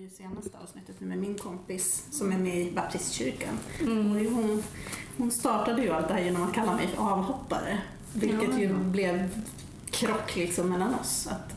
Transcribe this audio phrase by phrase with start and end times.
[0.00, 3.58] ju senaste avsnittet med min kompis som är med i baptistkyrkan.
[3.80, 4.10] Mm.
[4.10, 4.62] Och hon,
[5.18, 7.82] hon startade ju allt det här genom att kalla mig för avhoppare.
[8.12, 9.44] Vilket ju blev
[9.90, 11.28] krock liksom mellan oss.
[11.30, 11.56] Att,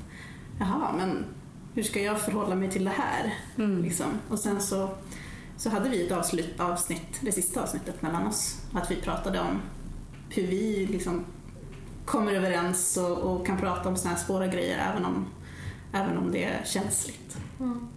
[0.59, 1.25] Jaha, men
[1.73, 3.33] hur ska jag förhålla mig till det här?
[3.57, 3.81] Mm.
[3.81, 4.05] Liksom.
[4.29, 4.89] Och sen så,
[5.57, 8.61] så hade vi ett avslut, avsnitt, det sista avsnittet mellan oss.
[8.73, 9.61] Att vi pratade om
[10.29, 11.25] hur vi liksom
[12.05, 15.25] kommer överens och, och kan prata om såna här svåra grejer även om,
[15.93, 17.37] även om det är känsligt.
[17.59, 17.87] Mm.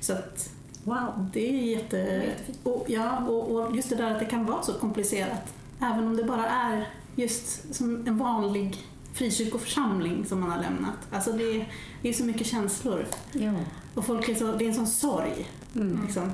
[0.00, 0.50] Så att
[0.84, 1.28] Wow.
[1.32, 2.22] det är jätte...
[2.62, 5.54] Och, ja, och, och just det där att det kan vara så komplicerat.
[5.80, 8.76] Även om det bara är just som en vanlig
[9.12, 10.94] frikyrkoförsamling som man har lämnat.
[11.12, 11.72] Alltså det, är-
[12.02, 13.06] det är så mycket känslor.
[13.32, 13.52] Ja.
[13.94, 15.46] Och folk är så, det är en sån sorg.
[15.76, 16.02] Mm.
[16.04, 16.30] Liksom.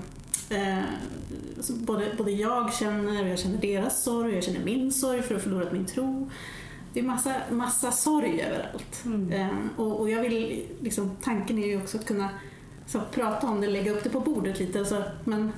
[0.51, 0.79] Eh,
[1.61, 5.23] så både, både jag känner, och jag känner deras sorg, och jag känner min sorg
[5.23, 6.31] för att ha förlorat min tro.
[6.93, 9.03] Det är massa, massa sorg överallt.
[9.05, 9.33] Mm.
[9.33, 12.29] Eh, och, och jag vill, liksom, tanken är ju också att kunna
[12.87, 14.85] så, prata om det, lägga upp det på bordet lite.
[14.85, 15.53] Så, men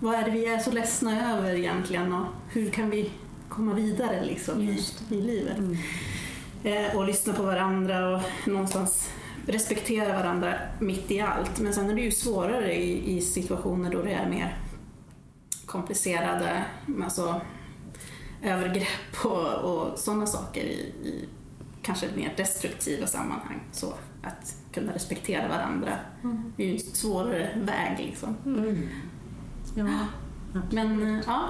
[0.00, 3.10] vad är det vi är så ledsna över egentligen och hur kan vi
[3.48, 5.58] komma vidare liksom, i, Just i livet?
[5.58, 5.76] Mm.
[6.64, 9.10] Eh, och lyssna på varandra och någonstans
[9.46, 11.60] respektera varandra mitt i allt.
[11.60, 14.58] Men sen är det ju svårare i, i situationer då det är mer
[15.66, 16.64] komplicerade
[17.04, 17.40] alltså,
[18.42, 21.28] övergrepp och, och sådana saker i, i
[21.82, 23.60] kanske mer destruktiva sammanhang.
[23.72, 25.92] Så att kunna respektera varandra
[26.24, 26.52] Mm.
[26.56, 28.36] är ju en svårare väg liksom.
[28.46, 28.88] Mm.
[29.76, 29.88] Ja.
[30.70, 31.40] Men eh, ja,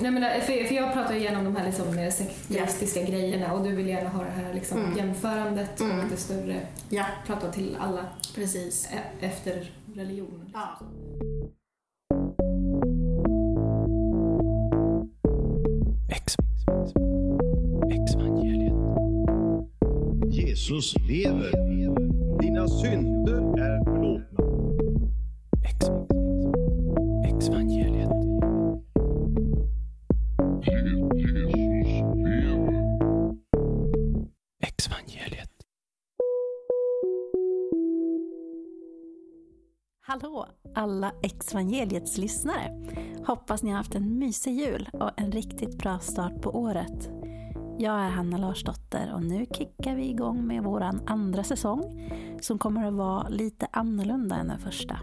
[0.00, 3.52] Nej, men, eh, för, för jag pratar ju igenom de här liksom, mer sekularistiska grejerna
[3.52, 4.96] och du vill gärna ha det här liksom, Mm.
[4.96, 5.98] jämförandet Mm.
[6.00, 8.88] och det större, ja prata till alla precis.
[8.92, 10.50] e- efter religionen.
[10.54, 10.78] Ja.
[16.10, 16.34] Ex,
[20.58, 21.52] Jesus lever.
[22.40, 24.44] Dina synder är förlåtna.
[25.64, 25.90] Ex,
[27.34, 28.10] Exvangeliet.
[34.60, 35.50] Exvangeliet.
[40.00, 42.84] Hallå alla Exvangeliets lyssnare!
[43.26, 47.10] Hoppas ni har haft en mysig jul och en riktigt bra start på året.
[47.80, 52.84] Jag är Hanna Larsdotter och nu kickar vi igång med vår andra säsong som kommer
[52.84, 55.00] att vara lite annorlunda än den första.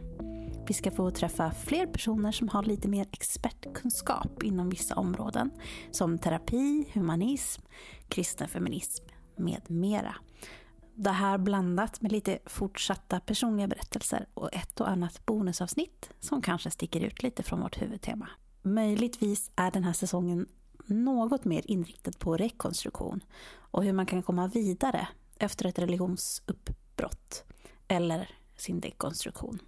[0.67, 5.51] Vi ska få träffa fler personer som har lite mer expertkunskap inom vissa områden
[5.91, 7.61] som terapi, humanism,
[8.07, 9.05] kristen feminism
[9.37, 10.15] med mera.
[10.95, 16.71] Det här blandat med lite fortsatta personliga berättelser och ett och annat bonusavsnitt som kanske
[16.71, 18.29] sticker ut lite från vårt huvudtema.
[18.61, 20.45] Möjligtvis är den här säsongen
[20.89, 23.23] något mer inriktad på rekonstruktion
[23.55, 25.07] och hur man kan komma vidare
[25.37, 27.43] efter ett religionsuppbrott
[27.87, 29.59] eller sin dekonstruktion.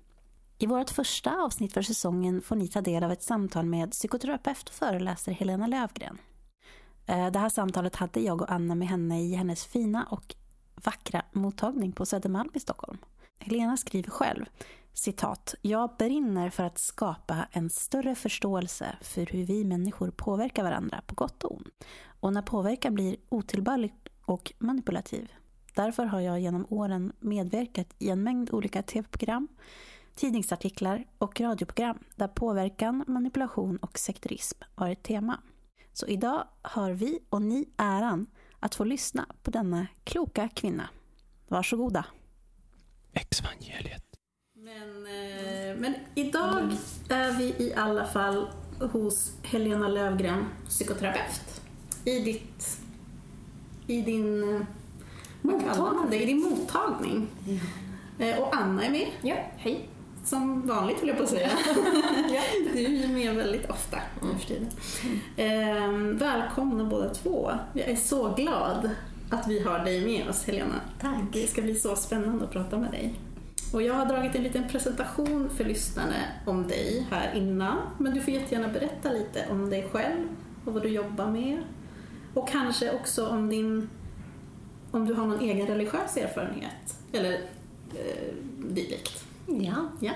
[0.57, 4.69] I vårt första avsnitt för säsongen får ni ta del av ett samtal med psykoterapeut
[4.69, 6.17] och föreläsare Helena Lövgren.
[7.05, 10.35] Eh, det här samtalet hade jag och Anna med henne i hennes fina och
[10.83, 12.97] vackra mottagning på Södermalm i Stockholm.
[13.39, 14.45] Helena skriver själv,
[14.97, 21.01] citat, jag brinner för att skapa en större förståelse för hur vi människor påverkar varandra
[21.07, 21.83] på gott och ont.
[22.19, 23.93] Och när påverkan blir otillbörlig
[24.25, 25.31] och manipulativ.
[25.75, 29.47] Därför har jag genom åren medverkat i en mängd olika tv-program,
[30.15, 35.41] tidningsartiklar och radioprogram där påverkan, manipulation och sekterism varit tema.
[35.93, 38.27] Så idag har vi och ni äran
[38.59, 40.89] att få lyssna på denna kloka kvinna.
[41.47, 42.05] Varsågoda.
[43.13, 44.06] Exvangeliet.
[44.67, 46.71] Men, eh, men idag
[47.09, 48.47] är vi i alla fall
[48.79, 51.61] hos Helena Lövgren, psykoterapeut.
[52.05, 52.77] I ditt...
[53.87, 54.43] I din...
[54.43, 54.61] eh,
[56.09, 56.23] det?
[56.23, 57.27] I din mottagning.
[58.19, 59.89] Eh, Och Anna är med, Ja, hej.
[60.25, 61.49] som vanligt höll jag på att säga.
[62.73, 64.69] Du är ju med väldigt ofta nu för tiden.
[65.37, 67.51] Eh, Välkomna båda två.
[67.73, 68.89] Jag är så glad
[69.29, 70.75] att vi har dig med oss, Helena.
[71.01, 71.19] Tack.
[71.33, 73.13] Det ska bli så spännande att prata med dig.
[73.73, 76.15] Och jag har dragit en liten presentation för lyssnarna
[76.45, 77.77] om dig här innan.
[77.97, 80.27] Men du får jättegärna berätta lite om dig själv
[80.65, 81.63] och vad du jobbar med.
[82.33, 83.89] Och kanske också om din
[84.91, 87.33] om du har någon egen religiös erfarenhet eller
[87.95, 89.25] eh, dylikt.
[89.47, 89.89] Ja.
[89.99, 90.11] Ja.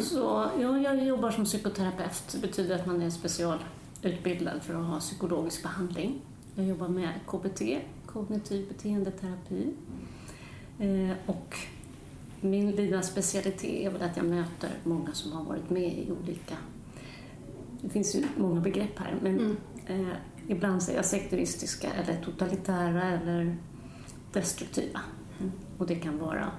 [0.00, 2.28] Så, ja, jag jobbar som psykoterapeut.
[2.32, 6.20] Det betyder att man är specialutbildad för att ha psykologisk behandling.
[6.54, 7.62] Jag jobbar med KBT,
[8.06, 9.74] kognitiv beteendeterapi.
[10.78, 11.56] Eh, och
[12.44, 16.54] min lilla specialitet är väl att jag möter många som har varit med i olika...
[17.80, 19.56] Det finns ju många begrepp här, men Mm.
[19.86, 20.16] eh,
[20.48, 23.56] ibland säger jag sekteristiska eller totalitära eller
[24.32, 25.00] destruktiva.
[25.78, 26.50] Och det kan vara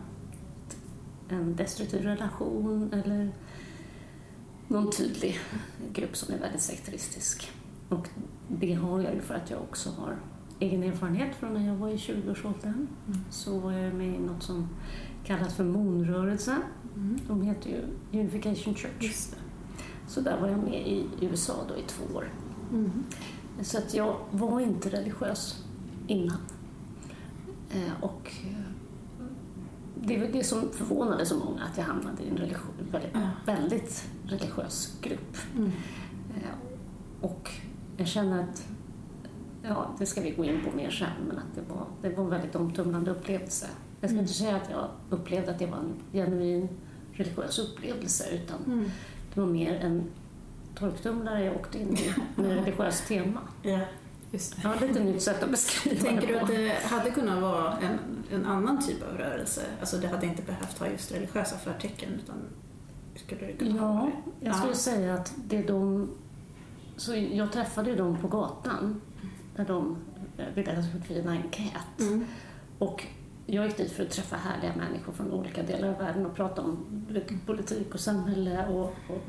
[1.30, 3.32] en destruktiv relation eller
[4.68, 5.40] någon tydlig
[5.94, 7.52] grupp som är väldigt sekteristisk.
[7.90, 8.08] Och
[8.48, 10.18] det har jag ju för att jag också har
[10.60, 12.88] egen erfarenhet från när jag var i 20-årsåldern.
[13.30, 14.68] Så var jag med i något som
[15.26, 16.62] kallas för Moonrörelsen.
[17.28, 17.82] De heter ju
[18.20, 19.30] Unification Church.
[20.08, 22.30] Så där var jag med i USA då i två år.
[22.74, 22.92] Mm.
[23.62, 25.64] Så att jag var inte religiös
[26.08, 26.38] innan.
[27.72, 28.66] Eh, och eh,
[29.96, 33.30] det var det som förvånade så många, att jag hamnade i en religion, väldigt, Ja.
[33.46, 35.38] väldigt religiös grupp.
[35.58, 35.72] Mm.
[36.36, 36.50] Eh,
[37.22, 37.50] och
[37.98, 38.68] jag känner att,
[39.64, 42.24] ja, det ska vi gå in på mer sen, men att det var, det var
[42.24, 43.68] en väldigt omtumlande upplevelse.
[44.06, 44.22] Jag ska Mm.
[44.24, 46.70] inte säga att jag upplevde att det var en genuin
[47.14, 48.92] religiös upplevelse, utan Mm.
[49.34, 50.04] det var mer en
[50.76, 53.40] torktumlare jag åkte in i med religiöst tema.
[53.62, 53.80] Ja,
[54.32, 54.62] just det.
[54.64, 56.46] Ja, lite nytt sätt att beskriva Tänker det du på.
[56.46, 58.00] att det hade kunnat vara en,
[58.32, 59.62] en annan typ av rörelse?
[59.80, 62.36] Alltså det hade inte behövt ha just religiösa förtecken utan
[63.16, 64.78] skulle det kunna Ja, ha jag skulle Ja.
[64.78, 66.10] säga att det är de...
[66.98, 69.02] Så jag träffade ju dem på gatan
[69.56, 69.98] när de
[70.56, 72.00] ville att jag skulle en enkät.
[72.00, 72.26] Mm.
[72.80, 73.04] Och
[73.46, 76.62] jag gick dit för att träffa härliga människor från olika delar av världen och prata
[76.62, 76.86] om
[77.46, 79.22] politik och samhälle och, och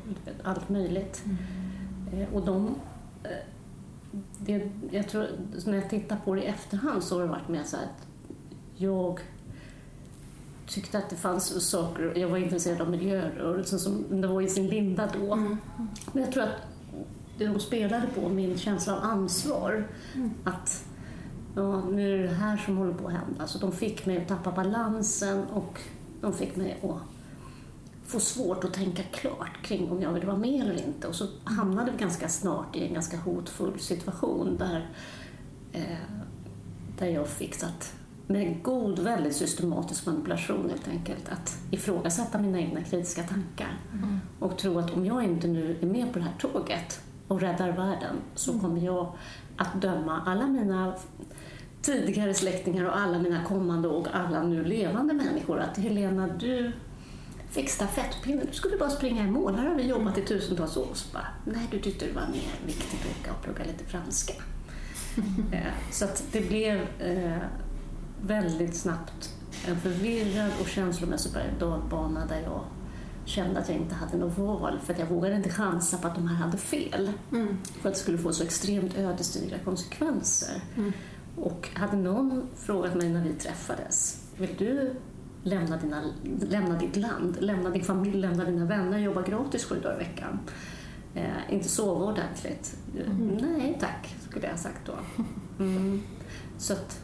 [0.43, 1.23] allt möjligt.
[2.13, 2.75] Eh, Och de...
[3.23, 3.29] eh,
[4.39, 5.27] Det, jag tror,
[5.65, 8.07] när jag tittar på det i efterhand så har det varit mer så att
[8.75, 9.19] jag
[10.67, 14.67] tyckte att det fanns saker, jag var intresserad av miljörörelsen som det var i sin
[14.67, 15.33] linda då.
[15.33, 15.57] Mm.
[16.11, 16.49] Men jag tror att
[17.37, 20.31] det de spelade på, min känsla av ansvar, Mm.
[20.43, 20.85] att
[21.57, 23.47] ja, nu är det här som håller på att hända.
[23.47, 25.79] Så de fick mig att tappa balansen och
[26.21, 27.01] de fick mig att
[28.07, 31.07] få svårt att tänka klart kring om jag ville vara med eller inte.
[31.07, 34.89] Och så hamnade vi ganska snart i en ganska hotfull situation där,
[35.71, 35.97] eh,
[36.99, 37.93] där jag fick att
[38.27, 43.79] med god, väldigt systematisk manipulation helt enkelt, att ifrågasätta mina egna kritiska tankar
[44.39, 47.71] och tro att om jag inte nu är med på det här tåget och räddar
[47.71, 49.13] världen så kommer jag
[49.57, 50.93] att döma alla mina
[51.87, 56.71] tidigare släktingar och alla mina kommande och alla nu levande människor att Helena, du
[57.49, 59.55] fick stafettpinnen, du skulle bara springa i mål.
[59.55, 60.87] Här har vi jobbat i tusentals år.
[60.93, 64.33] Så bara, nej, du tyckte det var mer viktigt att åka och plugga lite franska.
[65.51, 67.37] Eh, Så att det blev eh,
[68.21, 69.33] väldigt snabbt
[69.67, 72.61] en förvirrad och känslomässig dalbana där jag
[73.25, 76.15] kände att jag inte hade något val för att jag vågade inte chansa på att
[76.15, 77.11] de här hade fel.
[77.31, 77.57] Mm.
[77.81, 80.61] För att det skulle få så extremt ödesdigra konsekvenser.
[81.37, 84.93] Och hade någon frågat mig när vi träffades, vill du
[85.43, 86.03] lämna, dina,
[86.49, 90.39] lämna ditt land, lämna din familj, lämna dina vänner, jobba gratis sju dagar i veckan?
[91.15, 92.77] Eh, inte sova ordentligt?
[93.41, 95.23] Nej tack, skulle jag ha sagt då.
[95.63, 96.01] Mm.
[96.57, 97.03] Så att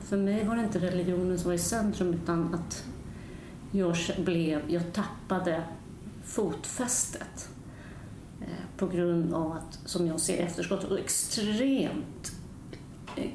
[0.00, 2.84] för mig var det inte religionen som var i centrum utan att
[3.70, 5.62] jag blev, jag tappade
[6.24, 7.48] fotfästet
[8.40, 12.32] eh, på grund av att, som jag ser efterskott, och extremt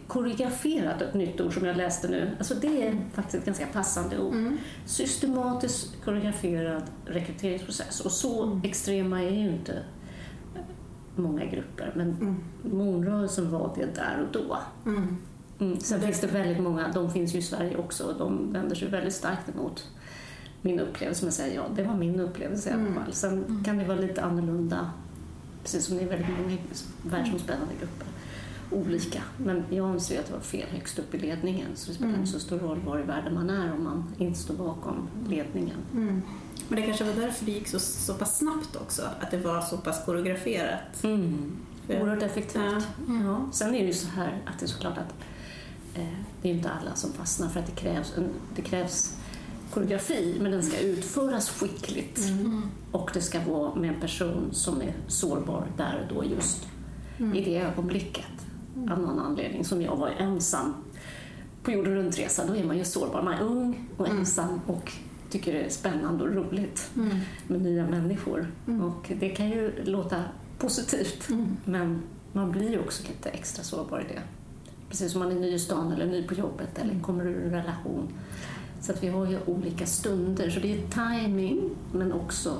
[0.07, 2.31] koreograferat, ett nytt ord som jag läste nu.
[2.37, 4.33] Alltså det är faktiskt ett ganska passande ord.
[4.33, 4.57] Mm.
[4.85, 7.99] Systematiskt koreograferad rekryteringsprocess.
[8.01, 9.83] Och så extrema är ju inte
[11.15, 12.35] många grupper, men Mm.
[12.63, 14.57] Moonrörelsen var det där och då.
[14.85, 15.17] Mm.
[15.59, 15.79] Mm.
[15.79, 18.75] Sen Det- finns det väldigt många, de finns ju i Sverige också och de vänder
[18.75, 19.87] sig väldigt starkt emot
[20.61, 21.25] min upplevelse.
[21.25, 22.93] Men säger ja, det var min upplevelse i alla Mm.
[22.93, 23.13] fall.
[23.13, 24.91] Sen kan det vara lite annorlunda,
[25.63, 26.57] precis som det är väldigt många
[27.03, 28.07] världsomspännande grupper.
[28.71, 29.21] Olika.
[29.37, 32.21] Men jag anser att det var fel högst upp i ledningen så det spelar Mm.
[32.21, 35.77] inte så stor roll var i världen man är om man inte står bakom ledningen.
[35.93, 36.21] Mm.
[36.67, 39.61] Men det kanske var därför det gick så, så pass snabbt också, att det var
[39.61, 41.03] så pass koreograferat.
[41.03, 41.51] Mm.
[41.89, 42.61] Oerhört effektivt.
[42.63, 42.81] Ja.
[43.23, 43.49] Ja.
[43.51, 45.13] Sen är det ju så här att det är såklart att
[45.95, 46.03] eh,
[46.41, 49.15] det är inte alla som fastnar för att det krävs, en, det krävs
[49.73, 52.21] koreografi men den ska utföras skickligt
[52.91, 56.67] och det ska vara med en person som är sårbar där och då just
[57.35, 58.25] i det ögonblicket
[58.91, 60.73] av någon anledning som jag var ensam
[61.63, 62.45] på jorden runt-resa.
[62.47, 63.21] Då är man ju sårbar.
[63.21, 64.91] Man är ung och ensam och
[65.29, 66.91] tycker det är spännande och roligt
[67.47, 68.51] med nya människor.
[68.65, 70.23] Och det kan ju låta
[70.57, 71.29] positivt
[71.65, 72.01] men
[72.33, 74.21] man blir ju också lite extra sårbar i det.
[74.89, 77.51] Precis som man är ny i stan eller ny på jobbet eller kommer ur en
[77.51, 78.07] relation.
[78.81, 80.49] Så att vi har ju olika stunder.
[80.49, 82.57] Så det är timing men också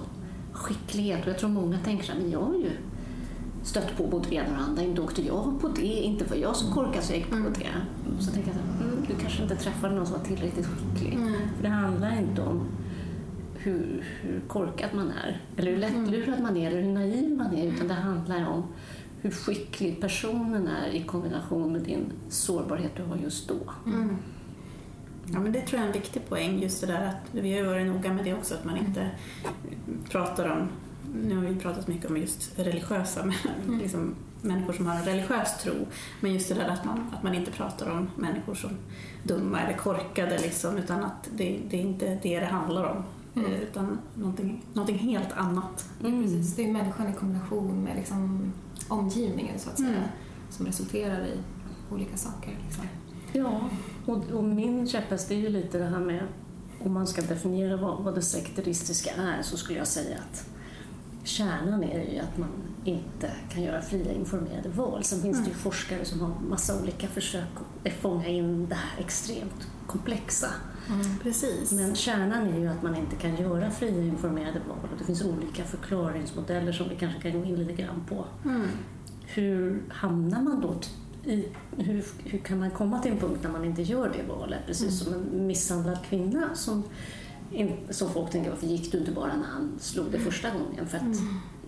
[0.54, 1.22] skicklighet.
[1.22, 2.72] Och jag tror många tänker men jag har ju
[3.64, 4.84] stött på både det ena och det andra.
[4.84, 7.70] Inte åkte jag på det, inte var jag så korkad så jag gick på det.
[8.20, 11.18] Så tänker jag här, mm, du kanske inte träffade någon som var tillräckligt skicklig.
[11.56, 12.68] För det handlar inte om
[13.56, 17.68] hur, hur korkad man är, eller hur lättlurad man är, eller hur naiv man är,
[17.68, 18.64] utan det handlar om
[19.22, 23.56] hur skicklig personen är i kombination med din sårbarhet du har just då.
[25.34, 27.60] Ja, men det tror jag är en viktig poäng, just det där att vi har
[27.60, 29.10] ju varit noga med det också, att man inte
[30.10, 30.68] pratar om,
[31.14, 35.64] nu har vi pratat mycket om just religiösa, men liksom människor som har en religiös
[35.64, 35.74] tro,
[36.22, 38.70] men just det där att man, att man inte pratar om människor som
[39.24, 43.04] dumma eller korkade, liksom, utan att det, det är inte det det handlar om,
[43.36, 43.52] Mm.
[43.52, 45.90] eh, utan någonting, någonting helt annat.
[46.02, 48.54] Precis, det är människan i kombination med liksom
[48.88, 50.04] omgivningen så att säga Mm.
[50.50, 51.34] som resulterar i
[51.94, 52.52] olika saker.
[52.66, 52.84] Liksom.
[53.34, 53.70] Ja,
[54.06, 56.24] och, och min käpphäst är ju lite det här med
[56.84, 60.50] om man ska definiera vad, vad det sekteristiska är så skulle jag säga att
[61.30, 62.50] kärnan är ju att man
[62.86, 65.04] inte kan göra fria informerade val.
[65.04, 67.48] Sen finns det ju forskare som har massa olika försök
[67.86, 70.48] att fånga in det här extremt komplexa.
[71.24, 71.72] Precis.
[71.72, 75.22] Men kärnan är ju att man inte kan göra fria informerade val och det finns
[75.22, 78.26] olika förklaringsmodeller som vi kanske kan gå in lite grann på.
[78.46, 78.68] Mm.
[79.26, 80.76] Hur hamnar man då
[81.30, 81.46] i,
[81.78, 84.60] hur, hur kan man komma till en punkt när man inte gör det valet?
[84.66, 86.84] Precis som en misshandlad kvinna som,
[87.90, 90.88] som folk tänker, varför gick du inte bara när han slog dig första gången?
[90.88, 91.04] För att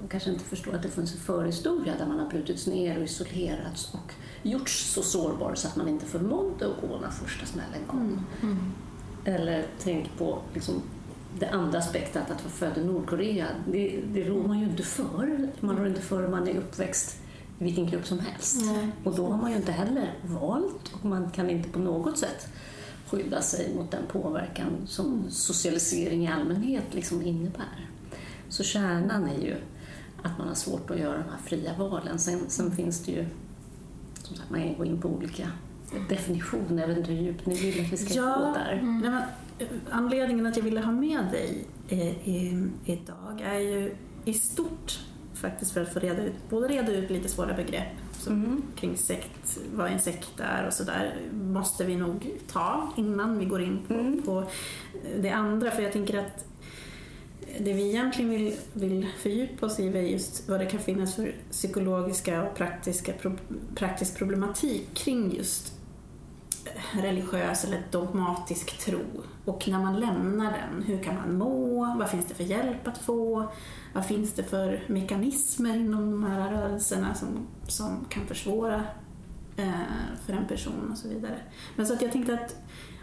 [0.02, 3.04] de kanske inte förstår att det finns en förhistoria där man har brutits ner och
[3.04, 7.80] isolerats och gjorts så sårbar så att man inte förmådde att gå när första smällen
[7.88, 8.26] kom.
[9.26, 10.82] Eller tänk på liksom,
[11.40, 13.48] det andra aspektet, att vara född i Nordkorea.
[13.72, 15.50] Det, det rår man ju inte för.
[15.60, 17.18] Man rår inte för om man är uppväxt
[17.60, 18.62] i vilken grupp som helst.
[19.04, 22.48] Och då har man ju inte heller valt och man kan inte på något sätt
[23.12, 27.90] skydda sig mot den påverkan som socialisering i allmänhet liksom innebär.
[28.50, 29.56] Så kärnan är ju
[30.24, 32.20] att man har svårt att göra de här fria valen.
[32.20, 33.26] Sen, sen finns det ju,
[34.24, 35.48] som sagt, man kan gå in på olika
[36.10, 36.82] definitioner.
[36.82, 38.36] Jag vet inte hur djupt ni vill att vi ska Ja.
[38.38, 38.80] gå där.
[38.84, 39.14] Nej, men,
[39.60, 45.00] eh, anledningen att jag ville ha med dig eh, i, idag är ju i stort
[45.34, 47.88] faktiskt för att få reda ut, både reda ut lite svåra begrepp
[48.22, 48.62] som, Mm.
[48.76, 53.62] kring sekt, vad en sekt är och sådär måste vi nog ta innan vi går
[53.62, 54.22] in på, Mm.
[54.22, 54.44] på
[55.20, 55.72] det andra.
[55.72, 56.46] För jag tänker att
[57.60, 61.36] det vi egentligen vill, vill fördjupa oss i är just vad det kan finnas för
[61.52, 63.32] psykologiska och praktiska pro,
[63.76, 65.74] praktisk problematik kring just
[66.94, 69.00] religiös eller dogmatisk tro.
[69.46, 71.96] Och när man lämnar den, hur kan man må?
[72.00, 73.52] Vad finns det för hjälp att få?
[73.94, 78.84] Vad finns det för mekanismer inom de här rörelserna som, som kan försvåra
[79.58, 79.72] eh,
[80.26, 81.38] för en person och så vidare.
[81.76, 82.56] Men så att jag tänkte att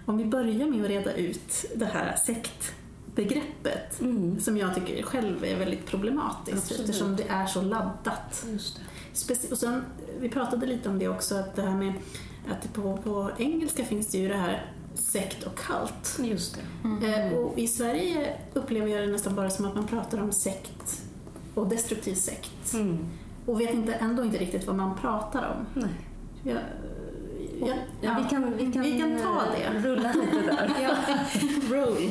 [0.06, 4.40] om vi börjar med att reda ut det här sektbegreppet Mm.
[4.40, 6.80] som jag tycker själv är väldigt problematiskt Absolut.
[6.80, 8.46] eftersom det är så laddat.
[8.52, 8.82] Just det.
[9.14, 9.84] Speci- och sen,
[10.20, 11.92] vi pratade lite om det också, att det här med
[12.50, 16.18] att på, på engelska finns det ju det här sekt och kult.
[16.30, 16.58] Just
[17.00, 17.06] det.
[17.06, 21.02] Eh, och i Sverige upplever jag det nästan bara som att man pratar om sekt
[21.54, 22.72] och destruktiv sekt.
[22.74, 22.98] Mm.
[23.46, 25.82] Och vet inte, ändå inte riktigt vad man pratar om.
[25.82, 25.90] Nej.
[26.42, 26.56] Jag,
[27.60, 29.88] jag, Ja, vi, kan, vi, kan, vi kan ta eh, det.
[29.88, 30.70] rulla lite där.
[31.74, 32.10] Roll.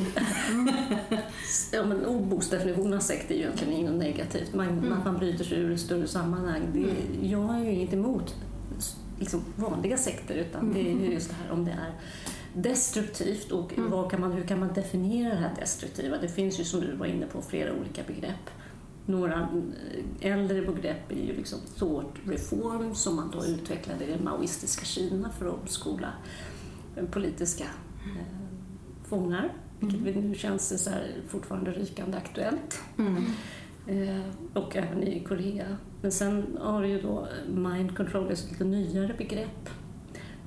[1.72, 4.54] Ja, men ordboksdefinitionen av sekt är ju egentligen inget negativt.
[4.54, 4.88] Man, Mm.
[4.90, 6.62] man, man bryter sig ur ett större sammanhang.
[6.72, 8.34] Det, jag har ju inget emot
[9.18, 11.04] liksom, vanliga sekter utan det är Mm.
[11.04, 11.92] ju just det här om det är
[12.54, 16.16] destruktivt och vad kan man, hur kan man definiera det här destruktiva?
[16.18, 18.50] Det finns ju som du var inne på flera olika begrepp.
[19.06, 19.40] Några
[20.20, 24.84] eh, äldre begrepp är ju liksom thought reform som man då utvecklade i det maoistiska
[24.84, 26.12] Kina för att skola
[26.96, 28.26] eh, politiska eh,
[29.08, 29.52] fångar.
[29.80, 32.80] Vilket vi nu känns det så här fortfarande rykande aktuellt.
[32.98, 33.24] Mm.
[33.86, 34.22] Eh,
[34.54, 35.76] och även i Korea.
[36.00, 39.68] Men sen har du ju då mind control, ett lite nyare begrepp.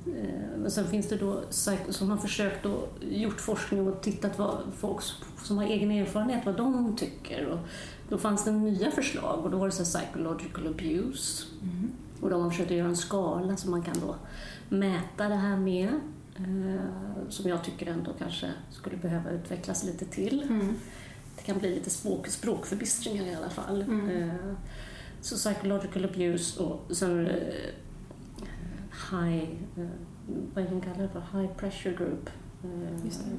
[0.05, 1.41] Eh, Men sen finns det då
[1.89, 5.03] som har försökt och gjort forskning och tittat vad folk
[5.43, 7.45] som har egen erfarenhet, vad de tycker.
[7.45, 7.59] Och
[8.09, 11.45] då fanns det nya förslag och då var det så psychological abuse.
[12.21, 14.15] Och de har försökt göra en skala som man kan då
[14.69, 15.89] mäta det här med.
[16.35, 20.43] Eh, som jag tycker ändå kanske skulle behöva utvecklas lite till.
[20.49, 20.75] Mm.
[21.35, 23.81] Det kan bli lite språk, språkförbistringar i alla fall.
[23.81, 24.29] Mm.
[25.21, 27.35] Så psychological abuse och sen eh,
[29.11, 29.43] high,
[29.77, 29.85] eh,
[30.53, 31.39] vad är de kallar det för?
[31.39, 32.29] High pressure group.
[32.63, 33.31] Eh, Just det.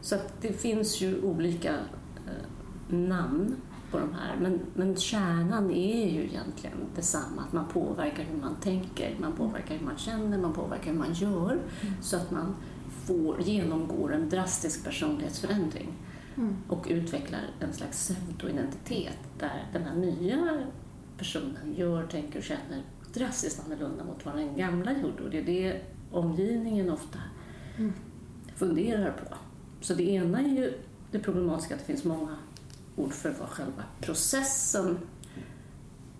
[0.00, 1.74] Så det finns ju olika
[2.88, 3.56] namn
[3.90, 4.36] på de här.
[4.40, 7.42] Men, men kärnan är ju egentligen detsamma.
[7.46, 11.12] Att man påverkar hur man tänker, man påverkar hur man känner, man påverkar hur man
[11.12, 11.58] gör.
[12.00, 12.54] Så att man
[13.06, 15.88] får, genomgår en drastisk personlighetsförändring
[16.36, 16.56] Mm.
[16.68, 20.66] och utvecklar en slags pseudoidentitet där den här nya
[21.18, 22.82] personen gör, tänker och känner
[23.14, 25.22] drastiskt annorlunda mot vad den gamla gjorde.
[25.22, 27.18] Och det är det omgivningen ofta
[27.78, 27.92] Mm.
[28.56, 29.34] funderar på.
[29.80, 30.72] Så det ena är ju
[31.10, 32.36] det problematiska att det finns många
[32.96, 34.98] ord för vad själva processen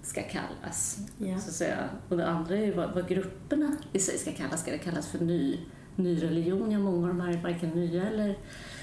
[0.03, 0.99] ska kallas.
[1.19, 1.39] Ja.
[1.41, 1.89] Så att säga.
[2.09, 4.61] Och det andra är ju vad, vad grupperna i sig ska kallas.
[4.61, 5.59] Ska det kallas för ny
[5.97, 6.71] ny religion.
[6.71, 8.39] Ja, många av de här är varken nya eller...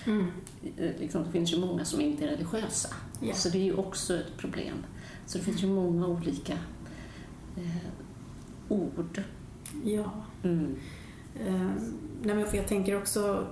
[0.06, 0.32] Mm.
[0.78, 2.90] eh, Liksom, det finns ju många som inte är religiösa.
[3.22, 3.34] Ja.
[3.34, 4.76] Så det är ju också ett problem.
[5.26, 6.54] Så det finns ju många olika
[7.58, 7.88] eh,
[8.70, 9.22] ord.
[9.84, 10.12] Ja.
[10.44, 10.76] Mm.
[11.48, 13.48] Ehm, nej, men jag tänker också...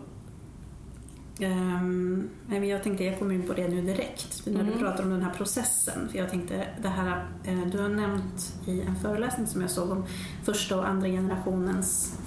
[1.40, 4.80] nej, men jag tänkte jag kommer in på det nu direkt när du Mm.
[4.80, 6.10] pratar om den här processen.
[6.10, 9.92] För jag tänkte det här, eh, du har nämnt i en föreläsning som jag såg
[9.92, 10.04] om
[10.44, 12.20] första och andra generationens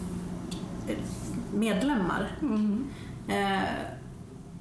[0.88, 0.98] eh,
[1.54, 2.38] medlemmar.
[2.42, 2.84] Mm.
[3.28, 3.62] Eh,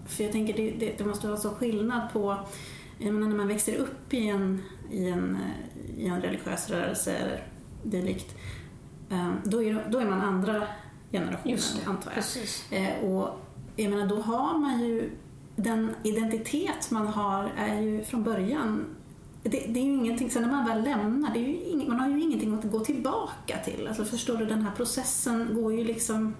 [0.05, 2.37] för jag tänker det, det, det måste vara så skillnad på
[2.97, 4.61] jag menar, när man växer upp i en,
[4.91, 7.43] i en, eh, i en religiös rörelse eller
[7.83, 8.35] dylikt.
[9.09, 10.67] Eh, då, är, då är man andra
[11.11, 12.15] generationen antar jag.
[12.15, 12.71] precis.
[12.71, 13.39] Eh, och
[13.75, 15.09] jag menar, då har man ju
[15.55, 18.85] den identitet man har är ju från början
[19.49, 21.99] det, det är ju ingenting, sen när man väl lämnar, det är ju ing, man
[21.99, 23.87] har ju ingenting att gå tillbaka till.
[23.87, 26.33] Alltså förstår du, den här processen går ju liksom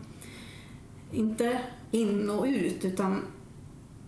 [1.11, 1.59] inte
[1.91, 3.21] in och ut utan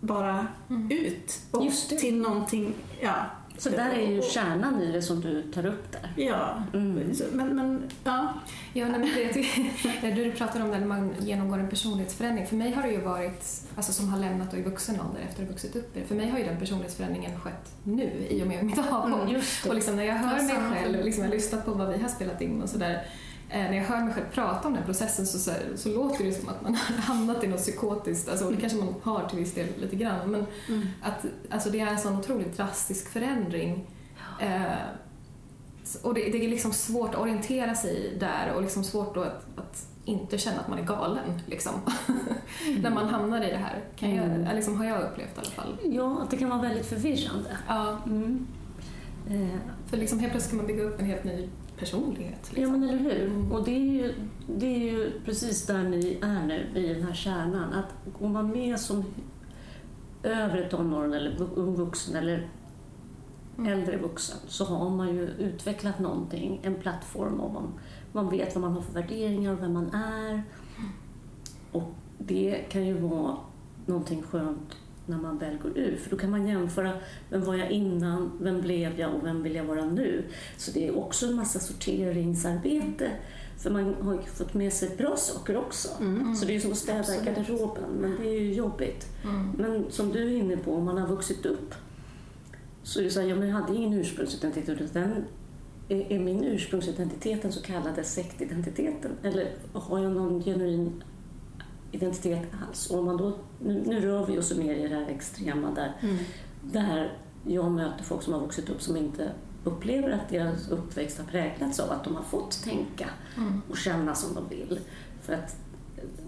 [0.00, 0.46] bara
[0.90, 3.14] ut och till någonting, ja.
[3.58, 6.12] Så där är ju kärnan i det som du tar upp där.
[6.24, 7.12] Ja, Mm.
[7.32, 8.34] Men, men ja.
[8.72, 12.46] Ja, nej, men tycker, du pratar om det när man genomgår en personlighetsförändring.
[12.46, 15.42] För mig har det ju varit, alltså som har lämnat och i vuxen ålder efter
[15.42, 16.08] att ha vuxit upp.
[16.08, 19.22] För mig har ju den personlighetsförändringen skett nu i och med mitt avhopp.
[19.22, 19.68] Mm, just det.
[19.68, 22.08] Och liksom när jag hör mig själv, liksom jag har lyssnat på vad vi har
[22.08, 23.06] spelat in och sådär.
[23.50, 26.32] Eh, när jag hör mig själv prata om den processen så, så, så låter det
[26.32, 28.28] som att man har hamnat i något psykotiskt.
[28.28, 30.30] Alltså, och det kanske man har till viss del lite grann.
[30.30, 30.86] Men Mm.
[31.02, 33.86] att alltså, det är en sån otroligt drastisk förändring.
[34.40, 34.62] Eh,
[36.02, 39.86] och det, det är liksom svårt att orientera sig där och liksom svårt att, att
[40.04, 41.40] inte känna att man är galen.
[41.46, 41.72] Liksom.
[42.82, 44.56] När man hamnar i det här, kan jag, Mm.
[44.56, 45.76] liksom, har jag upplevt i alla fall.
[45.84, 47.56] Ja, att det kan vara väldigt förvirrande.
[47.68, 48.46] Ja, Mm.
[49.30, 49.58] Eh,
[49.90, 52.50] för liksom helt plötsligt kan man bygga upp en helt ny personlighet.
[52.50, 52.80] Ja, Liksom.
[52.80, 53.26] men eller hur?
[53.26, 53.52] Mm.
[53.52, 54.14] Och det är, ju,
[54.56, 57.72] det är ju precis där ni är nu, i den här kärnan.
[57.72, 59.04] Att man med som
[60.22, 62.48] övre tonåren eller ung vuxen eller
[63.58, 63.72] Mm.
[63.72, 67.72] äldre vuxen så har man ju utvecklat någonting, en plattform och man,
[68.12, 70.42] man vet vad man har för värderingar och vem man är.
[71.72, 73.36] Och det kan ju vara
[73.86, 74.76] någonting skönt
[75.08, 76.92] när man väl går ur, för då kan man jämföra
[77.30, 80.24] vem var jag innan, vem blev jag och vem vill jag vara nu?
[80.56, 83.10] Så det är också en massa sorteringsarbete,
[83.58, 85.88] för man har ju fått med sig bra saker också.
[86.00, 86.36] Mm.
[86.36, 87.24] Så det är ju som att städa i Absolut.
[87.24, 89.06] garderoben, men det är ju jobbigt.
[89.24, 89.50] Mm.
[89.58, 91.74] Men som du är inne på, om man har vuxit upp
[92.82, 94.80] så är det så här, ja, men jag hade ingen ursprungsidentitet.
[94.80, 95.24] utan
[95.88, 99.10] är min ursprungsidentitet den så kallade sektidentiteten?
[99.22, 101.02] Eller har jag någon genuin
[101.92, 102.90] identitet alls?
[102.90, 106.16] Och man då, nu, nu rör vi oss mer i det här extrema där, Mm.
[106.62, 107.12] där
[107.46, 109.30] jag möter folk som har vuxit upp som inte
[109.64, 113.62] upplever att deras uppväxt har präglats av att de har fått tänka Mm.
[113.70, 114.80] och känna som de vill.
[115.22, 115.56] För att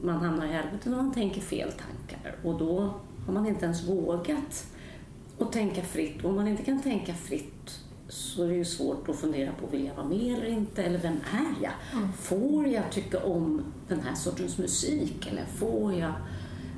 [0.03, 2.95] man hamnar i helvetet när man tänker fel tankar och då
[3.27, 4.67] har man inte ens vågat
[5.39, 6.25] att tänka fritt.
[6.25, 9.67] Och om man inte kan tänka fritt så är det ju svårt att fundera på
[9.67, 11.73] vill jag vara med eller inte, eller vem är jag?
[11.93, 12.13] Mm.
[12.13, 16.13] Får jag tycka om den här sortens musik eller får jag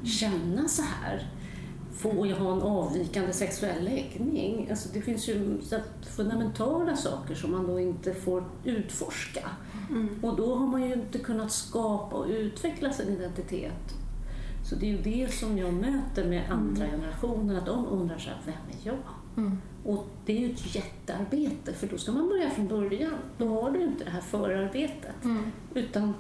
[0.04, 1.28] känna så här?
[1.92, 4.66] Får jag ha en avvikande sexuell läggning?
[4.70, 5.60] Alltså det finns ju
[6.16, 9.48] fundamentala saker som man då inte får utforska.
[9.90, 10.08] Mm.
[10.22, 13.94] Och då har man ju inte kunnat skapa och utveckla sin identitet.
[14.68, 18.28] Så det är ju det som jag möter med andra generationer, att de undrar så
[18.30, 19.21] här, vem är jag?
[19.36, 19.58] Mm.
[19.84, 23.12] Och det är ju ett jättearbete, för då ska man börja från början.
[23.38, 25.42] Då har du inte det här förarbetet, Mm.
[25.74, 26.14] utan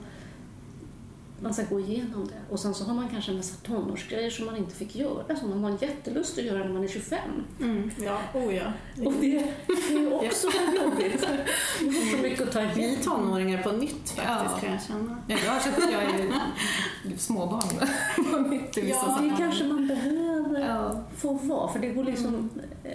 [1.42, 2.52] man ska gå igenom det.
[2.54, 5.50] Och sen så har man kanske en massa tonårsgrejer som man inte fick göra, som
[5.50, 7.18] man har jättelust att göra när man är 25.
[7.60, 7.90] Mm.
[8.04, 8.72] Ja, oh ja.
[9.04, 9.52] Och det,
[9.88, 10.46] det är också
[10.84, 11.26] jobbigt.
[11.80, 14.58] Jag har så mycket att ta Vi tonåringar på nytt faktiskt Ja.
[14.60, 15.22] kan jag känna.
[15.28, 16.32] Ja, jag känt att jag är
[17.18, 17.88] småbarn
[18.32, 19.38] på mitt i vissa Ja, Det sammanhang.
[19.38, 21.00] kanske man behöver Ja.
[21.16, 22.50] få vara, för det går liksom...
[22.84, 22.90] eh,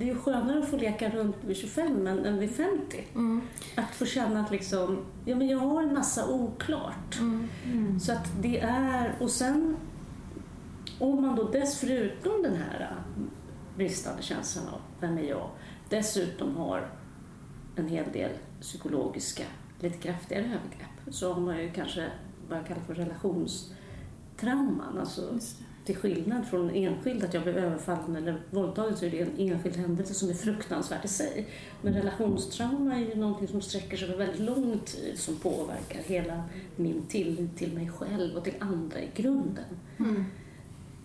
[0.00, 3.04] Det är ju skönare att få leka runt vid 25 än, än vid 50.
[3.14, 3.40] Mm.
[3.74, 7.18] Att få känna att liksom, ja men jag har en massa oklart.
[7.20, 8.00] Mm.
[8.00, 9.76] Så att det är, och sen
[10.98, 12.94] om man då dessförutom den här
[13.76, 15.50] bristande känslan av vem är jag,
[15.88, 16.90] dessutom har
[17.76, 19.44] en hel del psykologiska,
[19.80, 22.10] lite kraftigare övergrepp, så har man ju kanske
[22.48, 24.98] vad jag kallar för relationstrauman.
[24.98, 25.38] Alltså,
[25.84, 29.38] till skillnad från en enskild, att jag blev överfallen eller våldtagen, så är det en
[29.38, 31.46] enskild händelse som är fruktansvärd i sig.
[31.82, 36.42] Men relationstrauma är ju någonting som sträcker sig över väldigt lång tid, som påverkar hela
[36.76, 39.64] min tillit till mig själv och till andra i grunden.
[39.98, 40.24] Mm.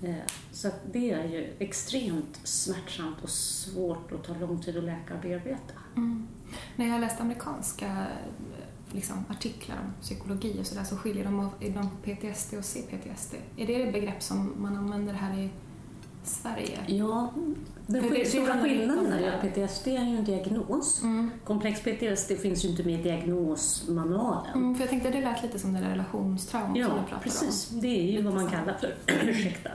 [0.03, 0.15] Eh,
[0.51, 5.13] Så att det är ju extremt smärtsamt och svårt och tar lång tid att läka
[5.13, 5.73] och bearbeta.
[5.95, 6.27] Mm.
[6.75, 8.07] När jag läste amerikanska
[8.95, 13.35] liksom, artiklar om psykologi och sådär så skiljer de av inom PTSD och CPTSD.
[13.57, 15.49] Är det begrepp som man använder här i
[16.23, 16.79] Sverige?
[16.87, 17.33] Ja,
[17.87, 21.01] den det- det stora skillnaden om det är att PTSD är ju en diagnos.
[21.03, 21.31] Mm.
[21.43, 24.53] Komplex PTSD finns ju inte med i diagnosmanualen.
[24.53, 27.21] Mm, för jag tänkte det lät lite som det där relationstrauma som du Ja, pratade
[27.23, 27.69] precis.
[27.69, 28.93] Det är ju vad man kallar för
[29.29, 29.69] ursäkta,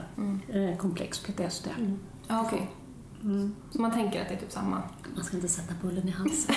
[0.49, 1.67] eh, komplex PTSD.
[1.79, 1.99] om.
[2.27, 2.69] Ja, okej.
[3.23, 3.55] Mm.
[3.71, 4.81] Så man tänker att det är typ samma?
[5.15, 6.55] Man ska inte sätta bullen i halsen.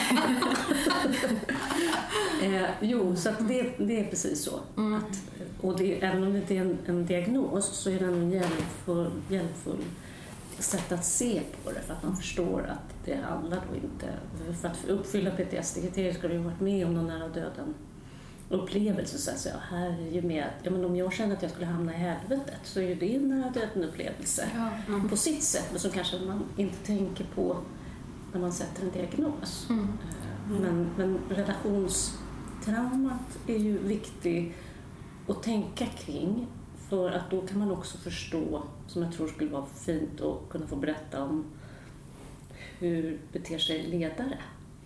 [2.55, 4.61] eh, jo, så att det, det är precis så.
[4.77, 4.95] Mm.
[4.95, 5.23] Att,
[5.61, 9.11] och det, även om det inte är en, en diagnos så är det en hjälpfull,
[9.29, 9.85] hjälpfull
[10.59, 14.07] sätt att se på det för att man förstår att det handlar då inte...
[14.61, 17.75] För att uppfylla PTSD-kriterier ska du ju varit med om någon nära döden
[18.55, 19.57] upplevelse så att säga.
[19.71, 21.97] Här är ju med att ja, men om jag känner att jag skulle hamna i
[21.97, 24.71] helvetet så är ju det en nära döden upplevelse Ja.
[25.11, 27.57] på sitt sätt men som kanske man inte tänker på
[28.33, 29.67] när man sätter en diagnos.
[29.71, 29.85] Mm.
[29.85, 34.55] Eh, Men, men relationstraumat är ju viktigt
[35.29, 36.47] att tänka kring
[36.89, 40.67] för att då kan man också förstå, som jag tror skulle vara fint att kunna
[40.67, 41.45] få berätta om
[42.79, 44.39] hur beter sig ledare?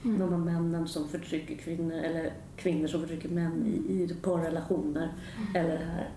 [0.05, 0.19] Mm.
[0.21, 5.13] De här männen som förtrycker kvinnor eller kvinnor som förtrycker män i, i parrelationer.
[5.55, 6.11] Eller det här.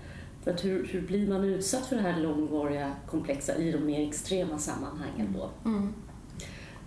[0.44, 4.08] För att hur, hur blir man utsatt för det här långvariga, komplexa i de mer
[4.08, 5.70] extrema sammanhangen då?
[5.70, 5.94] Mm.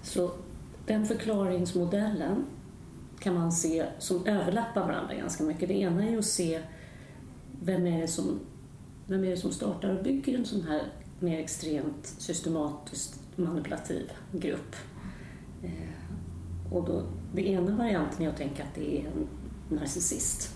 [0.03, 0.31] Så
[0.87, 2.45] den förklaringsmodellen
[3.19, 5.69] kan man se som överlappar varandra ganska mycket.
[5.69, 6.61] Det ena är ju att se
[7.63, 8.41] vem är det som,
[9.07, 10.83] vem är det som startar och bygger en sån här
[11.21, 14.77] mer extremt systematiskt manipulativ grupp.
[15.63, 17.03] Eh, och då,
[17.35, 19.29] det ena varianten är att tänka att det är en
[19.69, 20.55] narcissist.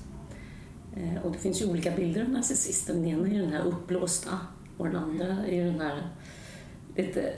[0.96, 2.96] Eh, och det finns ju olika bilder av narcissisten.
[2.96, 4.38] Den ena är den här uppblåsta
[4.76, 6.08] och den andra är den här
[6.96, 7.32] lite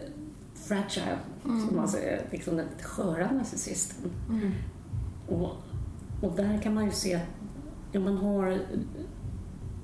[0.55, 4.11] fragile, som man säger, liksom den lite sköra narcissisten.
[4.29, 4.53] Mm.
[5.29, 5.51] Och,
[6.23, 7.23] och där kan man ju se att
[7.93, 8.59] ja, man har...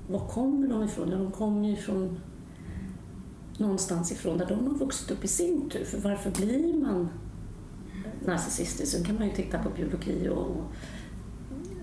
[0.09, 1.11] Var kommer de ifrån?
[1.11, 2.19] Ja, de kommer ju ifrån
[3.57, 5.85] någonstans ifrån där de har vuxit upp i sin tur.
[5.85, 7.09] För varför blir man
[8.25, 8.91] narcissistisk?
[8.91, 10.63] Sen kan man ju titta på biologi och, och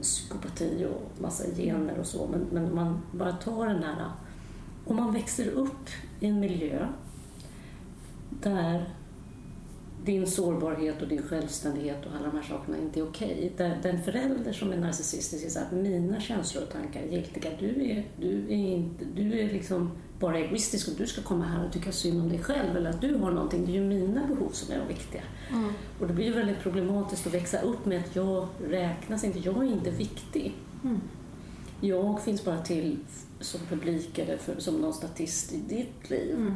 [0.05, 2.27] psykopati och massa gener och så.
[2.27, 4.11] Men, men om man bara tar den här...
[4.87, 5.89] Om man växer upp
[6.21, 6.89] i en miljö
[8.31, 8.95] där
[10.05, 13.53] din sårbarhet och din självständighet och alla de här sakerna inte är okej.
[13.57, 17.51] Där Den förälder som är narcissistisk säger här, mina känslor och tankar är giltiga.
[17.59, 19.91] Du är, du är, inte, du är liksom
[20.21, 23.01] bara egoistisk och du ska komma här och tycka synd om dig själv eller att
[23.01, 23.67] du har någonting.
[23.67, 25.23] Det är ju mina behov som är de viktiga.
[25.51, 25.73] Mm.
[26.01, 29.57] Och det blir ju väldigt problematiskt att växa upp med att jag räknas inte, jag
[29.57, 30.55] är inte viktig.
[30.85, 31.01] Mm.
[31.81, 32.99] Jag finns bara till
[33.41, 36.35] som publik eller för, som någon statist i ditt liv.
[36.35, 36.55] Mm.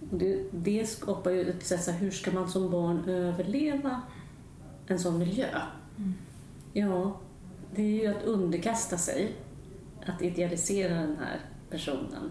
[0.00, 4.02] Det, det skapar ju ett sätt så här, hur ska man som barn överleva
[4.86, 5.46] en sån miljö?
[5.98, 6.14] Mm.
[6.72, 7.20] Ja,
[7.74, 9.36] det är ju att underkasta sig,
[10.06, 12.30] att idealisera den här personen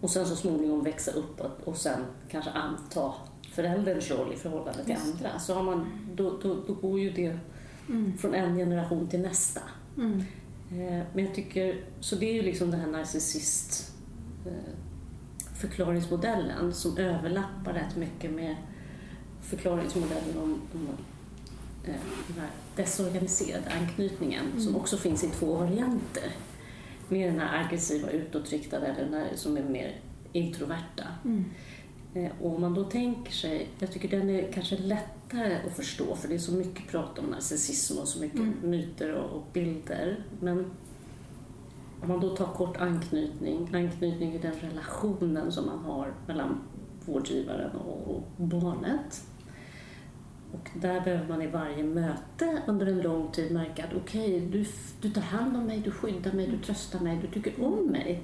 [0.00, 3.12] och sen så småningom växa upp och, sen kanske anta
[3.52, 5.38] förälderns roll i förhållande till Just andra.
[5.38, 7.38] Så har man, då, då, då går ju det
[7.88, 8.18] Mm.
[8.18, 9.60] från en generation till nästa.
[9.96, 10.18] Mm.
[10.70, 13.92] Eh, Men jag tycker, så det är ju liksom den här narcissist
[14.46, 14.52] eh,
[15.58, 18.56] förklaringsmodellen som överlappar rätt mycket med
[19.42, 20.88] förklaringsmodellen om, om
[21.84, 21.94] eh,
[22.28, 26.30] den här desorganiserade anknytningen som också finns i två varianter.
[27.08, 30.00] Med den här aggressiva utåtriktade eller den här som är mer
[30.32, 31.04] introverta.
[31.24, 31.44] Mm.
[32.14, 36.16] Eh, Och om man då tänker sig, jag tycker den är kanske lättare att förstå
[36.16, 38.54] för det är så mycket prat om narcissism och så mycket Mm.
[38.70, 40.24] myter och, och bilder.
[40.40, 40.70] Men
[42.02, 46.58] om man då tar kort anknytning, anknytning i den relationen som man har mellan
[47.04, 49.22] vårdgivaren och, barnet.
[50.52, 54.64] Och där behöver man i varje möte under en lång tid märka att okej, du,
[55.00, 58.22] du tar hand om mig, du skyddar mig, du tröstar mig, du tycker om mig.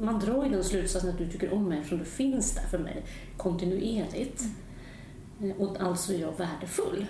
[0.00, 2.78] Man drar ju den slutsatsen att du tycker om mig eftersom du finns där för
[2.78, 3.04] mig
[3.36, 4.42] kontinuerligt.
[5.40, 7.06] Eh, och alltså är jag värdefull.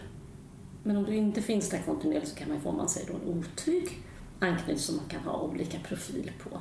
[0.82, 3.14] Men om du inte finns där kontinuerligt så kan man få, om man säger då,
[3.14, 4.03] en otrygg
[4.40, 6.60] anknytning som man kan ha olika profil på.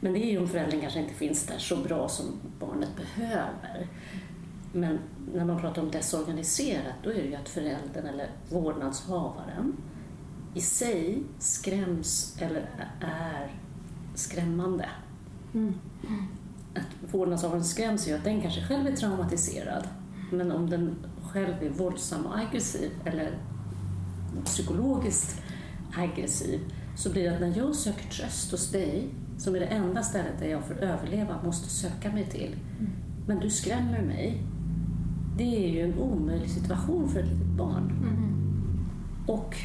[0.00, 2.26] Men det är ju om föräldern kanske inte finns där så bra som
[2.58, 3.86] barnet behöver.
[4.72, 4.98] Men
[5.34, 9.76] när man pratar om desorganiserat då är det ju att föräldern eller vårdnadshavaren
[10.54, 13.54] i sig skräms eller är
[14.14, 14.88] skrämmande.
[15.54, 15.74] Mm.
[16.74, 19.88] Att vårdnadshavaren skräms ju att den kanske själv är traumatiserad.
[20.32, 20.96] Men om den
[21.32, 23.38] själv är våldsam och aggressiv eller
[24.44, 25.42] psykologiskt
[25.96, 26.60] aggressiv
[26.96, 30.38] så blir det att när jag söker tröst hos dig, som är det enda stället
[30.40, 32.56] där jag att överleva måste söka mig till,
[33.26, 34.42] men du skrämmer mig.
[35.38, 37.90] Det är ju en omöjlig situation för ett litet barn.
[38.02, 38.30] Mm.
[39.26, 39.56] Och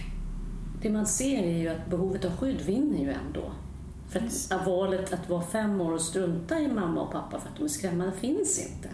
[0.81, 3.51] det man ser är ju att behovet av skydd vinner ju ändå.
[4.09, 7.55] För att valet att vara fem år och strunta i mamma och pappa för att
[7.57, 8.89] de är skrämmande finns inte.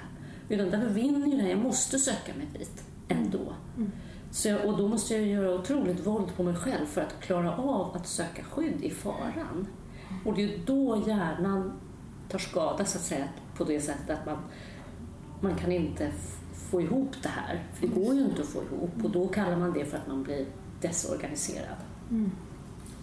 [0.50, 3.54] Utan därför vinner ju det här, jag måste söka mig dit ändå.
[4.32, 7.96] Så och då måste jag göra otroligt våld på mig själv för att klara av
[7.96, 9.68] att söka skydd i faran.
[10.26, 11.74] Och det är då hjärnan
[12.30, 14.38] tar skada så att säga på det sättet att man,
[15.42, 16.12] man kan inte
[16.54, 17.64] få ihop det här.
[17.74, 20.08] För det går ju inte att få ihop och då kallar man det för att
[20.08, 20.46] man blir
[20.82, 21.78] desorganiserad.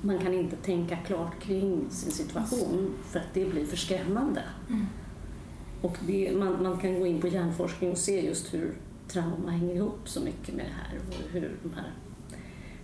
[0.01, 4.43] Man kan inte tänka klart kring sin situation för att det blir för skrämmande.
[5.83, 8.75] Och det, man, man kan gå in på hjärnforskning och se just hur
[9.09, 11.93] trauma hänger ihop så mycket med det här och hur de här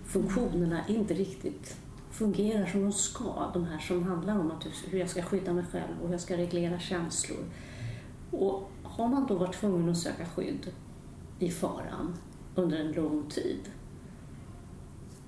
[0.05, 1.77] funktionerna inte riktigt
[2.11, 3.51] fungerar som de ska.
[3.55, 6.21] De här som handlar om att hur jag ska skydda mig själv och hur jag
[6.21, 7.45] ska reglera känslor.
[8.31, 10.73] Och har man då varit tvungen att söka skydd
[11.39, 12.15] i faran
[12.55, 13.61] under en lång tid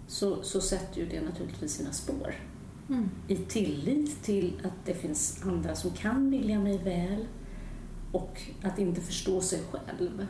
[0.06, 2.34] så, så sätter ju det naturligtvis sina spår.
[3.28, 7.26] I tillit till att det finns andra som kan vilja mig väl
[8.12, 10.26] och att inte förstå sig själv.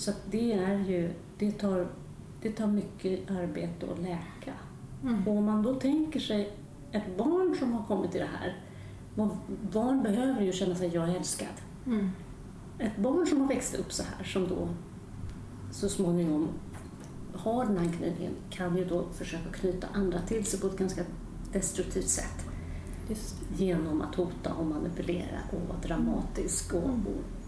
[0.00, 1.86] Så det är ju, det tar,
[2.42, 4.52] det tar mycket arbete att läka.
[5.26, 6.52] Och om man då tänker sig
[6.92, 8.56] ett barn som har kommit till det här,
[9.72, 11.48] barn behöver ju känna sig jag är älskad.
[12.78, 14.68] Ett barn som har växt upp så här, som då
[15.72, 16.48] så småningom
[17.34, 21.02] har den anknytningen, kan ju då försöka knyta andra till sig på ett ganska
[21.52, 22.46] destruktivt sätt.
[23.56, 27.39] Genom att hota och manipulera och vara dramatisk och, och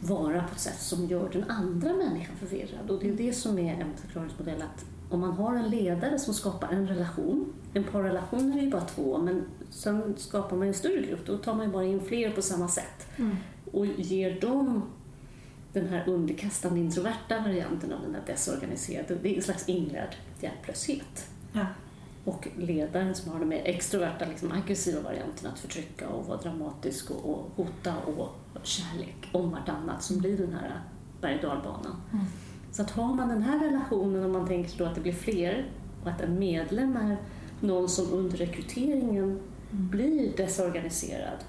[0.00, 2.90] vara på ett sätt som gör den andra människan förvirrad.
[2.90, 6.34] Och det är det som är en förklaringsmodell att om man har en ledare som
[6.34, 11.06] skapar en relation, en parrelation är ju bara två, men sen skapar man en större
[11.06, 13.08] grupp, då tar man ju bara in fler på samma sätt
[13.72, 14.82] och ger dem
[15.72, 21.28] den här underkastande introverta varianten av den där desorganiserade, det är en slags inlärd hjälplöshet.
[21.52, 21.66] Ja.
[22.24, 27.10] Och ledaren som har den mer extroverta, liksom aggressiva varianten att förtrycka och vara dramatisk
[27.10, 28.28] och, och hota och
[28.62, 30.80] kärlek om vartannat som blir den här
[31.20, 31.96] berg och dalbanan.
[32.72, 35.70] Så att har man den här relationen och man tänker då att det blir fler
[36.02, 37.16] och att en medlem är
[37.60, 41.44] någon som under rekryteringen blir desorganiserad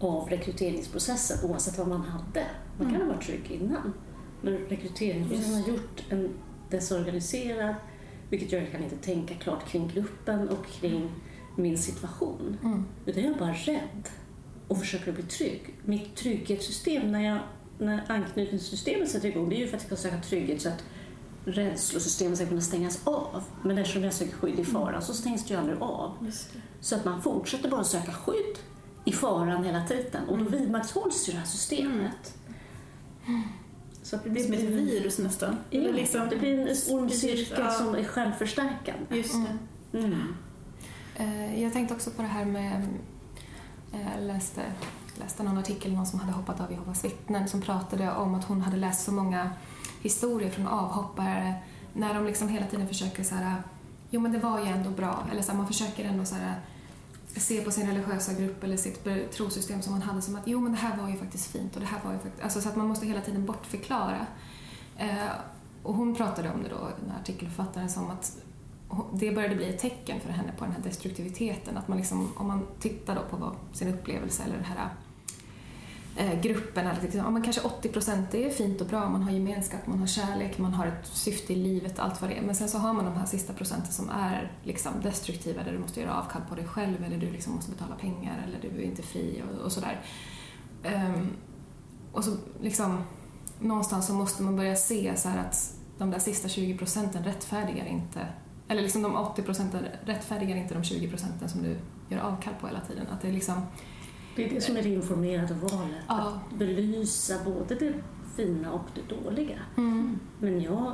[0.00, 2.46] av rekryteringsprocessen oavsett vad man hade.
[2.78, 3.92] Man kan ha varit trygg innan.
[4.42, 6.30] Men rekryteringsprocessen har gjort en
[6.70, 7.74] desorganiserad
[8.30, 11.10] vilket gör att jag kan inte tänka klart kring gruppen och kring
[11.56, 12.56] min situation.
[13.06, 14.08] Utan jag är bara rädd
[14.68, 15.74] och försöker bli trygg.
[15.84, 17.38] Mitt trygghetssystem, när, jag,
[17.78, 20.84] när anknytningssystemet sätter igång, det är ju för att jag ska söka trygghet så att
[21.44, 23.42] rädslosystemet ska kunna stängas av.
[23.62, 26.32] Men eftersom jag söker skydd i faran så stängs det ju aldrig av.
[26.80, 28.58] Så att man fortsätter bara söka skydd
[29.04, 32.34] i faran hela tiden och då vidmakthålls ju det här systemet.
[34.02, 35.56] Så att Det blir som ett virus nästan.
[35.70, 37.70] Ja, Eller liksom- det blir en ond cirkel Ja.
[37.70, 39.16] som är självförstärkande.
[39.16, 39.34] Just
[39.92, 39.98] det.
[39.98, 40.34] Mm.
[41.16, 42.82] Eh, Jag tänkte också på det här med...
[43.92, 44.60] eh, Jag läste,
[45.20, 48.60] läste någon artikel, någon som hade hoppat av Jehovas vittnen som pratade om att hon
[48.60, 49.50] hade läst så många
[50.02, 51.54] historier från avhoppare
[51.92, 53.62] när de liksom hela tiden försöker så här,
[54.10, 56.54] jo men det var ju ändå bra, eller så här, man försöker ändå så här,
[57.36, 60.72] se på sin religiösa grupp eller sitt trosystem som man hade som att jo men
[60.72, 62.76] det här var ju faktiskt fint och det här var ju faktiskt, alltså så att
[62.76, 64.26] man måste hela tiden bortförklara.
[64.96, 65.28] Eh,
[65.82, 68.38] och hon pratade om det då, den här artikelförfattaren, som att
[69.12, 71.76] det började bli ett tecken för henne på den här destruktiviteten.
[71.76, 74.88] Att man liksom, om man tittar då på vad, sin upplevelse eller det här
[76.18, 79.22] Eh, gruppen, eller liksom, ja, men kanske 80 procent det är fint och bra, man
[79.22, 82.42] har gemenskap, man har kärlek, man har ett syfte i livet, allt vad det är.
[82.42, 85.78] Men sen så har man de här sista procenten som är liksom destruktiva, där du
[85.78, 88.84] måste göra avkall på dig själv eller du liksom måste betala pengar eller du är
[88.84, 90.00] inte fri och, och sådär.
[90.84, 91.28] Um,
[92.12, 93.02] och så liksom,
[93.60, 97.86] någonstans så måste man börja se så här att de där sista 20 procenten rättfärdigar
[97.86, 98.26] inte,
[98.68, 101.78] eller liksom de 80 procenten rättfärdigar inte de 20 procenten som du
[102.08, 103.06] gör avkall på hela tiden.
[103.12, 103.62] Att det är liksom,
[104.38, 106.04] det är det som är det informerade valet.
[106.08, 106.14] Ja.
[106.50, 107.94] Att belysa både det
[108.36, 109.58] fina och det dåliga.
[109.76, 110.92] mm, Men jag,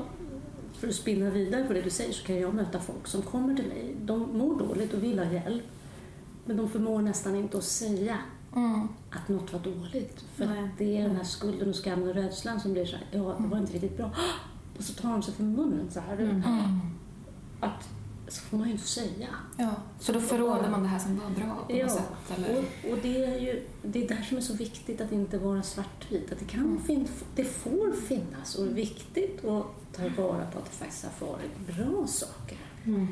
[0.73, 3.55] för att spinna vidare på det du säger så kan jag möta folk som kommer
[3.55, 3.95] till mig.
[4.03, 5.65] De mår dåligt och vill ha hjälp.
[6.45, 8.19] Men de förmår nästan inte att säga
[8.57, 10.25] mm, att något var dåligt.
[10.35, 10.69] För Nej.
[10.79, 13.47] det är den här skulden och skammen och rädslan som blir så här, ja, det
[13.49, 14.11] var inte riktigt bra.
[14.79, 16.19] Och så tar de sig för munnen så här.
[16.19, 16.43] mm.
[17.61, 17.89] Att,
[18.29, 19.29] så får man ju inte säga.
[19.57, 22.37] Ja, för då förråder man det här som var bra på Ja, något sätt.
[22.37, 22.59] Eller?
[22.59, 25.63] och, och det är ju det är där som är så viktigt att inte vara
[25.63, 26.33] svartvit.
[26.33, 30.59] Att det, kan fin, det får finnas och det är viktigt att ta vara på
[30.59, 32.59] att det faktiskt har varit bra saker.
[32.85, 33.09] Mm.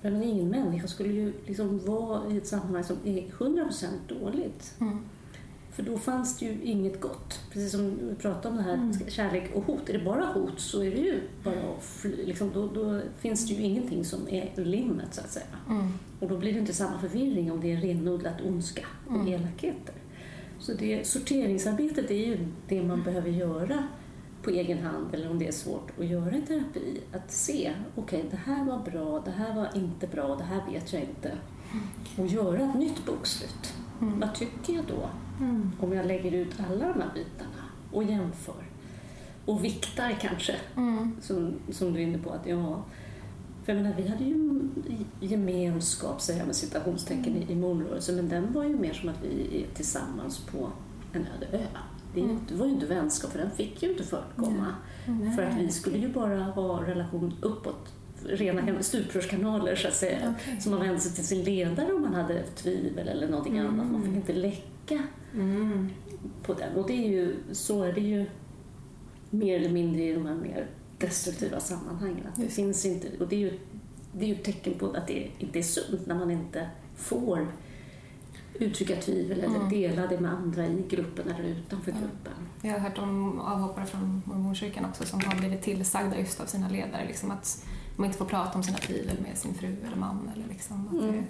[0.00, 4.74] För men ingen människa skulle ju liksom vara i ett sammanhang som är 100% dåligt.
[4.80, 4.98] Mm.
[5.72, 7.40] För då fanns det ju inget gott.
[7.52, 9.88] precis som vi pratade om det här kärlek och hot.
[9.88, 12.26] Är det bara hot så är det ju bara att fly.
[12.26, 15.46] Liksom, då, då finns det ju ingenting som är limmet så att säga.
[16.20, 19.94] Och då blir det inte samma förvirring om det är renodlat ondska och elakheter.
[20.58, 23.84] Så det, sorteringsarbetet är ju det man behöver göra
[24.42, 27.00] på egen hand eller om det är svårt att göra i terapi.
[27.12, 30.92] Att se, okej det här var bra, det här var inte bra, det här vet
[30.92, 31.38] jag inte.
[32.16, 33.74] Och göra ett nytt bokslut.
[34.20, 35.08] Vad tycker jag då?
[35.80, 37.62] Om jag lägger ut alla de här bitarna
[37.92, 38.54] och jämför.
[39.44, 40.54] Och viktar kanske,
[41.20, 42.30] som, som du är inne på.
[42.30, 42.82] att ja,
[43.64, 44.60] för jag menar, vi hade ju
[45.20, 49.18] gemenskap, säger jag med citationstecken, i, i månrörelsen, men den var ju mer som att
[49.24, 50.68] vi är tillsammans på
[51.12, 51.66] en öde ö.
[52.14, 54.66] Det, inte- det var ju inte vänskap, för den fick ju inte förekomma.
[55.36, 57.92] För att vi skulle ju bara ha relation uppåt,
[58.26, 60.34] rena stuprörskanaler så att säga.
[60.40, 60.60] Okej.
[60.60, 63.92] Så man vände sig till sin ledare om man hade tvivel eller någonting annat.
[63.92, 65.02] Man fick inte läcka
[66.42, 66.76] på den.
[66.76, 68.26] Och det är ju, så är det ju
[69.30, 70.66] mer eller mindre i de här mer
[70.98, 72.26] destruktiva sammanhangen.
[72.32, 73.58] Att det finns inte, och det är ju,
[74.12, 77.46] det är ju ett tecken på att det inte är sunt när man inte får
[78.54, 82.32] uttrycka tvivel eller dela det med andra i gruppen eller utanför gruppen.
[82.62, 86.68] Jag har hört om avhoppare från mormonkyrkan också som har blivit tillsagda just av sina
[86.68, 87.64] ledare liksom att
[87.96, 90.30] de inte får prata om sina tvivel med sin fru eller man.
[90.34, 91.24] Eller liksom, att det,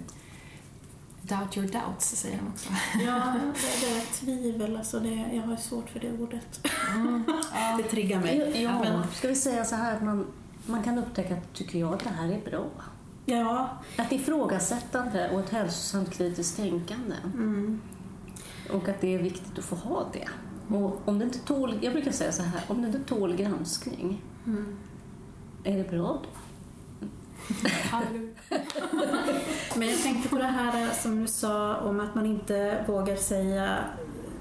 [1.35, 2.69] doubt your doubts, säger de också.
[3.05, 4.77] Ja, det, det är tvivel.
[4.77, 6.67] Alltså det, jag har svårt för det ordet.
[7.77, 8.61] Det triggar mig.
[8.63, 10.25] Ja, Men, ska vi säga så här att man,
[10.65, 12.65] man kan upptäcka, tycker jag, att det här är bra.
[13.25, 17.15] ja, Ett ifrågasättande och ett hälsosamt kritiskt tänkande.
[18.73, 20.27] Och att det är viktigt att få ha det.
[20.75, 24.21] Och om det inte tål, jag brukar säga så här, om det inte tål granskning,
[25.63, 26.29] är det bra då?
[29.75, 33.77] Men jag tänkte på det här som du sa om att man inte vågar säga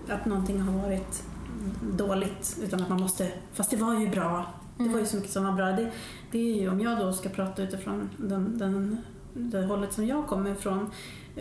[0.08, 1.22] att någonting har varit
[1.82, 4.52] dåligt utan att man måste, fast det var ju bra.
[4.78, 5.66] Det var ju så mycket som var bra.
[5.66, 5.90] Det,
[6.30, 8.98] det är ju, om jag då ska prata utifrån den, den,
[9.34, 10.90] det hållet som jag kommer ifrån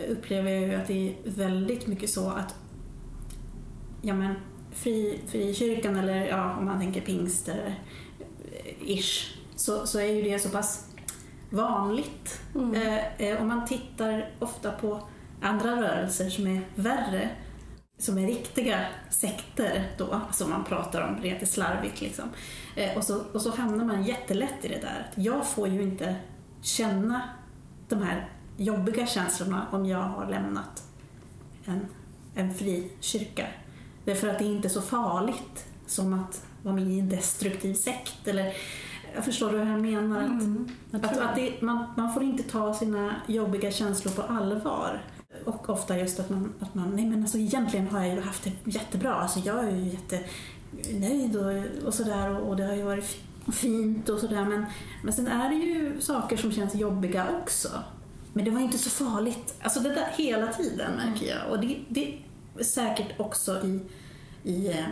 [0.08, 2.54] upplever jag ju att det är väldigt mycket så att
[4.02, 4.34] ja men,
[4.70, 7.78] fri, frikyrkan eller ja, om man tänker pingst eller
[8.80, 10.91] ish så, så är ju det så pass
[11.52, 12.40] vanligt.
[12.74, 15.08] Eh, eh, om man tittar ofta på
[15.40, 17.30] andra rörelser som är värre,
[17.98, 22.24] som är riktiga sekter då, som man pratar om rent slarvigt liksom.
[22.76, 26.16] Eh, och, så, och så hamnar man jättelätt i det där jag får ju inte
[26.62, 27.22] känna
[27.88, 30.82] de här jobbiga känslorna om jag har lämnat
[31.64, 31.86] en,
[32.34, 33.46] en fri kyrka.
[34.04, 38.28] Därför att det är inte så farligt som att vara med i en destruktiv sekt.
[38.28, 38.54] Eller,
[39.14, 40.38] jag förstår vad jag menar?
[40.92, 45.02] Att, att, att det, man, man får inte ta sina jobbiga känslor på allvar.
[45.44, 48.44] Och ofta just att man, att man nej men alltså egentligen har jag ju haft
[48.44, 49.14] det jättebra.
[49.14, 53.52] Alltså jag är ju jättenöjd och, och sådär och, och det har ju varit fi-
[53.52, 54.44] fint och sådär.
[54.44, 54.64] Men,
[55.02, 57.68] men sen är det ju saker som känns jobbiga också.
[58.32, 59.54] Men det var inte så farligt.
[59.62, 61.50] Alltså det där hela tiden märker jag.
[61.50, 62.18] Och det, det
[62.58, 63.80] är säkert också i,
[64.42, 64.86] i, eh,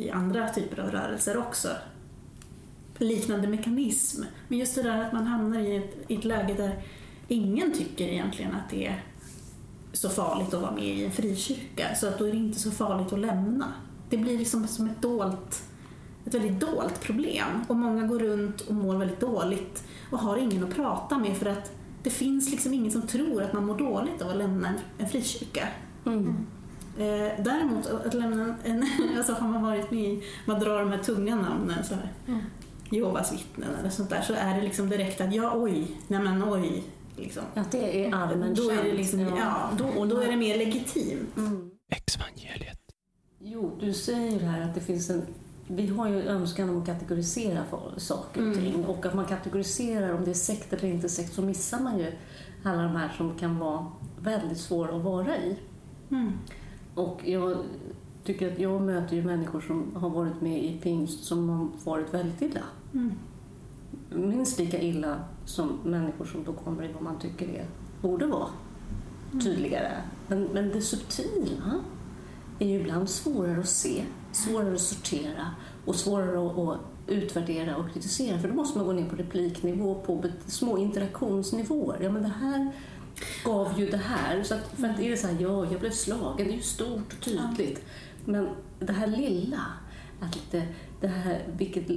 [0.00, 1.68] i andra typer av rörelser också.
[2.98, 4.22] Liknande mekanism.
[4.48, 6.82] Men just det där att man hamnar i ett, i ett läge där
[7.28, 9.04] ingen tycker egentligen att det är
[9.92, 11.94] så farligt att vara med i en frikyrka.
[11.94, 13.72] Så att då är det inte så farligt att lämna.
[14.10, 15.62] Det blir liksom som ett dolt
[16.24, 20.64] ett väldigt dolt problem och många går runt och mår väldigt dåligt och har ingen
[20.64, 24.22] att prata med för att det finns liksom ingen som tror att man mår dåligt
[24.22, 25.68] av att lämna en, frikyrka.
[26.96, 30.98] Eh, däremot att lämna en, alltså har man varit med i, man drar de här
[30.98, 32.12] tunga namnen så här,
[32.92, 36.44] Jehovas vittnen eller sånt där så är det liksom direkt att ja oj, nej men
[36.52, 36.82] oj.
[37.16, 37.42] Liksom.
[37.54, 40.58] Att det är allmänt Då är det liksom, ja, då, och då är det mer
[40.58, 41.36] legitimt.
[41.88, 42.78] Exvangeliet.
[43.38, 45.22] Jo, du säger ju här att det finns en...
[45.66, 48.84] Vi har ju önskan om att kategorisera för- saker och ting.
[48.84, 52.12] Och att man kategoriserar om det är sekt eller inte sekt så missar man ju
[52.64, 53.86] alla de här som kan vara
[54.20, 55.58] väldigt svåra att vara i.
[56.10, 56.32] Mm.
[56.94, 57.56] Och jag
[58.24, 62.14] tycker att jag möter ju människor som har varit med i pingst som har varit
[62.14, 62.62] väldigt illa.
[62.94, 63.12] Mm.
[64.10, 67.66] Minst lika illa som människor som då kommer i vad man tycker är,
[68.00, 68.48] borde vara
[69.32, 69.92] tydligare.
[70.26, 71.80] Men, men det subtila
[72.58, 75.46] är ju ibland svårare att se, svårare att sortera
[75.84, 78.38] och svårare att, att utvärdera och kritisera.
[78.38, 81.98] För då måste man gå ner på repliknivå, på små interaktionsnivåer.
[82.02, 82.72] Ja, men det här
[83.44, 84.42] gav ju det här.
[84.42, 86.62] Så att, för att är det så här, ja, jag blev slagen, det är ju
[86.62, 87.84] stort och tydligt.
[88.24, 88.48] Men
[88.78, 89.62] det här lilla,
[90.20, 90.66] att lite,
[91.00, 91.90] det här, vilket,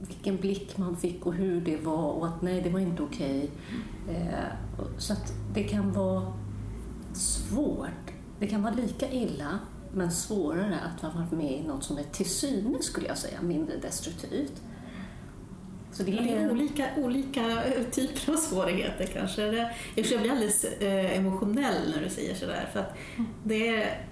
[0.00, 3.50] vilken blick man fick och hur det var och att nej, det var inte okej.
[4.10, 6.32] Eh, och- så att det kan vara
[7.14, 7.88] svårt.
[8.38, 9.58] Det kan vara lika illa
[9.92, 13.42] men svårare att ha varit med i något som är till synes, skulle jag säga,
[13.42, 14.62] mindre destruktivt.
[15.92, 16.50] Så det Det är är...
[16.52, 17.62] olika, olika
[17.92, 19.42] typer av svårigheter kanske.
[19.94, 22.68] Jag blir alldeles eh, emotionell när du säger sådär.
[22.72, 22.96] För att
[23.44, 24.06] det är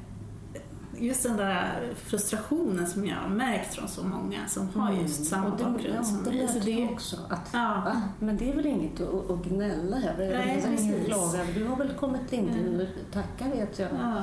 [0.99, 5.47] just den där frustrationen som jag har märkt från så många som har just samma
[5.47, 5.53] Mm.
[5.53, 6.61] Och det, bakgrund ja, som det mig.
[6.65, 7.17] Det, jag också.
[7.31, 7.83] Att, Ja.
[7.85, 8.03] va?
[8.19, 10.39] Men det är väl inget att, att gnälla över?
[10.39, 11.45] Nej, det är klaga.
[11.55, 12.87] Du har väl kommit in Mm.
[13.13, 13.89] tacka vet jag.
[14.01, 14.23] ja,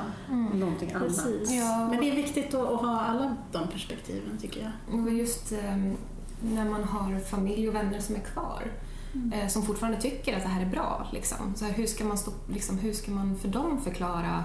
[0.53, 1.07] Någonting annat.
[1.07, 1.51] precis.
[1.51, 1.87] Ja.
[1.91, 4.99] Men det är viktigt att, att ha alla de perspektiven tycker jag.
[4.99, 5.97] Och just ehm,
[6.41, 8.63] när man har familj och vänner som är kvar
[9.33, 11.07] eh, som fortfarande tycker att det här är bra.
[11.13, 11.37] Liksom.
[11.55, 14.43] Så här, hur, ska man stå, liksom, hur ska man för dem förklara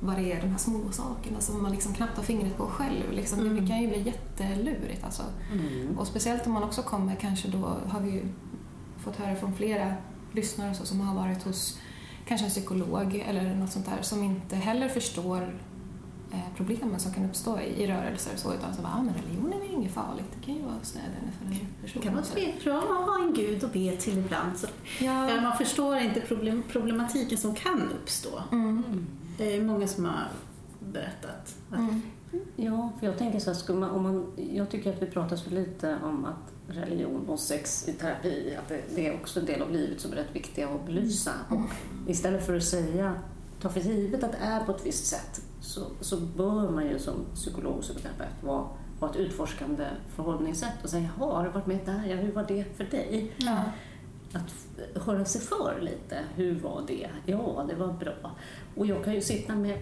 [0.00, 3.12] vad det är, de här små sakerna som man liksom knappt har fingret på själv.
[3.12, 3.56] Liksom.
[3.56, 5.04] Det kan ju bli jättelurigt.
[5.04, 5.22] Alltså.
[5.52, 5.98] Mm.
[5.98, 8.22] Och speciellt om man också kommer, kanske då har vi ju
[8.98, 9.94] fått höra från flera
[10.32, 11.78] lyssnare och så, som har varit hos
[12.26, 15.54] kanske en psykolog eller något sånt där som inte heller förstår
[16.32, 19.14] eh, problemen som kan uppstå i, i rörelser och så utan så bara, ah, men
[19.14, 21.50] religion är inget farligt, det kan ju vara stödjande för en
[21.82, 22.02] person.
[22.02, 24.58] Det kan vara bra att ha en gud att be till ibland.
[24.58, 24.66] Så,
[25.00, 25.30] Ja.
[25.30, 28.42] ja, man förstår inte problem, problematiken som kan uppstå.
[28.52, 29.06] Mm.
[29.38, 30.28] Det är många som har
[30.80, 31.56] berättat.
[31.70, 32.02] Att, Mm.
[32.56, 35.36] Ja, för jag tänker så här, skulle man, om man, jag tycker att vi pratar
[35.36, 39.46] så lite om att religion och sex i terapi, att det, det är också en
[39.46, 41.32] del av livet som är rätt viktiga att belysa.
[41.48, 41.60] Och
[42.10, 43.14] istället för att säga,
[43.60, 46.98] ta för givet att det är på ett visst sätt, så, så bör man ju
[46.98, 48.66] som psykolog och psykoterapeut vara,
[49.00, 49.86] ha ett utforskande
[50.16, 52.04] förhållningssätt och säga, jaha, har du varit med där?
[52.08, 53.32] Ja, hur var det för dig?
[53.36, 53.62] Ja.
[54.32, 56.18] Att höra sig för lite.
[56.34, 57.08] Hur var det?
[57.26, 58.30] Ja, det var bra.
[58.76, 59.78] Och jag kan ju sitta med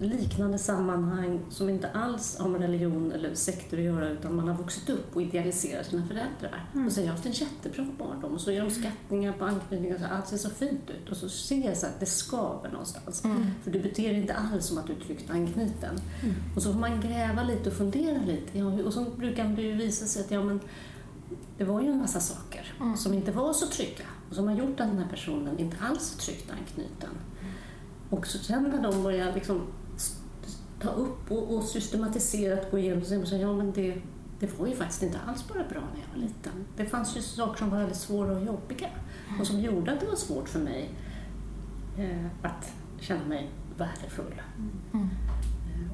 [0.00, 4.54] liknande sammanhang som inte alls har med religion eller sekter att göra utan man har
[4.54, 6.64] vuxit upp och idealiserat sina föräldrar.
[6.86, 9.94] Och säger jag har haft en jättebra barndom och så gör de skattningar på anknytningar
[9.94, 12.70] och så, allt ser så fint ut och så ser jag så att det skaver
[12.70, 13.22] någonstans.
[13.62, 16.00] För du beter dig inte alls som att du är tryggt anknuten.
[16.56, 18.58] Och så får man gräva lite och fundera lite.
[18.58, 20.60] Ja, och så brukar det ju visa sig att ja, men
[21.58, 24.80] det var ju en massa saker som inte var så trygga och som har gjort
[24.80, 27.10] att den här personen inte alls är tryggt anknuten.
[28.10, 29.60] Och så sen när de börjar liksom
[30.80, 34.02] ta upp och, och systematiserat gå igenom så här, ja men det,
[34.40, 36.64] det var ju faktiskt inte alls bara bra när jag var liten.
[36.76, 38.88] Det fanns ju saker som var väldigt svåra och jobbiga
[39.40, 40.90] och som gjorde att det var svårt för mig
[41.98, 44.42] eh, att känna mig värdefull.
[44.92, 45.08] Mm.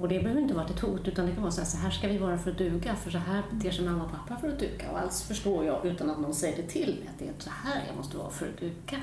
[0.00, 1.90] Och det behöver inte vara ett hot utan det kan vara så här, så här
[1.90, 4.48] ska vi vara för att duga för så här beter sig mamma och pappa för
[4.48, 4.90] att duga.
[4.90, 7.50] Och alls förstår jag utan att någon säger det till mig att det är så
[7.50, 9.02] här jag måste vara för att duga.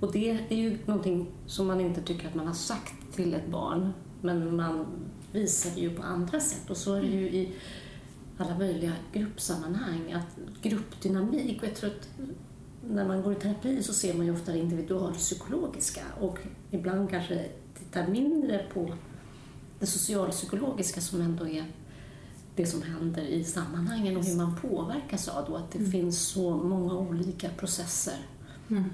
[0.00, 3.48] Och det är ju någonting som man inte tycker att man har sagt till ett
[3.48, 4.86] barn men man
[5.32, 6.70] visar det ju på andra sätt.
[6.70, 7.52] Och så är det ju i
[8.38, 11.62] alla möjliga gruppsammanhang, att gruppdynamik.
[11.62, 12.08] Och jag tror att
[12.88, 16.38] när man går i terapi så ser man ju ofta det individualpsykologiska och
[16.70, 17.48] ibland kanske
[17.78, 18.92] tittar mindre på
[19.82, 21.64] det socialpsykologiska som ändå är
[22.56, 26.56] det som händer i sammanhangen och hur man påverkas av då, att det finns så
[26.56, 28.18] många olika processer.
[28.70, 28.84] Mm.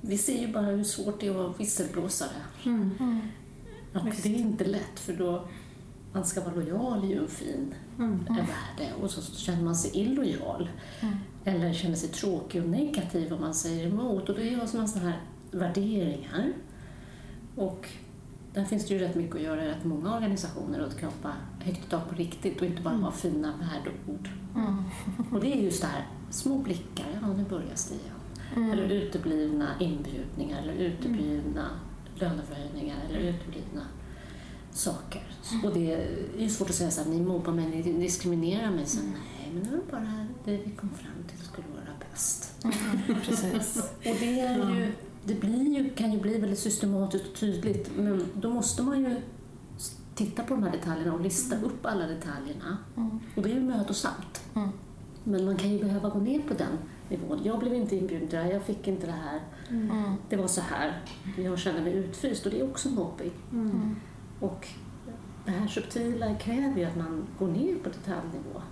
[0.00, 2.42] Vi ser ju bara hur svårt det är att vara visselblåsare.
[2.64, 2.90] Mm.
[3.94, 5.48] Och det är inte lätt för då
[6.12, 8.24] man ska vara lojal ju en fin Mm.
[8.26, 10.68] värde och så känner man sig illojal
[11.44, 14.88] eller känner sig tråkig och negativ om man säger emot och då är det sådana
[15.00, 15.20] här
[15.50, 16.52] värderingar.
[17.56, 17.88] Och
[18.54, 21.32] där finns det ju rätt mycket att göra i rätt många organisationer och att skapa
[21.60, 24.28] högt i tak på riktigt och inte bara ha fina värdeord.
[24.56, 24.84] Mm.
[25.32, 28.12] Och det är just det här, små blickar, ja nu börjar stiga.
[28.72, 31.70] Eller uteblivna inbjudningar eller uteblivna
[32.14, 33.82] löneförhöjningar eller uteblivna
[34.72, 35.22] saker.
[35.64, 38.86] Och det är ju svårt att säga så här, ni mobbar mig, ni diskriminerar mig.
[38.86, 42.54] Så, nej, men det var bara det vi kom fram till skulle vara bäst.
[43.24, 43.76] Precis.
[43.96, 44.92] Och det, är ju,
[45.24, 49.16] det blir ju, kan ju bli väldigt systematiskt och tydligt men då måste man ju
[50.14, 52.78] titta på de här detaljerna och lista upp alla detaljerna.
[52.96, 53.20] Mm.
[53.36, 54.42] Och det är ju mödosamt.
[54.54, 54.68] Mm.
[55.24, 57.40] Men man kan ju behöva gå ner på den nivån.
[57.44, 59.40] Jag blev inte inbjuden till det här, jag fick inte det här.
[59.68, 60.14] Mm.
[60.28, 61.02] Det var så här.
[61.36, 63.32] Jag känner mig utfryst och det är också mobbing.
[63.52, 63.96] Mm.
[64.40, 64.68] Och
[65.44, 68.62] det här subtila kräver ju att man går ner på detaljnivå.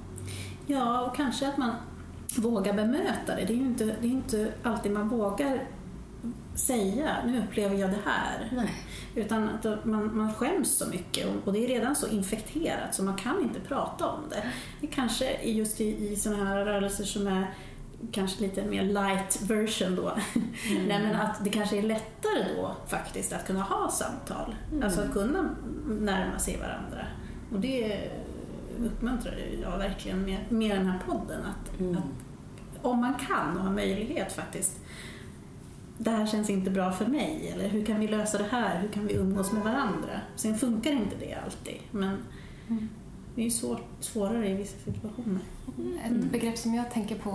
[0.66, 1.72] Ja, och kanske att man
[2.36, 3.44] vågar bemöta det.
[3.44, 5.68] Det är ju inte, det är inte alltid man vågar
[6.58, 8.48] säga nu upplever jag det här.
[8.52, 8.74] Nej.
[9.14, 13.02] Utan att man, man skäms så mycket och, och det är redan så infekterat så
[13.02, 14.42] man kan inte prata om det.
[14.80, 17.54] Det kanske just i, i sådana här rörelser som är
[18.12, 20.12] kanske lite mer light version då.
[20.86, 24.54] Nej, men att det kanske är lättare då faktiskt att kunna ha samtal.
[24.82, 25.50] Alltså att kunna
[25.88, 27.06] närma sig varandra.
[27.52, 28.10] Och det
[28.84, 31.40] uppmuntrar jag verkligen med, med den här podden.
[31.44, 31.96] Att, Mm.
[31.96, 32.02] att
[32.82, 34.80] om man kan och har möjlighet faktiskt
[35.98, 38.88] det här känns inte bra för mig eller hur kan vi lösa det här, hur
[38.88, 40.20] kan vi umgås med varandra?
[40.36, 42.16] Sen funkar inte det alltid men
[42.68, 42.88] Mm.
[43.34, 45.40] det är ju svårt, svårare i vissa situationer.
[46.04, 47.30] Ett begrepp som jag tänker på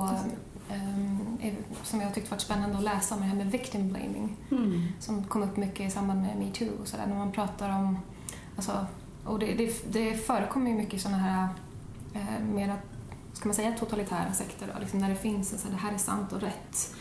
[0.69, 1.53] är,
[1.83, 4.37] som jag har tyckt varit spännande att läsa om det här med victim blaming.
[4.51, 4.87] Mm.
[4.99, 7.97] som kom upp mycket i samband med metoo och sådär när man pratar om,
[8.55, 8.85] alltså,
[9.25, 11.47] och det, det, det förekommer ju mycket sådana här
[12.13, 12.75] eh, mera,
[13.33, 15.93] ska man säga totalitära sekter då, liksom när det finns en så här, det här
[15.93, 16.95] är sant och rätt.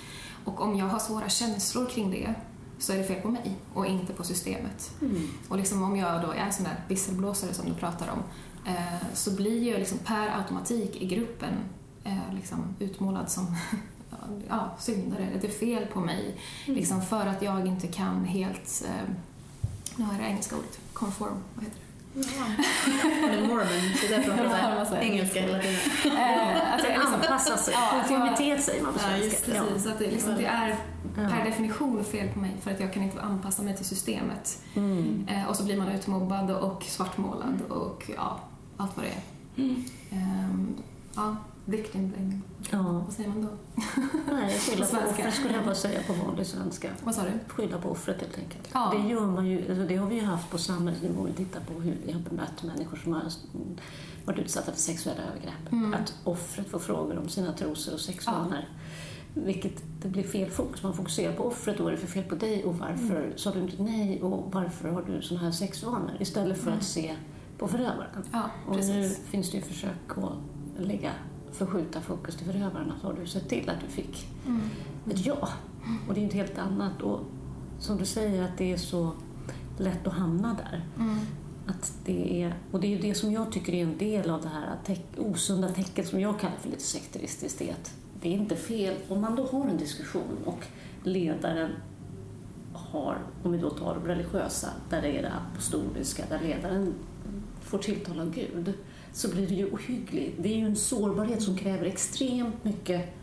[0.45, 2.35] Och om jag har svåra känslor kring det
[2.79, 4.91] så är det fel på mig och inte på systemet.
[5.01, 5.29] Mm.
[5.49, 8.23] Och liksom om jag då är sån där visselblåsare som du pratar om
[8.67, 11.55] eh, så blir jag liksom per automatik i gruppen
[12.05, 13.57] eh, liksom utmålad som
[14.49, 16.37] ja, syndare, det är fel på mig.
[16.67, 19.15] Liksom för att jag inte kan helt, eh,
[19.97, 21.82] nu har jag det engelska ordet, conform, vad heter det?
[22.15, 23.67] Eller mormon,
[24.01, 25.77] så därför pratar Ja, jag vad säger engelska hela tiden.
[26.05, 27.75] Eh, liksom, Anpassa sig.
[27.75, 29.25] Ja, Konformitet säger man på Ja, svenska.
[29.27, 29.53] just det.
[29.53, 30.77] precis, att det, liksom, det är
[31.15, 31.45] per Ja.
[31.45, 34.59] definition fel på mig för att jag kan inte anpassa mig till systemet.
[34.75, 35.27] Mm.
[35.31, 38.41] Eh, och så blir man utmobbad och svartmålad och ja,
[38.77, 39.23] allt vad det är.
[39.65, 39.85] Mm.
[40.11, 40.75] Ehm,
[41.17, 42.43] ja, victim blaming.
[42.71, 42.83] Ja.
[43.05, 43.49] Vad säger man då?
[44.33, 46.91] Nej, skylla På offret skulle jag bara säga på vanlig svenska.
[47.05, 47.31] Vad sa du?
[47.53, 48.69] Skylla på offret helt enkelt.
[48.73, 48.95] Ja.
[48.97, 51.23] Det gör man ju, alltså det har vi ju haft på samhällsnivå.
[51.23, 53.23] Vi tittar på hur vi har bemött människor som har
[54.25, 55.73] varit utsatta för sexuella övergrepp.
[55.73, 55.95] Mm.
[55.95, 58.65] Att offret får frågor om sina trosor och sexvanor.
[59.35, 60.83] Vilket det blir fel fokus.
[60.83, 63.37] Man fokuserar på offret och vad är det för fel på dig och varför Mm.
[63.39, 66.11] sa du inte nej och varför har du såna här sexvanor?
[66.21, 67.17] Istället för att se
[67.59, 68.25] på förövaren.
[68.33, 69.11] Ja, Och nu Mm.
[69.25, 70.33] finns det ju försök att
[70.87, 71.13] lägga,
[71.53, 72.93] förskjuta fokus till förövaren.
[73.01, 74.61] Så har du sett till att du fick Mm.
[75.11, 75.49] ett ja.
[76.09, 77.03] Och det är inte helt annat.
[77.03, 77.21] Och
[77.79, 79.13] som du säger att det är så
[79.79, 80.85] lätt att hamna där.
[80.99, 81.19] Mm.
[81.67, 84.43] Att det är, och det är ju det som jag tycker är en del av
[84.43, 87.59] det här teck, osunda tecken som jag kallar för lite sekteristiskt.
[87.59, 90.65] Det är att det är inte fel om man då har en diskussion och
[91.03, 91.71] ledaren
[92.73, 96.95] har, om vi då tar de religiösa, där det är det apostoliska, där ledaren
[97.61, 98.75] får tilltala Gud,
[99.13, 100.37] så blir det ju ohyggligt.
[100.43, 103.15] Det är ju en sårbarhet som kräver extremt mycket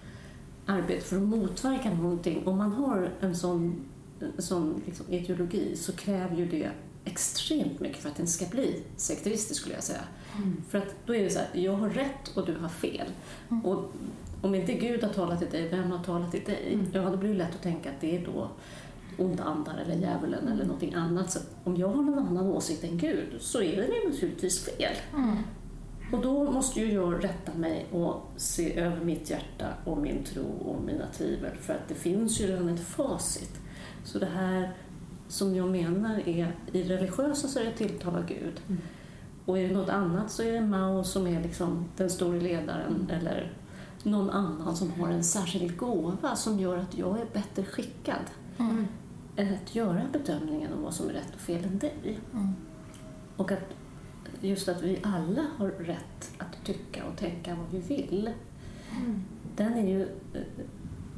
[0.66, 2.48] arbete för att motverka någonting.
[2.48, 3.86] Om man har en sån,
[4.38, 6.70] en sån liksom ideologi så kräver ju det
[7.06, 10.02] extremt mycket för att den ska bli sekteristisk skulle jag säga.
[10.70, 13.08] För att då är det så här, jag har rätt och du har fel.
[13.64, 13.92] Och
[14.42, 16.80] om inte Gud har talat till dig, vem har talat till dig?
[16.94, 18.50] Ja, då blir det lätt att tänka att det är då
[19.18, 21.32] onda andar eller djävulen eller någonting annat.
[21.32, 24.96] Så om jag har någon annan åsikt än Gud så är det naturligtvis fel.
[25.14, 25.36] Mm.
[26.14, 30.44] Och då måste ju jag rätta mig och se över mitt hjärta och min tro
[30.44, 33.52] och mina tvivel för att det finns ju redan ett facit.
[34.04, 34.72] Så det här
[35.28, 38.62] som jag menar är, i religiösa så är det tilltala Gud.
[39.46, 43.10] Och är det något annat så är det Mao som är liksom den store ledaren
[43.12, 43.54] eller
[44.04, 48.26] någon annan som har en särskild gåva som gör att jag är bättre skickad
[48.60, 48.88] Mm.
[49.38, 52.20] att göra bedömningen om vad som är rätt och fel än dig.
[52.34, 52.54] Mm.
[53.38, 53.76] Och att
[54.42, 58.30] just att vi alla har rätt att tycka och tänka vad vi vill,
[59.56, 60.02] den är ju
[60.34, 60.42] eh,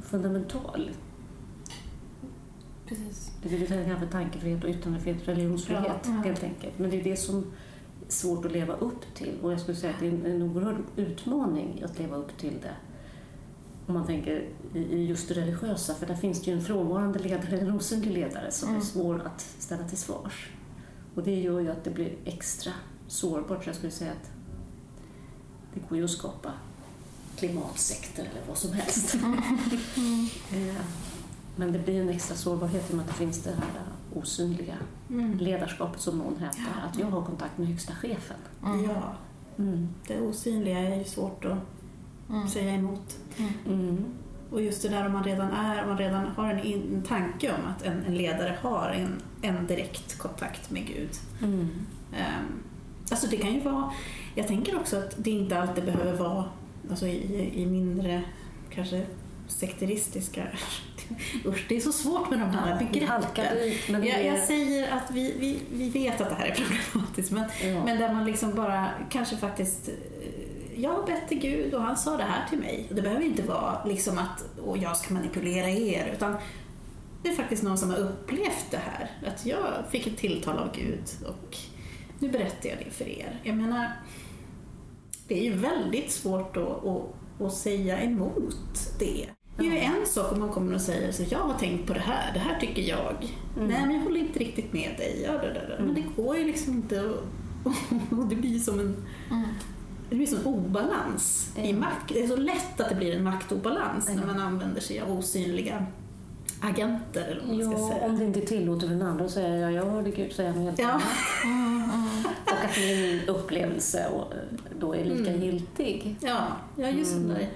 [0.02, 0.90] fundamental.
[2.86, 3.32] Precis.
[3.42, 6.10] Det vill säga kanske tankefrihet och yttrandefrihet, religionsfrihet Ja, ja.
[6.10, 6.78] helt enkelt.
[6.78, 7.44] Men det är det som är
[8.08, 9.38] svårt att leva upp till.
[9.42, 12.74] Och jag skulle säga att det är en, oerhörd utmaning att leva upp till det.
[13.86, 17.58] Om man tänker i, just det religiösa, för där finns det ju en frånvarande ledare,
[17.58, 18.82] en osynlig ledare som är Mm.
[18.82, 20.50] svår att ställa till svars.
[21.14, 22.72] Och det gör ju att det blir extra
[23.12, 23.62] sårbart.
[23.64, 24.30] Så jag skulle säga att
[25.74, 26.52] det går ju att skapa
[27.36, 29.14] klimatsekter eller vad som helst.
[30.52, 30.74] Eh,
[31.56, 33.82] Men det blir en extra sårbarhet i och med att det finns det här
[34.14, 34.74] osynliga
[35.10, 35.38] Mm.
[35.38, 38.36] ledarskapet som någon hävdar, att jag har kontakt med högsta chefen.
[38.64, 38.84] Mm.
[38.84, 39.12] Ja,
[39.58, 39.88] Mm.
[40.08, 41.58] det osynliga är ju svårt att
[42.30, 42.48] Mm.
[42.48, 43.16] säga emot.
[43.66, 44.04] Mm.
[44.50, 47.02] Och just det där om man redan är, om man redan har en, in, en
[47.02, 51.10] tanke om att en, en ledare har en, en direkt kontakt med Gud.
[51.42, 51.60] Mm.
[51.60, 52.62] Um,
[53.12, 53.92] alltså det kan ju vara,
[54.34, 56.44] jag tänker också att det inte alltid behöver vara
[56.90, 58.22] alltså i, i mindre,
[58.74, 59.02] kanske
[59.48, 60.42] sekteristiska,
[61.46, 63.08] usch det är så svårt med de här begreppen.
[63.88, 66.54] jag, är- jag säger att vi, vi, vi vet att det här är
[66.92, 67.84] problematiskt men, Ja.
[67.84, 69.94] men där man liksom bara kanske faktiskt eh,
[70.82, 72.86] jag har bett till Gud och han sa det här till mig.
[72.88, 76.36] Och det behöver inte vara liksom att och jag ska manipulera er utan
[77.22, 79.10] det är faktiskt någon som har upplevt det här.
[79.26, 79.58] Att jag
[79.90, 81.56] fick ett tilltal av Gud och
[82.22, 83.40] nu berättar jag det för er.
[83.42, 83.90] Jag menar,
[85.28, 87.02] det är ju väldigt svårt att, att,
[87.40, 88.56] att säga emot
[88.98, 89.26] det.
[89.56, 91.94] Det är ju en sak om man kommer och säger så jag har tänkt på
[91.94, 93.16] det här, det här tycker jag.
[93.56, 93.68] Mm.
[93.68, 95.22] Nej men jag håller inte riktigt med dig.
[95.26, 95.76] Ja, det, det.
[95.84, 98.96] Men det går ju liksom inte att- och det blir som en
[99.30, 99.48] Mm.
[100.10, 101.76] det blir som en obalans i Ja.
[101.76, 102.08] makt.
[102.08, 104.14] Det är så lätt att det blir en maktobalans Ja.
[104.14, 105.86] när man använder sig av osynliga
[106.62, 108.06] agenter eller vad man ska Ja, säga.
[108.06, 110.52] om det inte är tillåtet för den andra att säga ja, jag hörde Gud säga
[110.52, 110.88] något helt Ja.
[110.90, 111.02] annat.
[112.46, 114.38] Och att min upplevelse och, eh,
[114.78, 115.42] då är lika Mm.
[115.42, 116.16] giltig.
[116.20, 116.46] Ja,
[116.76, 117.28] ja just Mm.
[117.28, 117.48] det.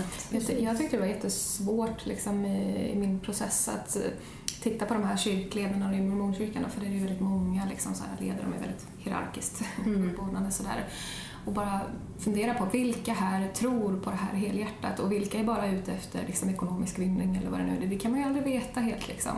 [0.00, 4.02] Att, Jag, ty- jag tyckte det var jättesvårt liksom, i, i min process att eh,
[4.62, 8.04] titta på de här kyrkledarna i mormonkyrkan, för det är ju väldigt många liksom, så
[8.04, 10.10] här, ledare, de är väldigt hierarkiskt Mm.
[10.10, 10.50] uppordnade.
[10.50, 10.84] Sådär.
[11.48, 11.80] Och bara
[12.18, 16.26] fundera på vilka här tror på det här helhjärtat och vilka är bara ute efter
[16.26, 17.86] liksom, ekonomisk vinning eller vad det nu är.
[17.86, 19.32] Det kan man ju aldrig veta helt liksom,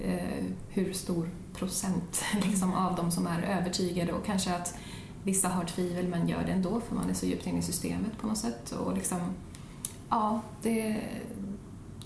[0.00, 4.78] eh, hur stor procent liksom, av dem som är övertygade och kanske att
[5.24, 8.18] vissa har tvivel men gör det ändå för man är så djupt inne i systemet
[8.20, 8.70] på något sätt.
[8.72, 9.18] Och liksom,
[10.10, 10.96] ja, det,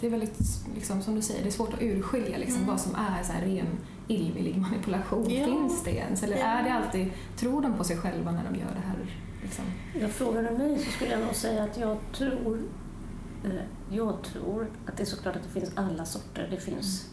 [0.01, 0.39] det är väldigt,
[0.75, 2.69] liksom, som du säger, det är svårt att urskilja liksom, Mm.
[2.71, 3.67] vad som är så här, ren
[4.09, 5.31] illvillig manipulation.
[5.31, 5.45] Ja.
[5.45, 6.23] Finns det ens?
[6.23, 6.45] Eller Ja.
[6.45, 8.97] är det alltid, tror de på sig själva när de gör det här?
[9.51, 9.65] Liksom?
[10.01, 12.59] jag frågar du mig så skulle jag nog säga att jag tror,
[13.45, 13.51] eh,
[13.91, 16.49] jag tror att det är såklart att det finns alla sorter.
[16.51, 17.11] Det finns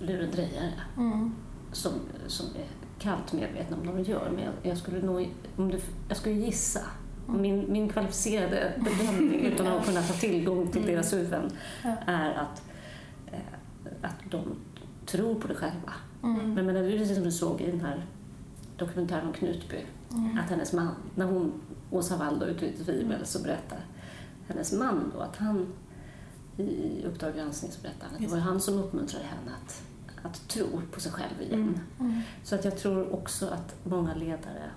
[0.00, 1.34] lurendrejare Mm.
[1.72, 1.92] som,
[2.26, 2.64] som är
[2.98, 4.30] kallt medvetna om vad de gör.
[4.34, 6.80] Men jag, jag skulle nog, om du, jag skulle gissa,
[7.26, 10.94] min, min kvalificerade bedömning utan att kunna ta tillgång till Mm.
[10.94, 11.50] deras huvuden
[12.06, 12.62] är att,
[13.26, 13.38] eh,
[14.02, 14.42] att de
[15.06, 15.92] tror på det själva.
[16.22, 16.54] Mm.
[16.54, 18.04] Men, men det är precis som du såg i den här
[18.76, 20.38] dokumentären om Knutby, Mm.
[20.38, 21.52] att hennes man, när hon,
[21.90, 23.84] Åsa Wall då uttryckte tvivel, så berättar
[24.48, 25.66] hennes man då att han
[26.56, 29.82] i Uppdrag granskning så berättar han att det var han som uppmuntrade henne att,
[30.22, 31.60] att tro på sig själv igen.
[31.60, 31.80] Mm.
[32.00, 32.22] Mm.
[32.44, 34.70] Så att jag tror också att många ledare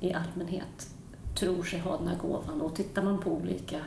[0.00, 0.90] i allmänhet
[1.34, 2.60] tror sig ha den här gåvan.
[2.60, 3.80] Och tittar man på olika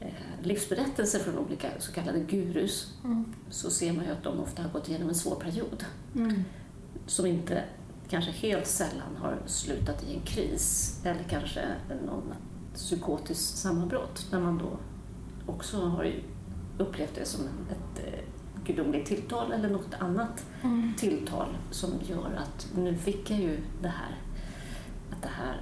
[0.00, 0.12] eh,
[0.42, 3.24] livsberättelser från olika så kallade gurus Mm.
[3.50, 6.44] så ser man ju att de ofta har gått igenom en svår period Mm.
[7.06, 7.64] som inte
[8.08, 11.64] kanske helt sällan har slutat i en kris eller kanske
[12.06, 12.34] någon
[12.74, 14.78] psykotisk sammanbrott där man då
[15.52, 16.14] också har
[16.78, 18.20] upplevt det som ett eh,
[18.64, 20.94] gudomligt tilltal eller något annat Mm.
[20.98, 24.18] tilltal som gör att nu fick jag ju det här,
[25.10, 25.60] att det här,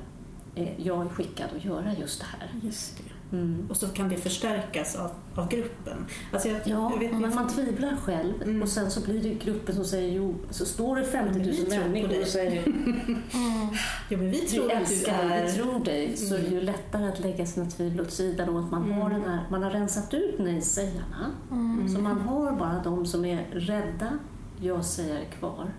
[0.54, 2.50] är, jag är skickad att göra just det här.
[2.62, 3.02] Just det.
[3.32, 3.66] Mm.
[3.70, 6.06] Och så kan det förstärkas av, av gruppen.
[6.32, 8.62] Alltså jag, Ja, jag men man tvivlar själv Mm.
[8.62, 11.58] och sen så blir det gruppen som säger jo, så står det 50 Men vi
[11.62, 13.00] 000 tror på människor och säger Mm.
[14.08, 15.46] ja, men vi vi tror att du älskar dig, är...
[15.46, 16.54] vi tror dig, så är det Mm.
[16.58, 19.20] ju lättare att lägga sina tvivel åt sidan och att man har Mm.
[19.22, 21.30] den här, man har rensat ut nej-sägarna.
[21.50, 21.88] Mm.
[21.88, 24.12] Så man har bara de som är rädda
[24.60, 25.70] ja-sägare kvar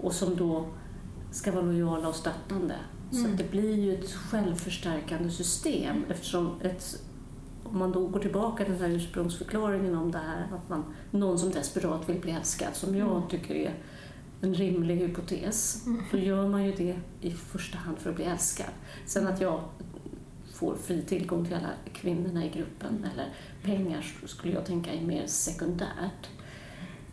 [0.00, 0.66] och som då
[1.30, 2.74] ska vara lojala och stöttande.
[3.10, 3.32] Så Mm.
[3.32, 7.02] att det blir ju ett självförstärkande system eftersom ett,
[7.64, 11.38] om man då går tillbaka till den här ursprungsförklaringen om det här att man, någon
[11.38, 13.28] som desperat vill bli älskad, som jag Mm.
[13.28, 13.74] tycker är
[14.40, 16.02] en rimlig hypotes, Mm.
[16.12, 18.70] då gör man ju det i första hand för att bli älskad.
[19.06, 19.60] Sen att jag
[20.54, 23.26] får fri tillgång till alla kvinnorna i gruppen eller
[23.62, 26.28] pengar så skulle jag tänka är mer sekundärt.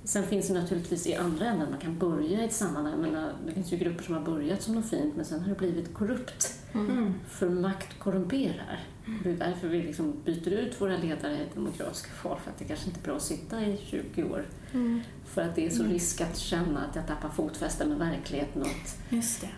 [0.06, 3.01] Sen finns det naturligtvis i andra änden, man kan börja i ett sammanhang.
[3.01, 5.56] Menar, det finns ju grupper som har börjat som något fint men sen har det
[5.56, 6.60] blivit korrupt.
[6.74, 7.14] Mm.
[7.28, 8.84] För makt korrumperar.
[9.24, 12.66] Det är därför vi liksom byter ut våra ledare i demokratiska val för att det
[12.66, 14.45] kanske inte är bra att sitta i 20 år.
[14.74, 15.01] Mm.
[15.26, 18.68] För att det är så risk att känna att jag tappar fotfäste med verkligheten och
[18.68, 19.49] att Just det.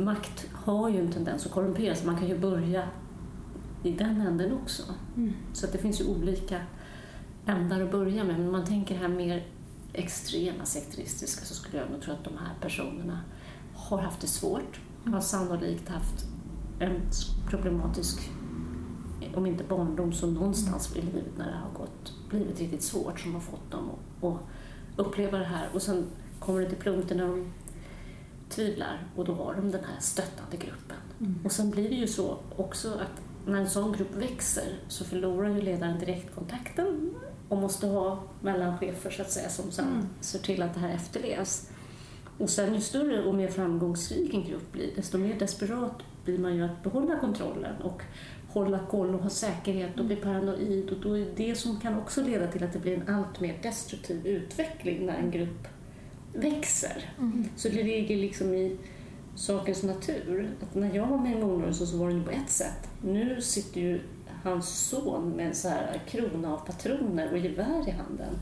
[0.00, 2.88] makt har ju en tendens att korrumpera så man kan ju börja
[3.82, 4.82] i den änden också.
[5.16, 5.32] Mm.
[5.52, 6.60] Så att det finns ju olika
[7.46, 8.36] ändar att börja med.
[8.38, 9.46] Men om man tänker här mer
[9.92, 13.20] extrema sekteristiska så skulle jag nog tro att de här personerna
[13.74, 14.80] har haft det svårt.
[15.04, 16.26] Har sannolikt haft
[16.78, 17.00] en
[17.48, 18.30] problematisk,
[19.34, 23.34] om inte barndom så någonstans i livet när det har gått, blivit riktigt svårt som
[23.34, 25.68] har fått dem att, att uppleva det här.
[25.74, 26.06] Och sen
[26.38, 27.52] kommer det till punkten när de
[28.48, 30.96] tvivlar och då har de den här stöttande gruppen.
[31.20, 31.38] Mm.
[31.44, 35.48] Och sen blir det ju så också att när en sån grupp växer så förlorar
[35.48, 37.14] ju ledaren direktkontakten
[37.52, 40.06] och måste ha mellanchefer så att säga som sen Mm.
[40.20, 41.70] ser till att det här efterlevs.
[42.38, 46.56] Och sen ju större och mer framgångsrik en grupp blir, desto mer desperat blir man
[46.56, 48.02] ju att behålla kontrollen och
[48.48, 50.90] hålla koll och ha säkerhet och bli paranoid.
[50.90, 53.58] Och då är det som kan också leda till att det blir en allt mer
[53.62, 55.68] destruktiv utveckling när en grupp
[56.34, 57.10] växer.
[57.18, 57.44] Mm.
[57.56, 58.76] Så det ligger liksom i
[59.34, 60.50] sakens natur.
[60.62, 62.88] Att när jag var med i Morgonrörelsen så var det ju på ett sätt.
[63.04, 64.00] Nu sitter ju
[64.42, 68.34] hans son med en så här krona av patroner och gevär i handen.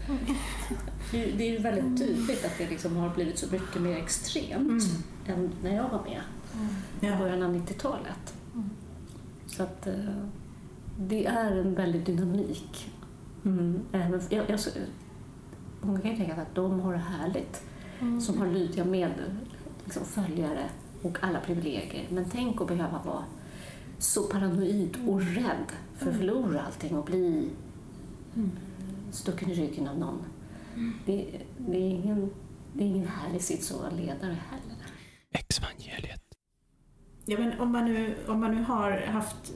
[1.13, 3.83] Det är ju- det är ju väldigt tydligt att det liksom har blivit så mycket
[3.83, 4.83] mer extremt
[5.27, 6.21] än när jag var med
[7.01, 7.19] i Ja.
[7.19, 8.35] början av 90-talet.
[8.55, 8.71] Mm.
[9.47, 9.95] Så att eh,
[10.99, 12.91] det är en väldig dynamik.
[13.45, 13.81] Mm.
[13.93, 14.61] Även, jag, jag,
[15.81, 17.63] många kan ju tänka att de har det härligt
[18.01, 18.21] Mm.
[18.21, 19.11] som har lydiga med
[19.85, 20.65] liksom, följare
[21.03, 22.07] och alla privilegier.
[22.11, 23.25] Men tänk att behöva vara
[24.01, 27.49] så paranoid och rädd för att förlora allting och bli
[28.37, 28.51] Mm.
[29.13, 30.23] stucken i ryggen av någon
[31.07, 32.31] Det, det, är ingen,
[32.75, 34.77] det är ingen härlig sits att vara ledare heller.
[35.31, 36.23] Exvangeliet.
[37.25, 39.53] Ja, men om man nu, om man nu har haft,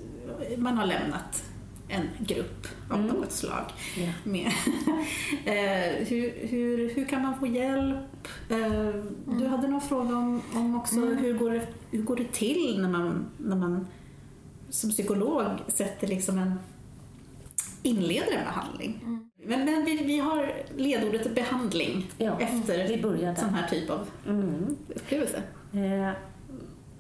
[0.59, 1.45] man har lämnat
[1.89, 3.07] en grupp av Mm.
[3.17, 3.65] något slag.
[3.97, 4.13] Ja.
[4.25, 4.47] Med.
[5.45, 8.29] eh, hur, hur, hur kan man få hjälp?
[8.51, 8.95] Eh,
[9.39, 11.17] Du hade någon fråga om, om också Mm.
[11.17, 13.87] hur, går det, hur går det till när man, när man
[14.75, 16.59] som psykolog sätter liksom en
[17.83, 19.01] inleder en behandling?
[19.37, 24.09] Men, men vi, vi har ledordet behandling Ja, efter vi börjar sån här typ av
[24.29, 24.77] Mm.
[24.89, 25.43] upplevelse.
[25.73, 26.11] Eh,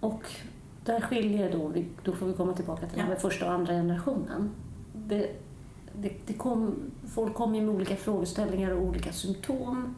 [0.00, 0.22] och
[0.84, 3.12] där skiljer då, vi, då får vi komma tillbaka till det här Ja.
[3.14, 4.50] med första och andra generationen.
[4.94, 5.30] Det,
[5.96, 6.74] det, det kom,
[7.14, 9.94] folk kom med olika frågeställningar och olika symptom.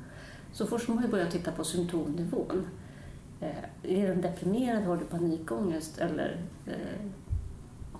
[0.52, 2.66] Så först måste man börja titta på symptomnivån.
[3.40, 3.48] Eh,
[3.82, 4.82] är den deprimerad?
[4.84, 5.98] Har du panikångest?
[5.98, 7.06] Eller eh,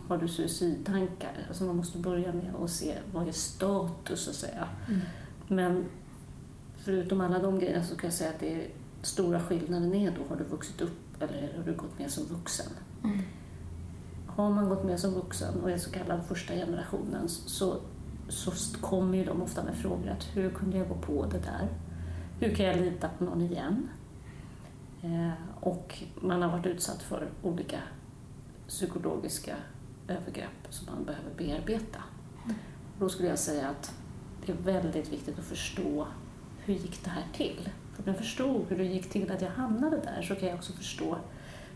[0.09, 1.47] har du suicidtankar?
[1.49, 4.69] Alltså man måste börja med att se vad är status så att säga.
[5.49, 5.85] Men
[6.77, 8.69] förutom alla de grejerna så kan jag säga att det är
[9.03, 12.67] stora skillnaden är då, har du vuxit upp eller har du gått med som vuxen?
[14.27, 17.77] Har man gått med som vuxen och är så kallad första generationen så,
[18.29, 18.51] så
[18.81, 21.69] kommer ju de ofta med frågor att hur kunde jag gå på det där?
[22.41, 23.89] Hur kan jag lita på någon igen?
[25.03, 25.31] Eh,
[25.61, 27.79] och man har varit utsatt för olika
[28.69, 29.57] psykologiska
[30.09, 32.03] övergrepp som man behöver bearbeta.
[32.99, 33.95] Då skulle jag säga att
[34.47, 36.07] det är väldigt viktigt att förstå
[36.65, 37.71] hur gick det här till?
[37.97, 40.73] Om jag förstod hur det gick till att jag hamnade där så kan jag också
[40.73, 41.17] förstå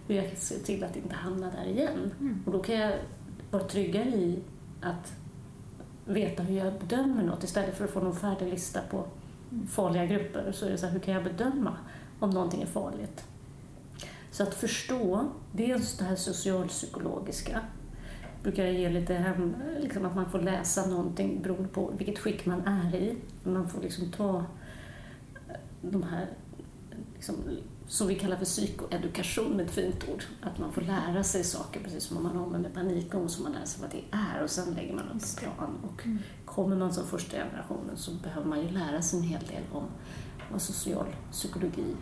[0.08, 2.14] hur jag kan se till att inte hamna där igen.
[2.46, 2.98] Och då kan jag
[3.50, 4.38] vara tryggare i
[4.80, 5.12] att
[6.04, 9.06] veta hur jag bedömer något istället för att få någon färdig lista på
[9.68, 10.52] farliga grupper.
[10.52, 11.76] Så är det så här, hur kan jag bedöma
[12.20, 13.24] om någonting är farligt?
[14.30, 17.60] Så att förstå dels det här socialpsykologiska
[18.42, 22.46] brukar jag ge lite hem, liksom att man får läsa någonting beroende på vilket skick
[22.46, 23.16] man är i.
[23.44, 24.44] Man får liksom ta
[25.82, 26.28] de här,
[27.14, 27.34] liksom,
[27.86, 30.24] som vi kallar för psykoedukation, ett fint ord.
[30.42, 33.52] Att man får lära sig saker, precis som om man har med panikångest, så man
[33.52, 35.78] lär sig vad det är och sen lägger man upp en plan.
[35.82, 36.06] Och
[36.44, 39.84] kommer man som första generationen så behöver man ju lära sig en hel del om
[40.52, 41.96] vad social psykologi,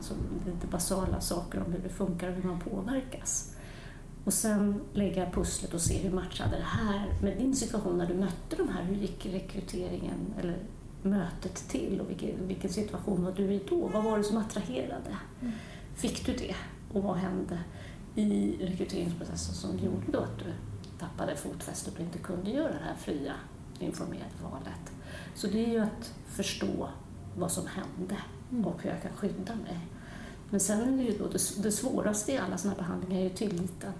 [0.00, 0.16] som
[0.46, 3.54] lite basala saker om hur det funkar och hur man påverkas.
[4.28, 8.14] Och sen lägga pusslet och se hur matchade det här med din situation när du
[8.14, 8.82] mötte de här.
[8.82, 10.58] Hur gick rekryteringen eller
[11.02, 13.88] mötet till och vilken, vilken situation var du i då?
[13.88, 15.16] Vad var det som attraherade?
[15.94, 16.54] Fick du det?
[16.92, 17.58] Och vad hände
[18.14, 20.52] i rekryteringsprocessen som gjorde då att du
[20.98, 23.34] tappade fotfästet och inte kunde göra det här fria,
[23.78, 24.92] informerade valet?
[25.34, 26.88] Så det är ju att förstå
[27.36, 28.16] vad som hände
[28.68, 29.78] och hur jag kan skydda mig.
[30.50, 33.30] Men sen är det ju då det, det svåraste i alla sådana behandlingar är ju
[33.30, 33.92] tilliten.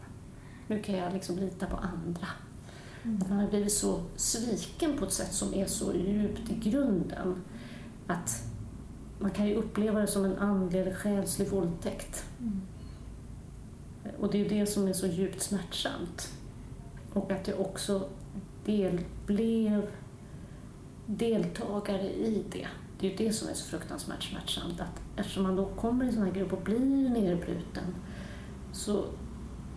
[0.69, 2.27] Hur kan jag liksom lita på andra?
[3.23, 7.43] Att man har blivit så sviken på ett sätt som är så djupt i grunden
[8.07, 8.43] att
[9.19, 12.25] man kan ju uppleva det som en andlig eller själslig våldtäkt.
[14.19, 16.33] Och det är det som är så djupt smärtsamt.
[17.13, 18.09] Och att jag också
[18.65, 19.87] del, blev
[21.07, 22.69] deltagare i det.
[23.01, 24.81] Det är ju det som är så fruktansvärt smärtsamt.
[24.81, 27.95] Att eftersom man då kommer i en sån här grupp och blir nedbruten
[28.73, 29.05] så,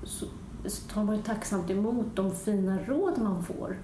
[0.04, 0.26] så,
[0.66, 3.78] så tar man ju tacksamt emot de fina råd man får.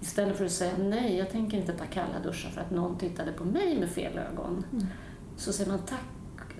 [0.00, 3.32] Istället för att säga nej, jag tänker inte ta kalla duschar för att någon tittade
[3.32, 4.64] på mig med fel ögon.
[5.36, 6.00] Så säger man tack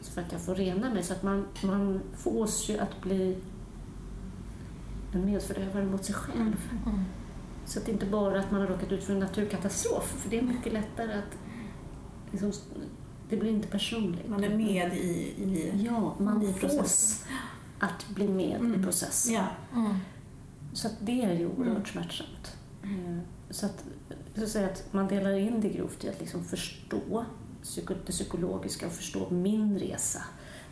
[0.02, 1.02] för att jag får rena mig.
[1.02, 3.36] Så att man, man fås ju att bli
[5.12, 6.70] en medförövare mot sig själv.
[7.66, 10.38] Så att det inte bara att man har råkat ut för en naturkatastrof, för det
[10.38, 11.38] är mycket lättare att
[12.30, 12.52] liksom,
[13.28, 14.28] det blir inte personligt.
[14.28, 15.08] Man är med i,
[15.42, 17.28] i Ja, man i fås processen.
[17.78, 19.34] Att bli med i processen.
[19.34, 19.46] Ja.
[20.72, 22.56] Så att det är ju oerhört smärtsamt.
[22.82, 23.18] Eh,
[23.50, 23.84] Så att,
[24.34, 27.24] så att, säga att man delar in det grovt i att liksom förstå
[28.06, 30.22] det psykologiska och förstå min resa.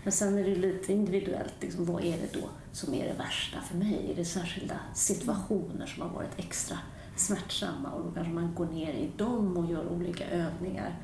[0.02, 3.60] Men sen är det lite individuellt, liksom, vad är det då som är det värsta
[3.60, 4.10] för mig?
[4.12, 6.78] Är det särskilda situationer som har varit extra
[7.16, 10.96] smärtsamma och då kanske man går ner i dem och gör olika övningar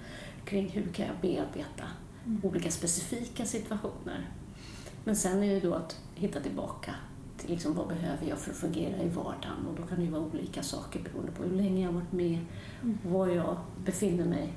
[0.44, 1.84] kring hur kan jag bearbeta
[2.42, 4.30] olika specifika situationer.
[5.08, 6.94] Men sen är det då att hitta tillbaka
[7.36, 10.10] till liksom vad behöver jag för att fungera i vardagen och då kan det ju
[10.10, 12.38] vara olika saker beroende på hur länge jag har varit med,
[13.02, 14.52] var jag befinner mig.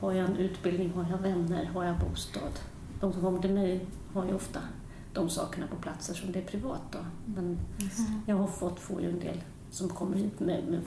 [0.00, 2.52] Har jag en utbildning, har jag vänner, har jag bostad?
[3.00, 4.60] De som kommer till mig har ju ofta
[5.12, 6.82] de sakerna på platser som det är privat.
[6.90, 6.98] Då.
[7.26, 7.58] Men
[8.26, 9.40] jag har fått, får ju en del
[9.70, 10.82] som kommer hit med, med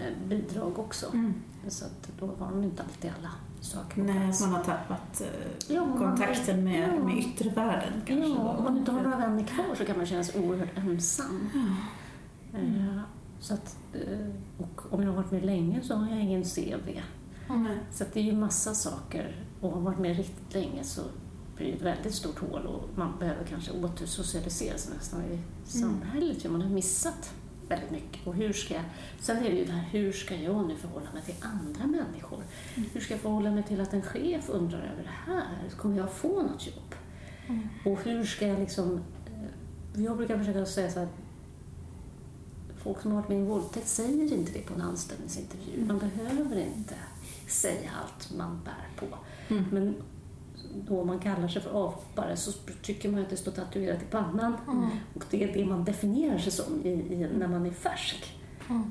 [0.00, 1.06] eh, bidrag också.
[1.12, 1.34] Mm.
[1.68, 3.30] Så att då har de inte alltid alla
[3.60, 4.40] saker Nej, plats.
[4.40, 7.04] man har tappat eh, Ja, man- kontakten med, ja.
[7.04, 8.28] med yttervärlden kanske.
[8.28, 11.50] Ja, om man inte har några vänner kvar så kan man känna sig oerhört ensam.
[12.54, 13.00] Eh,
[13.40, 17.00] Så att, eh, och om jag har varit med länge så har jag ingen CV.
[17.50, 17.78] Nej.
[17.92, 19.44] Så att det är ju massa saker.
[19.60, 21.00] Och har man varit med riktigt länge så
[21.56, 26.42] blir det ett väldigt stort hål och man behöver kanske återsocialisera sig nästan i samhället.
[26.42, 27.34] För man har missat
[27.70, 28.26] väldigt mycket.
[28.26, 28.84] Och hur ska jag,
[29.20, 32.42] sen är det ju det här, hur ska jag nu förhålla mig till andra människor?
[32.92, 35.44] Hur ska jag förhålla mig till att en chef undrar över det här?
[35.76, 36.94] Kommer jag få något jobb?
[37.84, 39.00] Och hur ska jag liksom...
[39.94, 41.08] eh, Jag brukar försöka säga så här,
[42.82, 45.84] folk som har varit med i en våldtäkt säger inte det på en anställningsintervju.
[45.84, 46.94] Man behöver inte
[47.48, 49.16] säga allt man bär på.
[49.70, 49.94] Men
[50.74, 52.52] då man kallar sig för avhoppare så
[52.82, 54.56] tycker man att det står tatuerat i pannan.
[55.14, 58.36] Och det är det man definierar sig som i, i, när man är färsk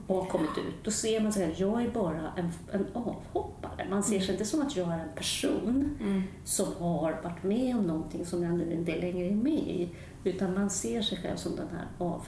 [0.07, 0.83] och har kommit ut.
[0.83, 3.87] Då ser man sig jag är bara en, en avhoppare.
[3.89, 5.97] Man ser sig inte som att jag är en person
[6.43, 9.89] som har varit med om någonting som jag nu inte längre är med i.
[10.23, 12.27] Utan man ser sig själv som den här av...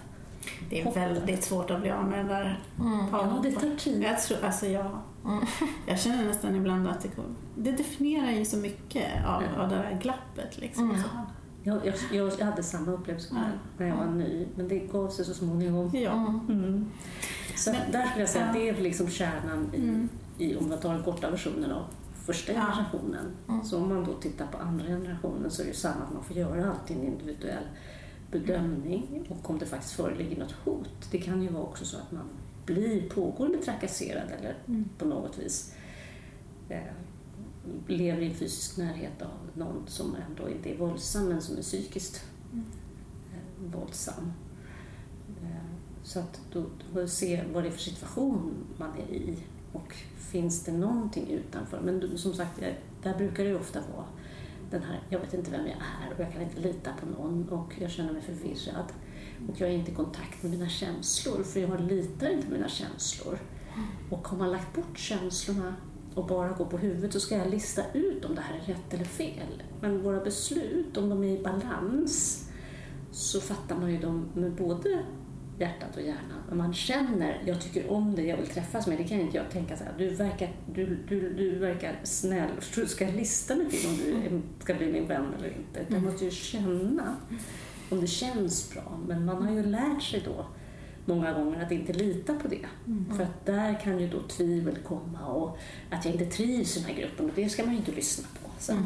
[0.70, 2.60] Det är väldigt svårt att bli av med det där
[3.12, 4.04] Ja, det tar tid.
[4.04, 4.98] Jag, tror, alltså jag,
[5.88, 7.10] jag känner nästan ibland att det,
[7.56, 10.58] det definierar ju så mycket av, av det där glappet.
[10.58, 10.98] Liksom.
[11.04, 11.10] Så.
[11.64, 11.80] Jag,
[12.12, 15.34] jag, jag hade samma upplevelse själv när jag var ny, men det gav sig så
[15.34, 15.92] småningom.
[15.94, 16.12] Ja.
[16.50, 16.92] Mm.
[17.56, 18.62] Så Men- där skulle jag säga att ja.
[18.62, 20.10] det är liksom kärnan i, Mm.
[20.38, 21.84] i om man tar den korta versionen av
[22.26, 22.60] första Ja.
[22.62, 23.26] generationen.
[23.64, 26.24] Så om man då tittar på andra generationen så är det ju samma att man
[26.24, 27.64] får göra alltid en individuell
[28.32, 30.90] bedömning och om det faktiskt föreligger något hot.
[31.12, 32.26] Det kan ju vara också så att man
[32.66, 34.56] blir pågående trakasserad eller
[34.98, 35.74] på något vis
[36.70, 36.80] eh,
[37.88, 41.62] lever i en fysisk närhet av någon som ändå inte är våldsam men som är
[41.62, 44.32] psykiskt eh, våldsam.
[45.44, 45.66] Eh,
[46.04, 49.38] Så att då, då se vad det är för situation man är i
[49.74, 51.82] och finns det någonting utanför.
[51.82, 52.60] Men som sagt,
[53.04, 54.06] där brukar det ju ofta vara
[54.72, 57.50] den här, jag vet inte vem jag är och jag kan inte lita på någon
[57.50, 58.86] och jag känner mig förvirrad.
[59.50, 62.70] Och jag är inte i kontakt med mina känslor för jag litar inte på mina
[62.70, 63.40] känslor.
[64.10, 65.76] Och har man lagt bort känslorna
[66.16, 68.94] och bara går på huvudet så ska jag lista ut om det här är rätt
[68.94, 69.64] eller fel.
[69.82, 72.48] Men våra beslut, om de är i balans,
[73.12, 75.04] så fattar man ju dem med både
[75.62, 76.42] hjärtat och hjärnan.
[76.50, 78.98] Men man känner, jag tycker om dig, jag vill träffas med.
[78.98, 82.50] Det kan inte jag tänka så här, du verkar, du, du, du verkar snäll.
[82.76, 85.80] Du, ska jag lista mig till om du är- ska bli min vän eller inte?
[85.80, 87.16] Utan Jag måste ju känna
[87.90, 89.00] om det känns bra.
[89.08, 90.46] Men man har ju lärt sig då
[91.06, 92.66] många gånger att inte lita på det.
[93.18, 95.58] För att där kan ju då tvivel komma och
[95.90, 98.28] att jag inte trivs i den här gruppen och det ska man ju inte lyssna
[98.44, 98.50] på.
[98.60, 98.80] Så att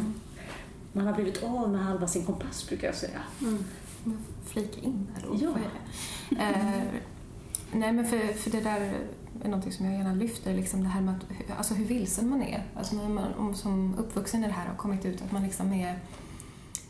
[0.92, 3.22] Man har blivit av med halva sin kompass brukar jag säga.
[4.06, 5.38] Men Flika in här då.
[5.42, 5.54] Ja.
[6.30, 6.44] Det?
[6.44, 6.84] Eh,
[7.72, 8.94] nej men för, för det där
[9.44, 12.44] är någonting som jag gärna lyfter, liksom det här med att, alltså hur vilsen man
[12.44, 12.66] är.
[12.76, 15.74] Alltså när man om, som uppvuxen i det här har kommit ut att man liksom
[15.74, 16.00] är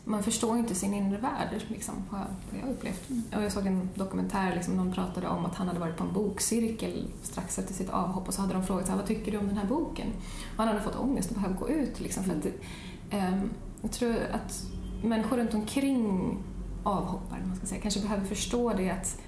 [0.08, 3.10] man förstår inte sin inre värld, liksom, har jag, har jag upplevt.
[3.36, 6.12] Och jag såg en dokumentär, liksom, någon pratade om att han hade varit på en
[6.12, 9.38] bokcirkel strax efter sitt avhopp och så hade de frågat så här, vad tycker du
[9.38, 10.06] om den här boken?
[10.52, 12.00] Och han hade fått ångest och behövde gå ut.
[12.00, 12.46] Liksom, för att,
[13.10, 13.50] ehm,
[13.82, 14.66] jag tror att
[15.02, 16.36] människor runt omkring
[16.86, 19.18] avhoppare, man ska säga, kanske behöver förstå det att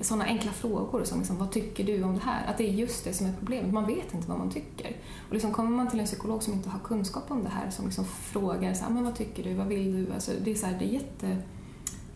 [0.00, 2.46] sådana enkla frågor som liksom, vad tycker du om det här?
[2.46, 3.72] Att det är just det som är problemet.
[3.72, 4.96] Man vet inte vad man tycker.
[5.28, 7.84] Och liksom, kommer man till en psykolog som inte har kunskap om det här som
[7.84, 10.12] liksom frågar så här, men vad tycker du, vad vill du?
[10.12, 11.36] Alltså, det, är så här, det är jätte,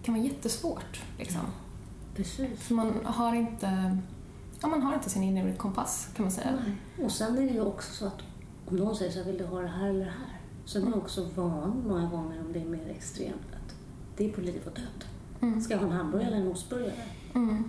[0.02, 1.02] kan vara jättesvårt.
[1.18, 1.40] Liksom.
[2.14, 2.60] Precis.
[2.60, 3.98] För man har inte
[4.60, 6.58] ja, man har inte sin inre kompass kan man säga.
[6.64, 7.04] Nej.
[7.04, 8.22] Och sen är det ju också så att
[8.66, 10.40] om någon säger så här, vill du ha det här eller det här?
[10.64, 13.57] Så är man också van många gånger om det är mer extremt
[14.18, 15.04] det är på liv och död.
[15.40, 15.60] Mm.
[15.60, 16.92] Ska jag ha en hamburgare eller en ostburgare?
[17.34, 17.64] Mm.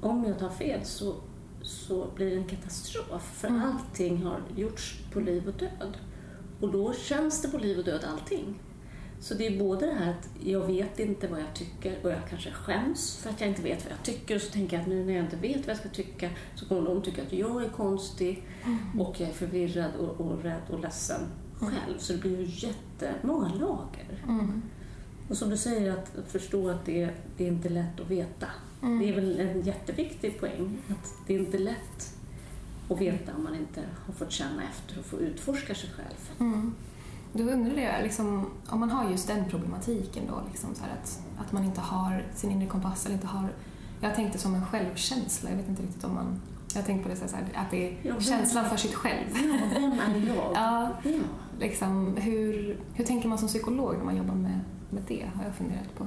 [0.00, 1.14] Om jag tar fel så,
[1.62, 3.62] så blir det en katastrof för Mm.
[3.62, 5.96] allting har gjorts på liv och död.
[6.60, 8.60] Och då känns det på liv och död allting.
[9.20, 12.18] Så det är både det här att jag vet inte vad jag tycker och jag
[12.30, 14.88] kanske skäms för att jag inte vet vad jag tycker och så tänker jag att
[14.88, 17.64] nu när jag inte vet vad jag ska tycka så kommer de tycka att jag
[17.64, 18.48] är konstig
[18.98, 21.20] och jag är förvirrad och, och rädd och ledsen
[21.60, 21.98] själv.
[21.98, 24.24] Så det blir ju jättemånga lager.
[24.28, 24.62] Mm.
[25.28, 28.46] Och som du säger, att förstå att det, det är inte lätt att veta.
[28.82, 28.98] Mm.
[28.98, 30.78] Det är väl en jätteviktig poäng.
[30.90, 32.14] Att det är inte lätt
[32.90, 36.30] att veta om man inte har fått känna efter och få utforska sig själv.
[36.40, 36.74] Mm.
[37.32, 41.52] Då undrar jag, liksom, om man har just den problematiken då, liksom så att, att
[41.52, 43.48] man inte har sin inre kompass eller inte har...
[44.00, 46.40] Jag tänkte som en självkänsla, jag vet inte riktigt om man...
[46.74, 49.26] Jag tänkte på det så här, att det är Ja, känslan för sitt själv.
[49.34, 50.36] Ja, vem är jag?
[50.54, 51.10] Ja, Ja.
[51.60, 54.60] liksom, hur, hur tänker man som psykolog när man jobbar med,
[54.96, 55.30] med det?
[55.34, 56.06] Har jag funderat på.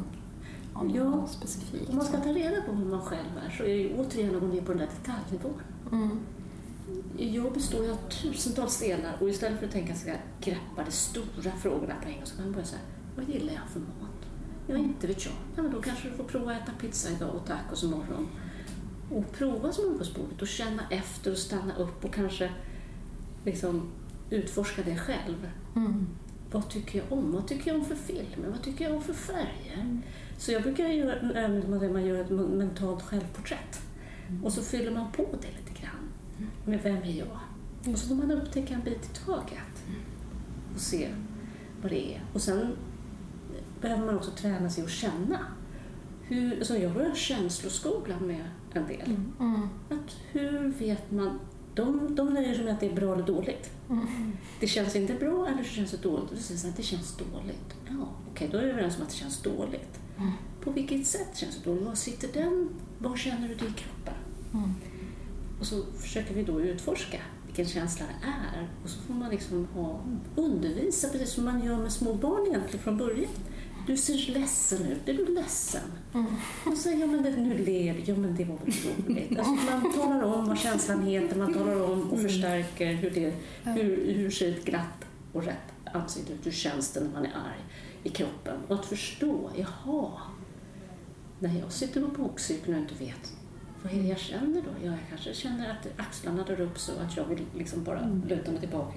[0.73, 1.89] Om Ja, specifikt.
[1.89, 4.35] Om man ska ta reda på hur man själv är så är det ju återigen
[4.35, 5.61] att gå ner på den där detaljnivån.
[5.91, 6.19] Mm.
[7.17, 10.91] Jag består ju av tusentals delar och istället för att tänka sig att greppa de
[10.91, 12.81] stora frågorna på en gång så kan man börja säga,
[13.15, 14.19] vad gillar jag för mat?
[14.67, 15.33] Ja, inte vet jag.
[15.55, 18.27] Ja, men då kanske du får prova att äta pizza idag och tacos imorgon.
[19.11, 22.51] Och prova smörgåsbordet och känna efter och stanna upp och kanske
[23.45, 23.91] liksom
[24.29, 25.51] utforska det själv.
[25.75, 26.07] Mm.
[26.51, 27.31] Vad tycker jag om?
[27.31, 28.49] Vad tycker jag om för filmer?
[28.49, 30.01] Vad tycker jag om för färger?
[30.37, 33.81] Så jag brukar göra en man gör ett mentalt självporträtt.
[34.43, 36.09] Och så fyller man på det lite grann.
[36.65, 37.39] Med vem är jag?
[37.93, 39.85] Och så får man upptäcka en bit i taget.
[40.73, 41.09] Och se
[41.81, 42.21] vad det är.
[42.33, 42.67] Och sen
[43.81, 45.39] behöver man också träna sig att känna.
[46.21, 48.43] Hur, så jag börjar känsloskolan med
[48.73, 49.15] en del.
[49.39, 49.69] Mm.
[49.89, 51.39] Att hur vet man?
[51.75, 53.71] De, de nöjer sig med att det är bra eller dåligt.
[54.59, 56.29] Det känns inte bra eller så känns det dåligt.
[56.29, 57.75] Och då säger så här, det känns dåligt.
[57.89, 59.99] Ja, okej, då är vi överens om att det känns dåligt.
[60.61, 61.85] På vilket sätt känns det dåligt?
[61.85, 62.69] Var sitter den?
[62.97, 64.13] Var känner du det i kroppen?
[64.53, 64.73] Mm.
[65.59, 68.69] Och så försöker vi då utforska vilken känsla det är.
[68.83, 70.01] Och så får man liksom ha,
[70.35, 73.31] undervisa, precis som man gör med små barn egentligen från början.
[73.89, 75.81] Du ser ledsen ut, är du ledsen?
[76.65, 78.73] Och så ja men det, nu ler ja men det var väl
[79.07, 79.39] roligt.
[79.39, 83.33] Alltså man talar om vad känslan heter, man talar om och förstärker hur, det,
[83.63, 87.29] hur, hur ser ett glatt och rätt ansikte ut, hur känns det när man är
[87.29, 87.63] arg
[88.03, 88.57] i kroppen.
[88.67, 90.11] Och att förstå, jaha,
[91.39, 93.33] när jag sitter på bokcirkeln och inte vet
[93.83, 94.69] vad är det jag känner då?
[94.83, 98.51] Ja, jag kanske känner att axlarna drar upp så att jag vill liksom bara luta
[98.51, 98.93] mig tillbaka.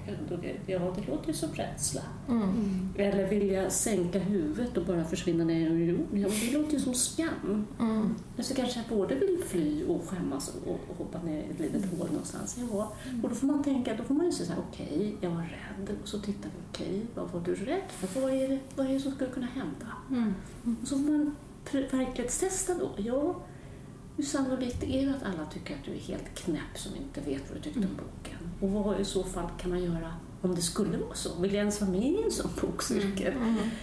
[0.65, 2.01] Ja, det låter ju som rädsla.
[2.29, 2.89] Mm.
[2.97, 6.07] Eller vill jag sänka huvudet och bara försvinna ner i jorden?
[6.11, 7.67] Ja, det låter ju som skam.
[7.79, 8.15] Mm.
[8.39, 11.99] Så kanske jag både vill fly och skämmas och, och hoppa ner i ett litet
[11.99, 12.57] hål någonstans.
[12.71, 15.97] Ja, och då får man tänka, då får man ju säga okej, jag var rädd.
[16.01, 18.21] Och så tittar vi, okej, vad var du rädd för?
[18.21, 19.87] Vad är det, vad är det som skulle kunna hända?
[20.09, 20.33] Mm.
[20.81, 21.35] Och så får man
[21.71, 22.89] verklighetstesta då.
[22.97, 23.35] Ja,
[24.15, 27.49] hur sannolikt är det att alla tycker att du är helt knäpp som inte vet
[27.49, 28.37] vad du tyckte om boken?
[28.59, 31.41] Och vad i så fall kan man göra om det skulle vara så?
[31.41, 33.33] Vill jag ens vara med i en sån bokcirkel?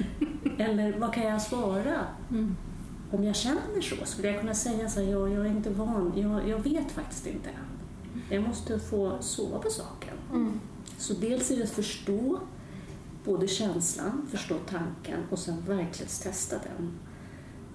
[0.59, 2.07] Eller vad kan jag svara?
[2.31, 2.57] Mm.
[3.11, 6.13] Om jag känner så, skulle jag kunna säga så här, ja, jag är inte van,
[6.17, 7.81] jag, jag vet faktiskt inte än.
[8.31, 10.15] Jag måste få sova på saken.
[10.33, 10.61] Mm.
[10.99, 12.41] Så dels är det att förstå
[13.25, 16.93] både känslan, förstå tanken och sen verklighetstesta den.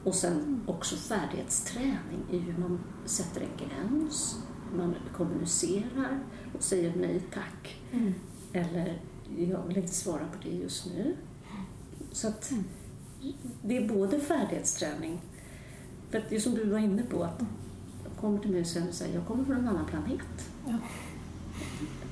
[0.05, 4.39] Och sen också färdighetsträning i hur man sätter en gräns,
[4.71, 6.23] hur man kommunicerar
[6.55, 7.81] och säger nej tack.
[7.91, 8.13] Mm.
[8.53, 9.01] Eller
[9.37, 11.15] jag vill inte svara på det just nu.
[12.11, 12.51] Så att
[13.61, 15.21] det är både färdighetsträning,
[16.09, 17.43] för att det är som du var inne på, att
[18.03, 20.49] jag kommer till mig och säger jag kommer från en annan planet.
[20.67, 20.77] Ja.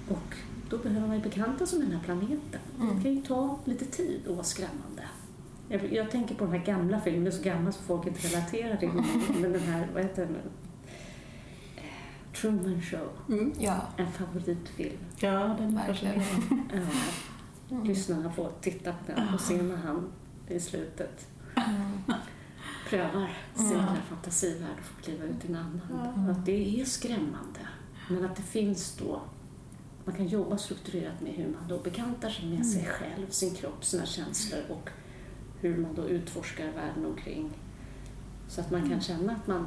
[0.09, 0.35] Och
[0.69, 2.61] då behöver man ju bekanta sig med den här planeten.
[2.79, 2.95] Mm.
[2.95, 4.92] Det kan ju ta lite tid och vara skrämmande.
[5.69, 6.97] Jag, jag tänker på den här gamla
[7.27, 8.89] är så gammal så folk inte relaterar till.
[9.41, 10.37] Men den här, vad heter den?
[12.41, 13.09] Truman Show.
[13.29, 13.53] Mm.
[13.59, 14.97] Ja, En favoritfilm.
[15.19, 16.21] Ja, den är verkligen.
[16.73, 16.79] Ja,
[17.71, 17.83] Mm.
[17.85, 20.11] lyssnarna får titta på den och se när han
[20.47, 21.27] i slutet
[22.89, 23.79] prövar sin Mm.
[23.79, 25.81] här fantasivärld och får kliva ut i en annan.
[26.25, 26.31] Ja.
[26.31, 27.59] Att det är skrämmande.
[28.09, 29.21] Men att det finns då,
[30.05, 33.85] man kan jobba strukturerat med hur man då bekantar sig med sig själv, sin kropp,
[33.85, 34.89] sina känslor och
[35.63, 37.49] hur man då utforskar världen omkring.
[38.47, 39.65] Så att man kan känna att man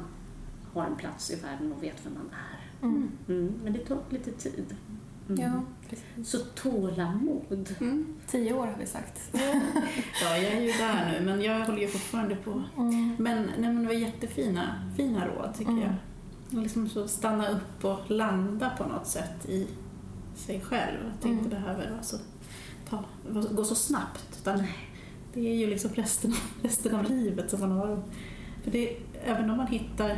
[0.73, 2.85] har en plats i världen och vet vem man är.
[2.87, 3.11] Mm.
[3.27, 4.75] Mm, men det tar lite tid.
[5.29, 5.41] Mm.
[5.41, 6.29] Ja, precis.
[6.29, 7.75] Så tålamod.
[7.79, 8.15] Mm.
[8.27, 9.21] Tio år har vi sagt.
[10.23, 12.63] Ja, jag är ju där nu, men jag håller ju fortfarande på.
[12.77, 13.15] Mm.
[13.19, 14.61] Men, nej, men det var jättefina
[14.97, 15.83] fina råd, tycker Mm.
[15.83, 15.93] jag.
[16.57, 19.67] Och Liksom så stanna upp och landa på något sätt i
[20.35, 20.97] sig själv.
[21.15, 21.61] Att det inte Mm.
[21.61, 22.17] behöver vara så,
[22.89, 23.03] ta,
[23.51, 24.37] gå så snabbt.
[24.41, 24.63] Utan
[25.41, 26.33] det är ju liksom resten,
[26.63, 27.99] resten av livet som man har.
[28.63, 30.17] För det, även om man hittar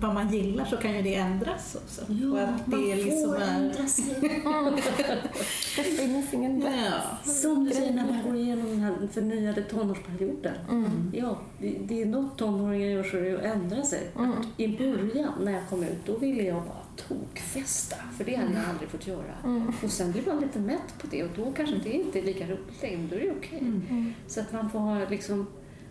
[0.00, 2.00] vad man gillar så kan ju det ändras också.
[2.02, 4.04] Och Ja, att man det är liksom får är- ändra sig.
[5.76, 6.74] Det finns ingen rätt.
[7.24, 7.30] Ja.
[7.32, 10.54] Som du säger när man går igenom den här förnyade tonårsperioden.
[10.70, 10.90] Mm.
[11.14, 14.10] Ja, det, det är något tonåringar gör så är det att ändra sig.
[14.18, 14.32] Mm.
[14.56, 17.96] I början när jag kom ut, då ville jag bara tokfesta.
[18.16, 19.34] För det hade jag aldrig fått göra.
[19.44, 19.72] Mm.
[19.82, 22.44] Och sen blir man lite mätt på det och då kanske det inte är lika
[22.44, 23.06] roligt längre.
[23.10, 23.58] Då är det okej.
[23.58, 24.12] Mm.
[24.26, 25.46] Så att man får liksom,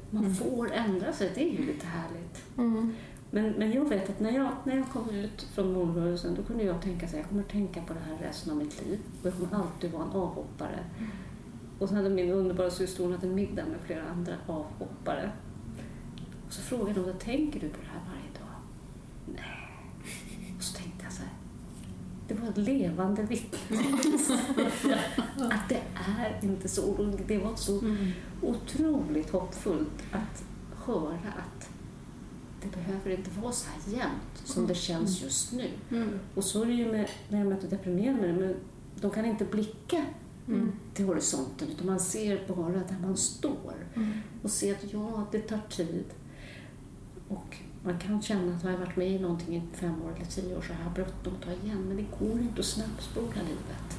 [0.09, 1.31] man får ändra sig.
[1.35, 2.43] Det är ju lite härligt.
[2.57, 2.93] Mm.
[3.31, 6.63] Men, men jag vet att när jag, när jag kom ut från morgonrörelsen då kunde
[6.63, 8.99] jag tänka så här, jag kommer tänka på det här resten av mitt liv.
[9.21, 10.79] Och jag kommer alltid vara en avhoppare.
[11.79, 15.31] Och så hade min underbara syster hon hade en middag med flera andra avhoppare.
[16.47, 18.55] Och så frågade hon, tänker du på det här varje dag?
[19.25, 19.65] Nej.
[20.57, 21.31] Och så tänkte jag så här,
[22.27, 23.77] det var ett levande vittne.
[25.51, 25.81] att det
[26.17, 26.91] är inte så.
[26.91, 28.11] Och Det var så Mm.
[28.41, 30.43] otroligt hoppfullt att
[30.85, 31.69] höra att
[32.61, 35.69] det behöver inte vara så här jämnt som det känns just nu.
[35.91, 36.19] Mm.
[36.35, 38.55] Och så är det ju med, när jag möter deprimerade, men
[39.01, 40.05] de kan inte blicka
[40.47, 40.71] Mm.
[40.93, 44.11] till horisonten utan man ser bara där man står Mm.
[44.41, 46.05] och ser att ja, det tar tid.
[47.27, 50.25] Och man kan känna att har jag varit med i någonting i fem år eller
[50.25, 53.41] tio år så har jag bråttom att ta igen men det går inte att snabbspola
[53.41, 53.97] livet.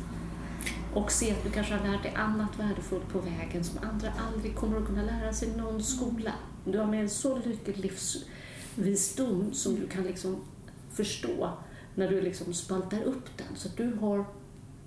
[0.95, 4.55] och se att du kanske har lärt dig annat värdefullt på vägen som andra aldrig
[4.55, 6.33] kommer att kunna lära sig i någon skola.
[6.65, 10.45] Du har med en så mycket livsvisdom som du kan liksom
[10.93, 11.51] förstå
[11.95, 13.57] när du liksom spaltar upp den.
[13.57, 14.25] Så du har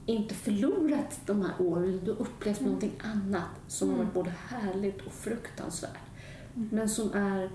[0.05, 5.01] inte förlorat de här åren, du har upplevt någonting annat som har varit både härligt
[5.01, 5.99] och fruktansvärt.
[6.53, 7.49] Men som är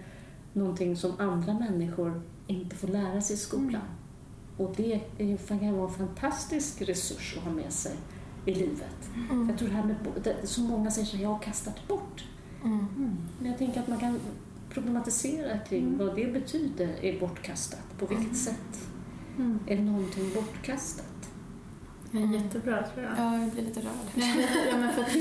[0.54, 3.82] någonting som andra människor inte får lära sig i skolan.
[4.56, 7.92] Och det är ju, kan vara en fantastisk resurs att ha med sig
[8.46, 9.10] i livet.
[9.30, 9.48] Mm.
[9.48, 12.24] Jag tror det här med, det, så många säger så jag har kastat bort.
[12.64, 12.86] Mm.
[13.38, 14.20] Men jag tänker att man kan
[14.70, 17.98] problematisera kring vad det betyder är bortkastat.
[17.98, 18.88] På vilket sätt
[19.38, 19.58] Mm.
[19.66, 21.30] är någonting bortkastat?
[22.12, 23.12] Jättebra tror jag.
[23.18, 23.88] Ja, jag blir lite rörd.
[24.70, 25.16] ja, men för att,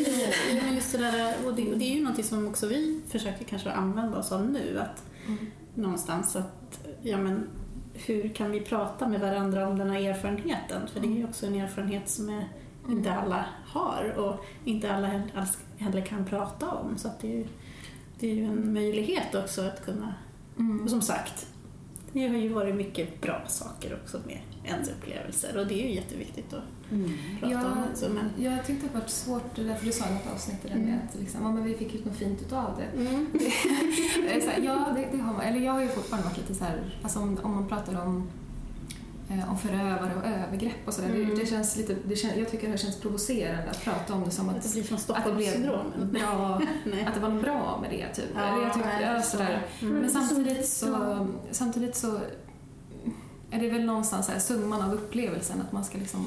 [0.55, 3.01] ja, men just det, där, och det, och det är ju någonting som också vi
[3.07, 4.79] försöker kanske använda oss av nu.
[4.79, 5.37] Att Mm.
[5.75, 7.49] någonstans att, ja men
[7.93, 10.87] hur kan vi prata med varandra om den här erfarenheten?
[10.87, 12.47] För det är ju också en erfarenhet som är,
[12.89, 15.21] inte alla har och inte alla
[15.77, 16.97] heller kan prata om.
[16.97, 17.47] Så det, är ju,
[18.19, 20.13] det är ju en möjlighet också att kunna,
[20.57, 20.83] Mm.
[20.83, 21.47] och som sagt,
[22.11, 25.95] det har ju varit mycket bra saker också med ens upplevelser och det är ju
[25.95, 26.63] jätteviktigt att
[27.39, 28.09] prata Ja, om också.
[28.09, 30.75] Men, jag tyckte det var svårt, det därför du sa i något avsnitt det där
[30.75, 32.99] med att liksom, ja, men vi fick ut något fint utav det.
[33.01, 33.27] mm.
[34.47, 35.41] Här, ja, det, det har man.
[35.41, 38.27] Eller jag har ju fortfarande varit lite så här, alltså om, om man pratar om,
[39.29, 41.09] eh, om förövare och övergrepp och sådär.
[41.09, 41.29] Mm.
[41.29, 44.49] Det, det känns lite, det jag tycker det känns provocerande att prata om det som
[44.49, 46.11] Att det blir som Stockholmssyndromen.
[46.11, 46.55] bra,
[47.07, 48.29] att det var något bra med det typ.
[48.35, 49.29] Ja, jag tycker, nej, ja, så.
[49.37, 49.65] sådär.
[49.81, 49.93] Mm.
[49.93, 52.19] Men samtidigt så, samtidigt så
[53.51, 56.25] är det väl någonstans så här, summan av upplevelsen att man ska liksom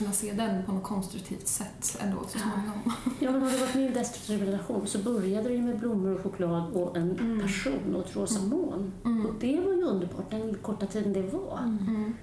[0.00, 2.92] kunna se den på något konstruktivt sätt ändå så småningom.
[3.20, 5.78] Ja, men har du varit med i en destruktiv relation så började det ju med
[5.78, 7.40] blommor och choklad och en Mm.
[7.40, 8.92] passion och ett rosa moln.
[9.04, 9.26] Mm.
[9.26, 11.58] Och det var ju underbart den korta tiden det var.
[11.58, 12.14] Mm.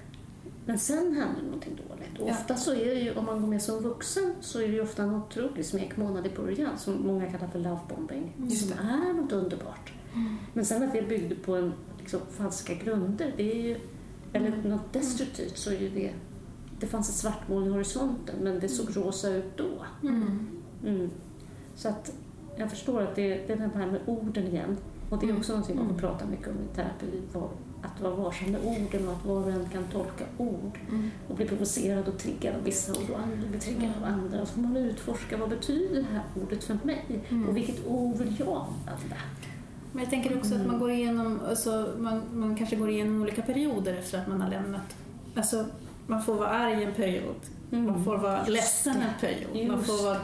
[0.66, 2.20] Men sen hände någonting dåligt.
[2.20, 2.32] Och Ja.
[2.32, 4.82] ofta så är det ju, om man går med som vuxen, så är det ju
[4.82, 8.34] ofta en otrolig smekmånad i början som många kallar för lovebombing.
[8.38, 8.84] Just Som det.
[8.94, 9.94] är något underbart.
[10.54, 13.78] Men sen att det byggde på en, liksom, falska grunder, det är ju,
[14.34, 16.14] eller något destruktivt, så är ju det...
[16.80, 19.86] Det fanns ett svartmoln i horisonten, men det såg rosa ut då.
[20.08, 20.48] Mm.
[20.86, 21.10] Mm.
[21.76, 22.12] Så att
[22.58, 24.78] jag förstår att det, det är det här med orden igen.
[25.10, 27.22] Och det är också någonting man får prata mycket om i terapi.
[27.82, 31.10] Att vara varsam med orden och att var och en kan tolka ord Mm.
[31.28, 34.42] och bli provocerad och triggad av vissa ord och andra blir triggad av andra.
[34.42, 37.50] Och så får man utforska vad betyder det här ordet för mig Mm.
[37.50, 39.16] och vilket ord vill jag använda?
[39.92, 43.42] Men jag tänker också att man går igenom, alltså, man, man kanske går igenom olika
[43.42, 44.96] perioder efter att man har lämnat.
[45.36, 45.66] Alltså,
[46.08, 47.36] man får vara arg en period,
[47.70, 50.18] man får vara ledsen en period, man får, vara,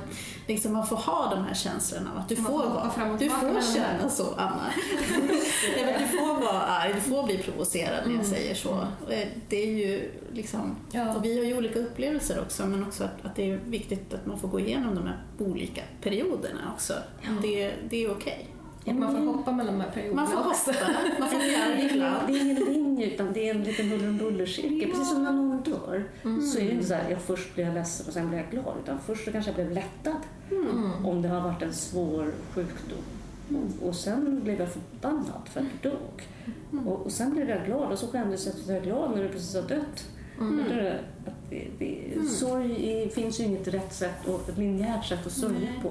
[0.48, 3.74] liksom, man får ha de här känslorna att du Man får, vara, och du får
[3.76, 4.66] känna så, Anna.
[5.76, 8.88] Nej, men du får vara arg, du får bli provocerad när jag säger så.
[9.10, 11.16] Eh, Det är ju liksom, Ja.
[11.16, 14.26] och vi har ju olika upplevelser också, men också att, att det är viktigt att
[14.26, 16.94] man får gå igenom de här olika perioderna också.
[17.42, 18.48] Det, det är okej.
[18.86, 21.38] Och man får hoppa mellan de här perioderna Man får hoppa, man får
[21.72, 22.28] arg ibland.
[22.28, 24.90] Det är ingen linje utan det är en liten huller om buller-cirkel.
[24.90, 27.74] Precis som när någon dör så är det inte så här, jag först blir jag
[27.74, 28.74] ledsen och sen blir jag glad.
[28.84, 30.18] Utan först så kanske jag blev lättad
[30.52, 31.06] Mm.
[31.06, 33.04] om det har varit en svår sjukdom.
[33.50, 36.28] Och, och sen blev jag förbannad för att du dog.
[36.88, 39.24] Och, och sen blev jag glad och så skämdes jag att jag är glad när
[39.24, 40.08] du precis har dött.
[40.40, 40.60] Mm.
[41.26, 45.32] Att det, det, Sorg är, finns ju inget rätt sätt och ett linjärt sätt att
[45.32, 45.90] sörja på.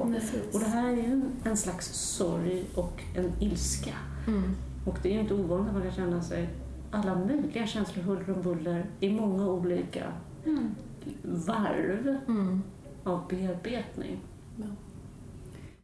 [0.52, 3.94] Och det här är ju en, en slags sorg och en ilska.
[4.26, 4.54] Mm.
[4.86, 6.48] Och det är ju inte ovanligt att man kan känna sig
[6.92, 10.12] alla möjliga känslor, huller om buller, i många olika
[11.22, 12.62] varv Mm.
[13.04, 14.20] av bearbetning.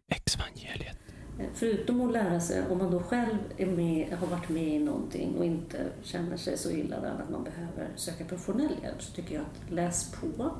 [0.09, 0.99] Exvangeliet.
[1.39, 4.78] Eh, Förutom att lära sig, om man då själv är med, har varit med i
[4.78, 9.12] någonting och inte känner sig så illa däran att man behöver söka professionell hjälp så
[9.12, 10.51] tycker jag att läs på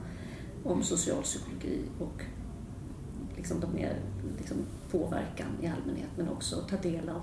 [0.65, 2.23] om socialpsykologi och
[3.37, 3.97] liksom de mer
[4.39, 4.57] liksom
[4.91, 7.23] påverkan i allmänhet men också ta del av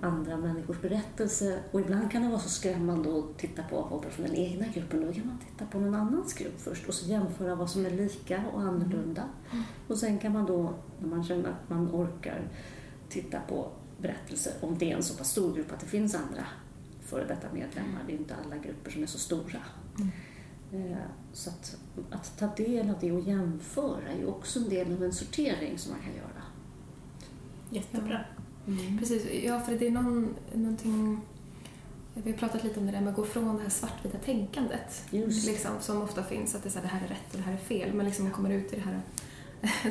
[0.00, 1.60] andra människors berättelser.
[1.72, 5.06] Och ibland kan det vara så skrämmande att titta på vad från den egna gruppen.
[5.06, 7.90] Då kan man titta på någon annans grupp först och så jämföra vad som är
[7.90, 9.22] lika och annorlunda.
[9.88, 12.48] Och sen kan man då, när man känner att man orkar,
[13.08, 13.68] titta på
[13.98, 16.44] berättelser om det är en så pass stor grupp att det finns andra
[17.02, 18.00] före detta medlemmar.
[18.06, 19.60] Det är inte alla grupper som är så stora.
[20.72, 20.96] Eh,
[21.32, 21.76] Så att,
[22.10, 25.78] att ta del av det och jämföra är ju också en del av en sortering
[25.78, 26.42] som man kan göra.
[27.70, 28.24] Jättebra.
[28.98, 31.20] Precis, ja för det är någon, någonting
[32.14, 35.04] vi har pratat lite om det där med att gå från det här svartvita tänkandet
[35.10, 37.44] liksom, som ofta finns, att det, är så här, det här är rätt och det
[37.44, 39.00] här är fel, men liksom man kommer ut i det här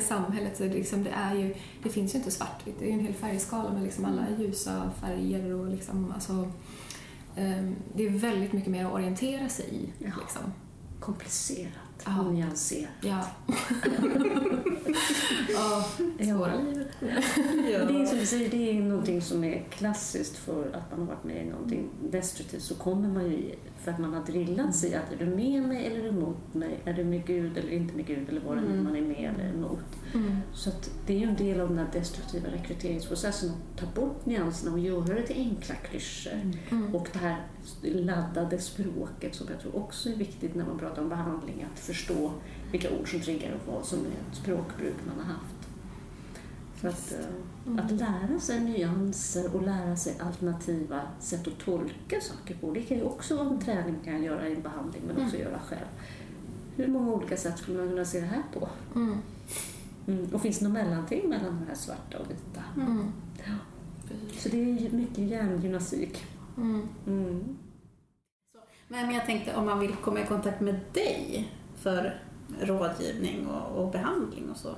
[0.00, 2.92] samhället så det, liksom, det, är ju, det finns ju inte svartvitt, det är ju
[2.92, 6.52] en hel färgskala med liksom alla ljusa färger och liksom, alltså,
[7.36, 9.92] ehm, det är väldigt mycket mer att orientera sig i.
[9.98, 10.10] Ja.
[10.20, 10.52] Liksom.
[11.00, 12.20] komplicerat Ja.
[12.20, 12.90] och nyanserat.
[13.00, 13.24] Ja.
[15.52, 15.84] ja,
[16.24, 16.52] svåra.
[17.72, 17.84] Ja.
[17.84, 21.06] Det är som du säger, det är någonting som är klassiskt för att man har
[21.06, 22.62] varit med i någonting destruktivt.
[22.62, 23.54] Så kommer man ju i,
[23.88, 26.54] för att man har drillats i att är du med mig eller är du emot
[26.54, 26.80] mig?
[26.84, 28.28] Är du med Gud eller inte med Gud?
[28.28, 28.84] Eller vad det Mm.
[28.84, 29.78] man är med eller emot.
[30.14, 30.36] Mm.
[30.52, 30.70] Så
[31.06, 34.78] det är ju en del av den här destruktiva rekryteringsprocessen att ta bort nyanserna och
[34.78, 36.52] göra det till enkla klyschor.
[36.70, 36.94] Mm.
[36.94, 37.46] Och det här
[37.82, 42.32] laddade språket som jag tror också är viktigt när man pratar om behandling, att förstå
[42.72, 45.57] vilka ord som triggar och vad som är ett språkbruk man har haft.
[46.82, 52.72] Att, eh, att lära sig nyanser och lära sig alternativa sätt att tolka saker på,
[52.72, 55.36] det kan ju också vara en träning man kan göra i en behandling men också
[55.36, 55.86] göra själv.
[56.76, 58.68] Hur många olika sätt skulle man kunna se det här på?
[58.94, 59.18] Mm.
[60.06, 60.34] Mm.
[60.34, 62.62] Och finns det något mellanting mellan de här svarta och vita?
[62.76, 63.12] Mm.
[64.38, 66.24] Så det är mycket hjärngymnastik.
[66.56, 66.88] Mm.
[67.06, 67.56] Mm.
[68.88, 72.22] Men jag tänkte om man vill komma i kontakt med dig för
[72.60, 74.74] rådgivning och, och behandling och så,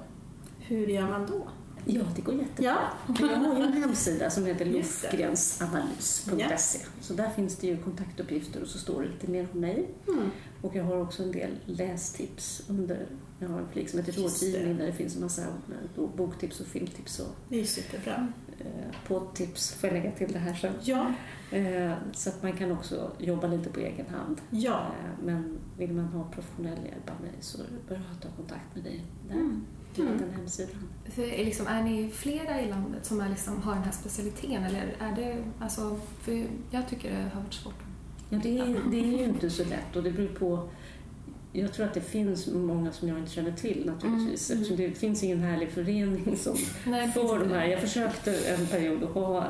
[0.59, 1.49] hur gör man då?
[1.85, 2.77] Ja, det går jättebra.
[3.09, 3.15] Ja.
[3.21, 6.79] Jag har ju en hemsida som heter luftgrensanalys.se.
[7.01, 9.89] Så där finns det ju kontaktuppgifter och så står det lite mer om mig.
[10.09, 10.31] Mm.
[10.63, 13.07] Och jag har också en del lästips under,
[13.39, 15.49] jag har en flik som heter rådgivning där det finns en massa eh,
[16.17, 18.29] boktips och filmtips och Det är superbra.
[18.59, 18.67] eh,
[19.09, 19.73] poddtips.
[19.75, 20.73] Får jag lägga till det här sen.
[20.83, 21.13] Ja,
[21.53, 24.41] Eh, så att man kan också jobba lite på egen hand.
[24.51, 24.87] ja.
[25.25, 27.59] Men vill man ha professionell hjälp av mig så
[27.89, 29.35] bra att ta kontakt med dig där.
[29.35, 29.65] Mm.
[29.95, 30.19] Via Mm.
[30.19, 30.77] den hemsidan.
[31.05, 34.65] För är, liksom, är ni flera i landet som är liksom, har den här specialiteten?
[34.65, 37.75] Eller är det, alltså, för jag tycker det har varit svårt.
[38.31, 40.69] Ja, det, är, det är ju inte så lätt och det beror på
[41.53, 44.63] jag tror att det finns många som jag inte känner till naturligtvis Mm.
[44.63, 46.57] eftersom det finns ingen härlig förening som
[46.87, 47.65] Nej, får de här.
[47.67, 49.47] Jag försökte en period att ha,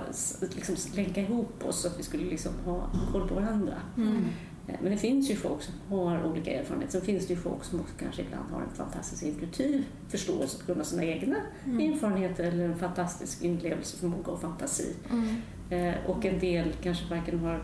[0.57, 3.75] liksom, länka ihop oss så att vi skulle liksom ha koll på varandra.
[3.97, 4.25] Mm.
[4.73, 6.93] Eh, Men det finns ju folk som har olika erfarenheter.
[6.93, 10.67] Sen finns det ju folk som också kanske ibland har en fantastisk intuitiv förståelse på
[10.67, 11.37] grund av sina egna
[11.67, 11.93] Mm.
[11.93, 14.95] erfarenheter eller en fantastisk inlevelseförmåga och fantasi.
[15.11, 15.37] Mm.
[15.71, 17.63] Eh, och en del kanske varken har,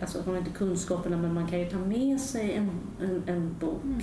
[0.00, 3.84] alltså har inte kunskaperna men man kan ju ta med sig en, en, en bok
[3.84, 3.98] Mm.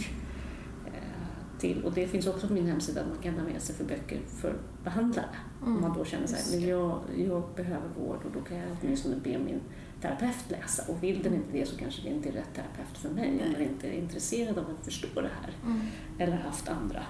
[0.85, 1.83] eh, till.
[1.83, 4.19] Och det finns också på min hemsida att man kan ta med sig för böcker
[4.41, 5.25] för behandlare.
[5.61, 6.37] Om man då känner Mm.
[6.39, 9.59] Sig men jag, jag behöver vård och då kan jag åtminstone be min
[10.03, 10.83] terapeut läsa.
[10.91, 13.51] Och vill den inte det så kanske det inte är rätt terapeut för mig om
[13.51, 15.53] man inte är intresserad av att förstå det här.
[15.65, 15.81] Mm.
[16.19, 17.03] Eller haft andra.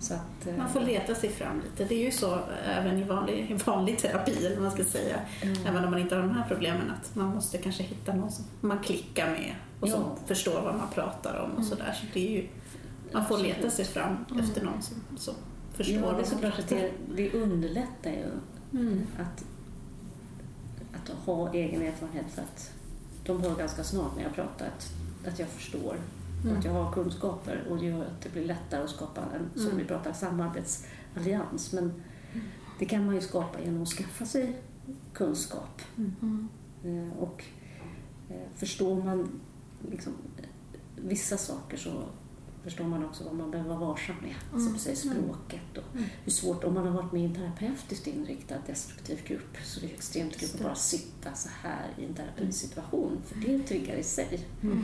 [0.00, 1.84] Så att, eh, Man får leta sig fram lite.
[1.84, 5.20] Det är ju så även i vanlig, i vanlig terapi, eller man ska säga.
[5.42, 5.66] mm.
[5.66, 8.44] Även om man inte har de här problemen, att man måste kanske hitta någon som
[8.60, 10.16] man klickar med och som Ja.
[10.26, 11.92] förstår vad man pratar om och sådär.
[12.00, 12.46] Så det är ju,
[13.12, 13.72] man får leta Absolut.
[13.72, 15.34] sig fram efter någon som, som
[15.74, 18.26] förstår Ja, det är såklart att det, det underlättar ju
[18.72, 19.06] Mm.
[19.18, 19.44] att,
[21.10, 22.70] att ha egen erfarenhet för att
[23.24, 24.92] de hör ganska snart när jag pratar att,
[25.32, 25.96] att jag förstår
[26.38, 26.58] och Mm.
[26.58, 29.66] att jag har kunskaper och det gör att det blir lättare att skapa en, som
[29.66, 29.78] Mm.
[29.78, 31.72] vi pratar, samarbetsallians.
[31.72, 32.02] Men
[32.78, 34.56] det kan man ju skapa genom att skaffa sig
[35.12, 35.82] kunskap.
[35.96, 36.48] Mm.
[36.84, 37.44] Eh, Och
[38.30, 39.40] eh, förstår man
[39.90, 40.12] liksom,
[40.96, 42.02] vissa saker så
[42.64, 44.34] förstår man också vad man behöver vara varsam med.
[44.52, 44.64] Mm.
[44.64, 46.04] Som du säger, språket och Mm.
[46.24, 49.86] hur svårt, om man har varit med i en terapeutiskt inriktad destruktiv grupp så det
[49.86, 54.02] är extremt kul att bara sitta så här i en terapisituation för det triggar i
[54.02, 54.46] sig.
[54.62, 54.78] Mm.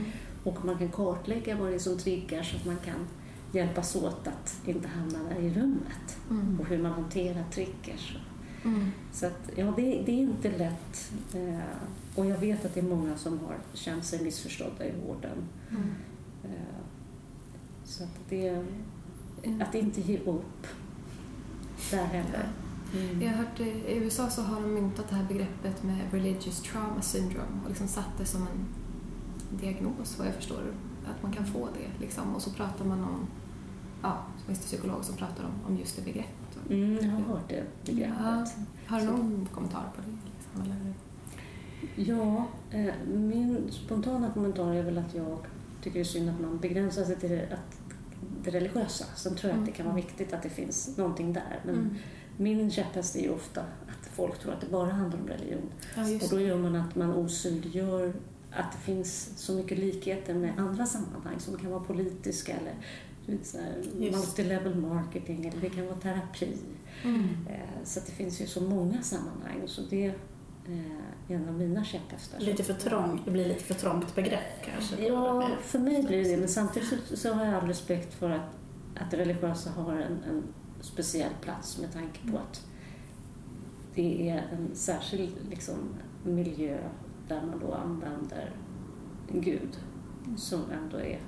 [0.45, 3.07] Och man kan kartlägga vad det är som triggar så att man kan
[3.53, 6.61] hjälpas åt att inte hamna där i rummet Mm.
[6.61, 8.17] och hur man hanterar triggers.
[8.65, 8.91] Mm.
[9.13, 11.11] Så att, ja, det, det är inte lätt.
[11.35, 11.61] Eh,
[12.15, 15.39] och jag vet att det är många som har känt sig missförstådda i vården.
[15.71, 15.95] Mm.
[17.87, 18.65] Så att det,
[19.61, 20.67] att inte ge upp
[21.91, 22.49] där heller.
[22.95, 23.23] Mm.
[23.23, 27.03] Jag har hört i USA så har de myntat det här begreppet med religious trauma
[27.03, 28.67] syndrome och liksom satt det som en
[29.61, 30.63] diagnos vad jag förstår.
[31.07, 32.35] Att man kan få det liksom.
[32.35, 33.27] Och så pratar man om,
[34.03, 36.71] ja, så finns det psykologer som pratar om, om just det begreppet.
[36.71, 38.17] Mm, jag har hört det begreppet.
[38.21, 38.47] Ja.
[38.87, 40.19] Har du någon kommentar på det?
[40.37, 40.95] Liksom, eller?
[41.95, 45.39] Ja, eh, min spontana kommentar är väl att jag
[45.87, 47.79] tycker det är synd att man begränsar sig till att,
[48.45, 49.05] det religiösa.
[49.17, 51.61] Sen tror jag att det kan vara viktigt att det finns någonting där.
[51.65, 51.95] Men Mm.
[52.37, 55.69] min käpphäst är ju ofta att folk tror att det bara handlar om religion.
[55.97, 58.13] Ja, Och då gör man att man osynliggör
[58.51, 62.75] att det finns så mycket likheter med andra sammanhang som kan vara politiska eller
[64.11, 66.57] multilevel marketing eller det kan vara terapi.
[67.05, 67.23] Mm.
[67.49, 69.63] Eh, Så det finns ju så många sammanhang.
[69.67, 72.41] Så det eh, en av mina käpphästar.
[72.41, 75.07] Lite för trångt, det blir lite för trångt begrepp kanske.
[75.07, 76.37] Ja, för mig blir det.
[76.37, 78.51] Men samtidigt så, har jag all respekt för att,
[78.97, 80.43] att det religiösa har en, en
[80.81, 82.67] speciell plats med tanke på att
[83.95, 85.75] det är en särskild liksom,
[86.25, 86.79] miljö
[87.29, 88.51] där man då använder
[89.33, 89.79] Gud
[90.37, 91.21] som ändå är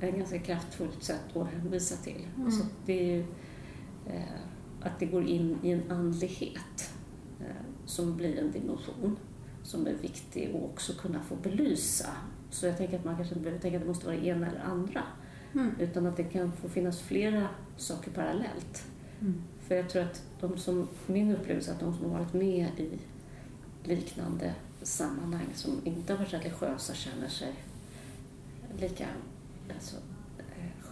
[0.00, 2.26] ett ganska kraftfullt sätt att hänvisa till.
[2.36, 2.50] Mm.
[2.50, 3.20] Så att det är ju
[4.06, 4.40] eh,
[4.80, 6.94] att det går in i en andlighet
[7.40, 9.16] eh, som blir en dimension
[9.62, 12.08] som är viktig att också kunna få belysa.
[12.50, 14.46] Så jag tänker att man kanske inte behöver tänka att det måste vara det ena
[14.46, 15.02] eller andra.
[15.54, 15.70] Mm.
[15.80, 18.84] Utan att det kan få finnas flera saker parallellt.
[19.20, 19.42] Mm.
[19.66, 22.68] För jag tror att de som, min upplevelse är att de som har varit med
[22.76, 22.98] i
[23.84, 27.54] liknande sammanhang som inte har varit religiösa känner sig
[28.80, 29.06] lika
[29.74, 29.96] alltså,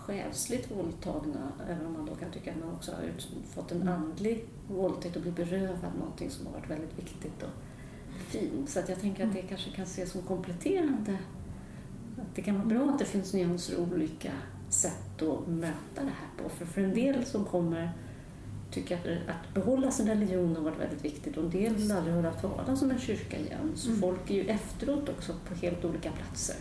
[0.06, 3.88] själsligt våldtagna, även om man då kan tycka att man också har ut- fått en
[3.88, 7.50] andlig våldtäkt och blir berövad någonting som har varit väldigt viktigt och
[8.28, 8.70] fint.
[8.70, 11.18] Så att jag tänker att det kanske kan ses som kompletterande.
[12.16, 14.30] Att det kan vara bra att det finns nyanser och olika
[14.68, 16.48] sätt att möta det här på.
[16.48, 17.90] För för en del som kommer
[18.70, 22.14] tycker att, att behålla sin religion har varit väldigt viktigt och en del vill aldrig
[22.14, 23.72] höra talas om en kyrka igen.
[23.74, 24.00] Så Mm.
[24.00, 26.56] folk är ju efteråt också på helt olika platser.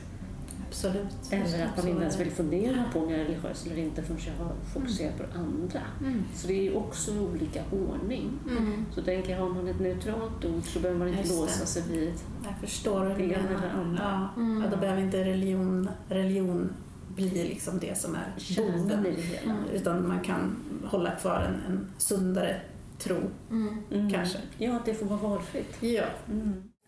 [0.75, 1.07] Absolut.
[1.31, 4.19] Eller att man inte ens vill fundera på om jag är religiös eller inte förrän
[4.37, 5.81] jag har fokuserat på det andra.
[6.01, 6.23] Mm.
[6.35, 8.31] Så det är ju också olika ordning.
[8.49, 8.85] Mm.
[8.95, 11.39] Så tänker jag, har man ett neutralt ord så behöver man inte Just det.
[11.41, 14.29] låsa sig vid Jag förstår Det ena eller andra.
[14.35, 14.41] Ja.
[14.41, 14.63] Mm.
[14.63, 16.69] Ja, då behöver inte religion, religion
[17.15, 19.05] bli liksom det som är boven.
[19.05, 19.51] i det hela.
[19.51, 19.63] Mm.
[19.73, 22.61] Utan man kan hålla kvar en, en sundare
[22.99, 23.17] tro,
[23.51, 23.77] Mm.
[23.91, 24.11] Mm.
[24.11, 24.37] kanske.
[24.57, 25.77] Ja, att det får vara valfritt.
[25.83, 26.03] Ja.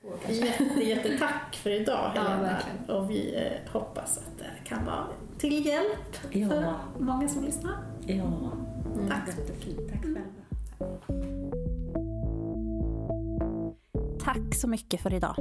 [0.08, 0.46] Mm.
[0.46, 2.42] Jätte, jättetack för idag Ja, Helena.
[2.42, 2.90] verkligen.
[2.90, 5.06] och vi eh, hoppas att det kan vara
[5.38, 6.48] till hjälp Ja.
[6.50, 7.74] för många som lyssnar.
[8.06, 8.24] Ja,
[8.96, 9.10] Mm.
[9.10, 9.28] Tack.
[9.28, 9.80] jättefint.
[9.92, 10.20] Tack själva.
[14.20, 15.36] Tack så mycket för idag.